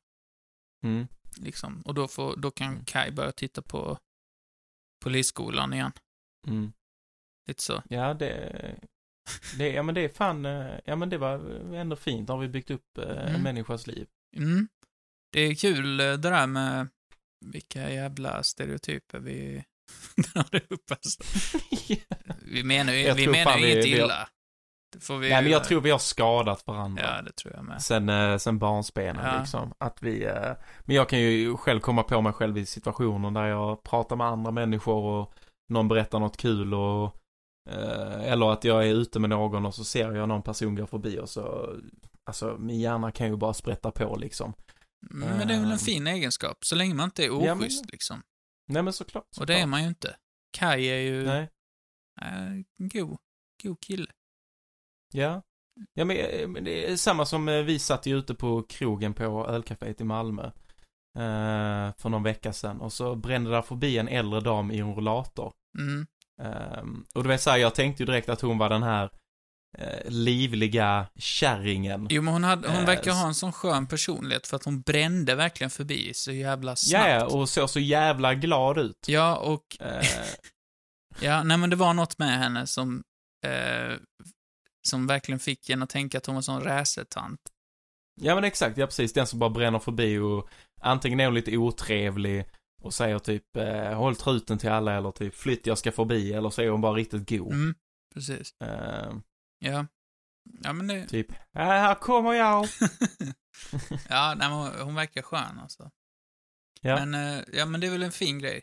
Mm. 0.84 1.06
Liksom. 1.36 1.82
Och 1.84 1.94
då, 1.94 2.08
får, 2.08 2.36
då 2.36 2.50
kan 2.50 2.72
Mm. 2.72 2.84
Kai 2.84 3.10
börja 3.10 3.32
titta 3.32 3.62
på 3.62 3.98
polisskolan 5.04 5.72
igen. 5.72 5.92
Mm. 6.46 6.72
Lite 7.48 7.62
så. 7.62 7.82
Ja, 7.88 8.14
det, 8.14 8.78
det, 9.58 9.68
ja 9.72 9.82
men 9.82 9.94
det 9.94 10.00
är 10.00 10.08
fan, 10.08 10.46
eh, 10.46 10.74
ja 10.84 10.96
men 10.96 11.08
det 11.10 11.18
var 11.18 11.38
ändå 11.74 11.96
fint. 11.96 12.28
Har 12.28 12.38
vi 12.38 12.48
byggt 12.48 12.70
upp 12.70 12.98
eh, 12.98 13.08
en 13.10 13.28
Mm. 13.28 13.42
människas 13.42 13.86
liv. 13.86 14.08
Mm. 14.36 14.68
Det 15.32 15.40
är 15.40 15.54
kul 15.54 15.96
det 15.96 16.16
där 16.16 16.46
med 16.46 16.88
vilka 17.46 17.90
jävla 17.90 18.42
stereotyper 18.42 19.18
vi 19.18 19.64
drar 20.34 20.60
upp 20.68 20.90
alltså. 20.90 21.22
Vi 22.52 22.64
menar 22.64 22.92
ju 22.92 23.00
Jag 23.00 23.14
vi 23.14 23.28
menar 23.28 23.56
ju 23.58 23.64
vi- 23.66 23.72
inget 23.72 23.84
vi 23.84 23.98
har- 23.98 24.04
illa. 24.06 24.28
Det 24.92 25.00
får 25.00 25.18
vi 25.18 25.28
Nej, 25.28 25.36
men 25.36 25.44
ju- 25.44 25.50
jag 25.52 25.64
tror 25.64 25.80
vi 25.80 25.90
har 25.90 25.98
skadat 25.98 26.66
varandra. 26.66 27.02
Ja, 27.02 27.22
det 27.22 27.32
tror 27.32 27.54
jag 27.54 27.64
med. 27.64 27.82
Sen, 27.82 28.08
eh, 28.08 28.36
sen 28.36 28.58
barnsbenen 28.58 29.26
Ja. 29.26 29.38
liksom. 29.40 29.72
Att 29.78 30.02
vi, 30.02 30.24
eh, 30.24 30.52
men 30.80 30.96
jag 30.96 31.08
kan 31.08 31.20
ju 31.20 31.56
själv 31.56 31.80
komma 31.80 32.02
på 32.02 32.20
mig 32.20 32.32
själv 32.32 32.58
i 32.58 32.66
situationer 32.66 33.30
där 33.30 33.46
jag 33.46 33.82
pratar 33.82 34.16
med 34.16 34.26
andra 34.26 34.50
människor 34.50 35.04
och 35.04 35.34
någon 35.72 35.88
berättar 35.88 36.18
något 36.18 36.36
kul 36.36 36.74
och 36.74 37.04
eh, 37.70 38.32
eller 38.32 38.52
att 38.52 38.64
jag 38.64 38.86
är 38.88 38.94
ute 38.94 39.18
med 39.18 39.30
någon 39.30 39.66
och 39.66 39.74
så 39.74 39.84
ser 39.84 40.12
jag 40.12 40.28
någon 40.28 40.42
person 40.42 40.74
gå 40.74 40.86
förbi 40.86 41.18
och 41.18 41.28
så 41.28 41.74
Alltså 42.24 42.56
min 42.58 42.80
hjärna 42.80 43.12
kan 43.12 43.26
ju 43.26 43.36
bara 43.36 43.54
sprätta 43.54 43.90
på 43.90 44.16
liksom. 44.16 44.52
Mm, 45.10 45.28
Men 45.38 45.48
det 45.48 45.54
är 45.54 45.60
väl 45.60 45.70
en 45.72 45.78
fin 45.78 46.06
egenskap, 46.06 46.56
så 46.64 46.74
länge 46.74 46.94
man 46.94 47.04
inte 47.04 47.24
är 47.24 47.26
Ja, 47.26 47.54
oschysst 47.54 47.84
men- 47.84 47.88
liksom. 47.92 48.22
Nej 48.70 48.82
men 48.82 48.92
såklart. 48.92 49.24
Och 49.40 49.46
det 49.46 49.52
är 49.52 49.56
såklart. 49.56 49.68
man 49.70 49.82
ju 49.82 49.88
inte. 49.88 50.16
Kai 50.52 50.86
är 50.86 51.00
ju 51.00 51.24
Nej. 51.26 51.48
äh, 52.22 52.62
god, 52.78 53.18
god 53.62 53.80
kille. 53.80 54.12
Ja. 55.12 55.42
Ja 55.94 56.04
men, 56.04 56.16
eh, 56.16 56.48
men 56.48 56.64
det 56.64 56.90
är 56.90 56.96
samma 56.96 57.26
som 57.26 57.48
eh, 57.48 57.62
vi 57.62 57.78
satt 57.78 58.06
ju 58.06 58.18
ute 58.18 58.34
på 58.34 58.62
krogen 58.62 59.14
på 59.14 59.46
ölcaféet 59.46 60.00
i 60.00 60.04
Malmö. 60.04 60.46
Eh, 61.16 61.94
för 61.98 62.08
någon 62.08 62.22
vecka 62.22 62.52
sedan. 62.52 62.80
Och 62.80 62.92
så 62.92 63.14
brände 63.14 63.50
där 63.50 63.62
förbi 63.62 63.98
en 63.98 64.08
äldre 64.08 64.40
dam 64.40 64.70
i 64.70 64.78
en 64.78 64.94
rollator. 64.94 65.52
Mm. 65.78 66.06
Ehm, 66.42 67.04
och 67.14 67.22
det 67.22 67.28
var 67.28 67.36
så 67.36 67.50
här, 67.50 67.58
jag 67.58 67.74
tänkte 67.74 68.02
ju 68.02 68.06
direkt 68.06 68.28
att 68.28 68.40
hon 68.40 68.58
var 68.58 68.68
den 68.68 68.82
här 68.82 69.10
eh, 69.78 70.10
livliga 70.10 71.06
kärringen. 71.16 72.06
Jo, 72.10 72.22
men 72.22 72.32
hon, 72.32 72.44
hade, 72.44 72.68
hon 72.68 72.76
Eh, 72.76 72.86
verkar 72.86 73.12
ha 73.12 73.26
en 73.26 73.34
sån 73.34 73.52
skön 73.52 73.86
personlighet 73.86 74.46
för 74.46 74.56
att 74.56 74.64
hon 74.64 74.80
brände 74.80 75.34
verkligen 75.34 75.70
förbi 75.70 76.14
så 76.14 76.32
jävla 76.32 76.76
snabbt. 76.76 77.04
Ja, 77.08 77.26
och 77.26 77.48
såg 77.48 77.70
så 77.70 77.80
jävla 77.80 78.34
glad 78.34 78.78
ut. 78.78 79.08
Ja, 79.08 79.36
och 79.36 79.76
Eh, 79.80 80.02
Ja, 81.20 81.42
nej 81.42 81.56
men 81.58 81.70
det 81.70 81.76
var 81.76 81.94
något 81.94 82.18
med 82.18 82.38
henne 82.38 82.66
som, 82.66 83.02
eh, 83.46 83.96
som 84.88 85.06
verkligen 85.06 85.38
fick 85.38 85.70
en 85.70 85.82
att 85.82 85.90
tänka 85.90 86.18
att 86.18 86.26
hon 86.26 86.34
var 86.34 86.38
en 86.38 86.42
sån 86.42 86.62
racertant. 86.64 87.40
ja 88.20 88.34
men 88.34 88.44
exakt, 88.44 88.76
ja 88.78 88.86
precis. 88.86 89.12
Den 89.12 89.26
som 89.26 89.38
bara 89.38 89.50
bränner 89.50 89.78
förbi 89.78 90.18
och 90.18 90.48
antingen 90.80 91.20
är 91.20 91.24
hon 91.24 91.34
lite 91.34 91.56
otrevlig 91.56 92.44
och 92.82 92.94
säger 92.94 93.18
typ 93.18 93.44
håll 93.94 94.16
truten 94.16 94.58
till 94.58 94.70
alla 94.70 94.96
eller 94.96 95.10
typ 95.10 95.34
flytt 95.34 95.66
jag 95.66 95.78
ska 95.78 95.92
förbi 95.92 96.32
eller 96.32 96.50
så 96.50 96.62
är 96.62 96.68
hon 96.70 96.80
bara 96.80 96.92
riktigt 96.94 97.28
god. 97.28 97.52
Mm, 97.52 97.74
precis. 98.14 98.50
Eh, 98.64 99.12
Ja. 99.60 99.86
Ja, 100.62 100.72
men 100.72 100.86
det... 100.86 101.06
typ, 101.06 101.30
äh, 101.32 101.36
här 101.52 101.94
kommer 101.94 102.32
jag. 102.32 102.64
ja, 104.08 104.34
nej, 104.38 104.48
men 104.48 104.52
hon, 104.52 104.80
hon 104.80 104.94
verkar 104.94 105.22
skön 105.22 105.58
alltså. 105.58 105.90
Ja. 106.80 107.04
Men, 107.04 107.14
eh, 107.14 107.44
ja, 107.52 107.66
men 107.66 107.80
det 107.80 107.86
är 107.86 107.90
väl 107.90 108.02
en 108.02 108.12
fin 108.12 108.38
grej 108.38 108.62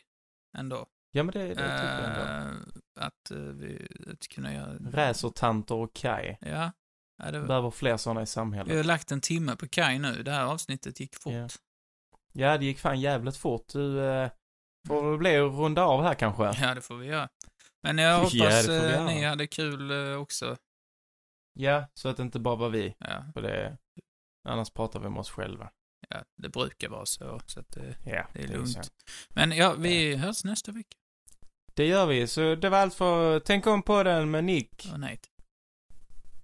ändå. 0.57 0.87
Ja 1.11 1.23
men 1.23 1.33
det, 1.33 1.47
det 1.47 1.53
tycker 1.55 2.01
jag 2.01 2.05
ändå. 2.05 2.21
Eh, 2.21 3.05
att 3.05 3.31
uh, 3.31 3.37
vi 3.37 3.87
att 4.11 4.27
kunna 4.27 4.53
göra... 4.53 4.77
Racertanter 4.91 5.75
och 5.75 5.93
Kai. 5.95 6.37
Ja. 6.41 6.71
ja 7.17 7.31
det, 7.31 7.41
Behöver 7.41 7.71
fler 7.71 7.97
sådana 7.97 8.19
i 8.19 8.23
vi 8.23 8.27
samhället. 8.27 8.77
har 8.77 8.83
lagt 8.83 9.11
en 9.11 9.21
timme 9.21 9.55
på 9.55 9.67
Kaj 9.67 9.99
nu. 9.99 10.23
Det 10.23 10.31
här 10.31 10.45
avsnittet 10.45 10.99
gick 10.99 11.15
fort. 11.15 11.33
Ja. 11.33 11.47
Ja, 12.33 12.57
det 12.57 12.65
gick 12.65 12.79
fan 12.79 12.99
jävligt 13.01 13.37
fort. 13.37 13.67
Du 13.73 14.05
eh, 14.05 14.29
får 14.87 15.09
väl 15.09 15.17
bli 15.17 15.37
att 15.37 15.51
runda 15.51 15.83
av 15.83 16.03
här 16.03 16.13
kanske. 16.13 16.43
Ja, 16.43 16.75
det 16.75 16.81
får 16.81 16.95
vi 16.95 17.07
göra. 17.07 17.29
Men 17.83 17.97
jag 17.97 18.13
Ja, 18.13 18.17
hoppas 18.17 18.65
det 18.65 18.71
vi 18.71 18.77
eh, 18.77 18.91
göra. 18.91 19.05
ni 19.05 19.23
hade 19.23 19.47
kul 19.47 19.91
eh, 19.91 20.17
också. 20.17 20.57
Ja, 21.59 21.87
så 21.93 22.09
att 22.09 22.17
det 22.17 22.23
inte 22.23 22.39
bara 22.39 22.55
var 22.55 22.69
vi. 22.69 22.95
Ja, 22.99 23.25
För 23.33 23.41
det, 23.41 23.77
annars 24.47 24.69
pratar 24.71 24.99
vi 24.99 25.07
om 25.07 25.17
oss 25.17 25.29
själva. 25.29 25.69
ja, 26.09 26.23
det 26.35 26.49
brukar 26.49 26.89
vara 26.89 27.05
så. 27.05 27.39
så 27.45 27.59
att 27.59 27.69
det, 27.69 27.95
Ja, 28.05 28.27
det 28.33 28.43
är 28.43 28.47
lugnt. 28.47 28.91
Men 29.29 29.51
ja, 29.51 29.73
vi 29.73 30.15
hörs 30.15 30.43
nästa 30.43 30.71
vecka. 30.71 30.97
Det 31.73 31.85
gör 31.85 32.05
vi, 32.05 32.27
så 32.27 32.55
det 32.55 32.69
var 32.69 32.77
allt 32.77 32.93
för 32.93 33.39
Tänk 33.39 33.67
om 33.67 33.83
på 33.83 34.03
den 34.03 34.31
med 34.31 34.43
Nick. 34.43 34.89
Åh, 34.91 34.97
nej. 34.97 35.19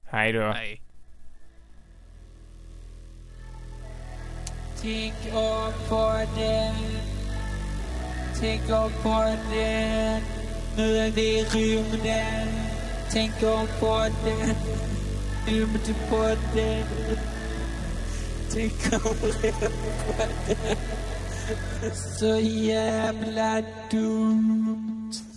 Hej 0.04 0.34
då. 0.34 0.40
Nej. 0.40 0.82
Tänk 4.82 5.16
om 5.34 5.72
på 5.90 6.26
den. 6.36 6.76
Tänk 8.40 8.62
om 8.70 8.92
på 9.04 9.38
den. 9.54 10.22
Nu 10.78 10.98
är 10.98 11.12
vi 11.12 11.40
i 11.40 11.44
rymden. 11.44 12.48
Tänk 13.12 13.44
om 13.44 13.68
på 13.80 14.08
den. 14.26 14.56
Tänk 18.54 19.06
om. 19.06 19.16
Så 22.20 22.40
jävla 22.40 23.64
dumt. 23.92 25.33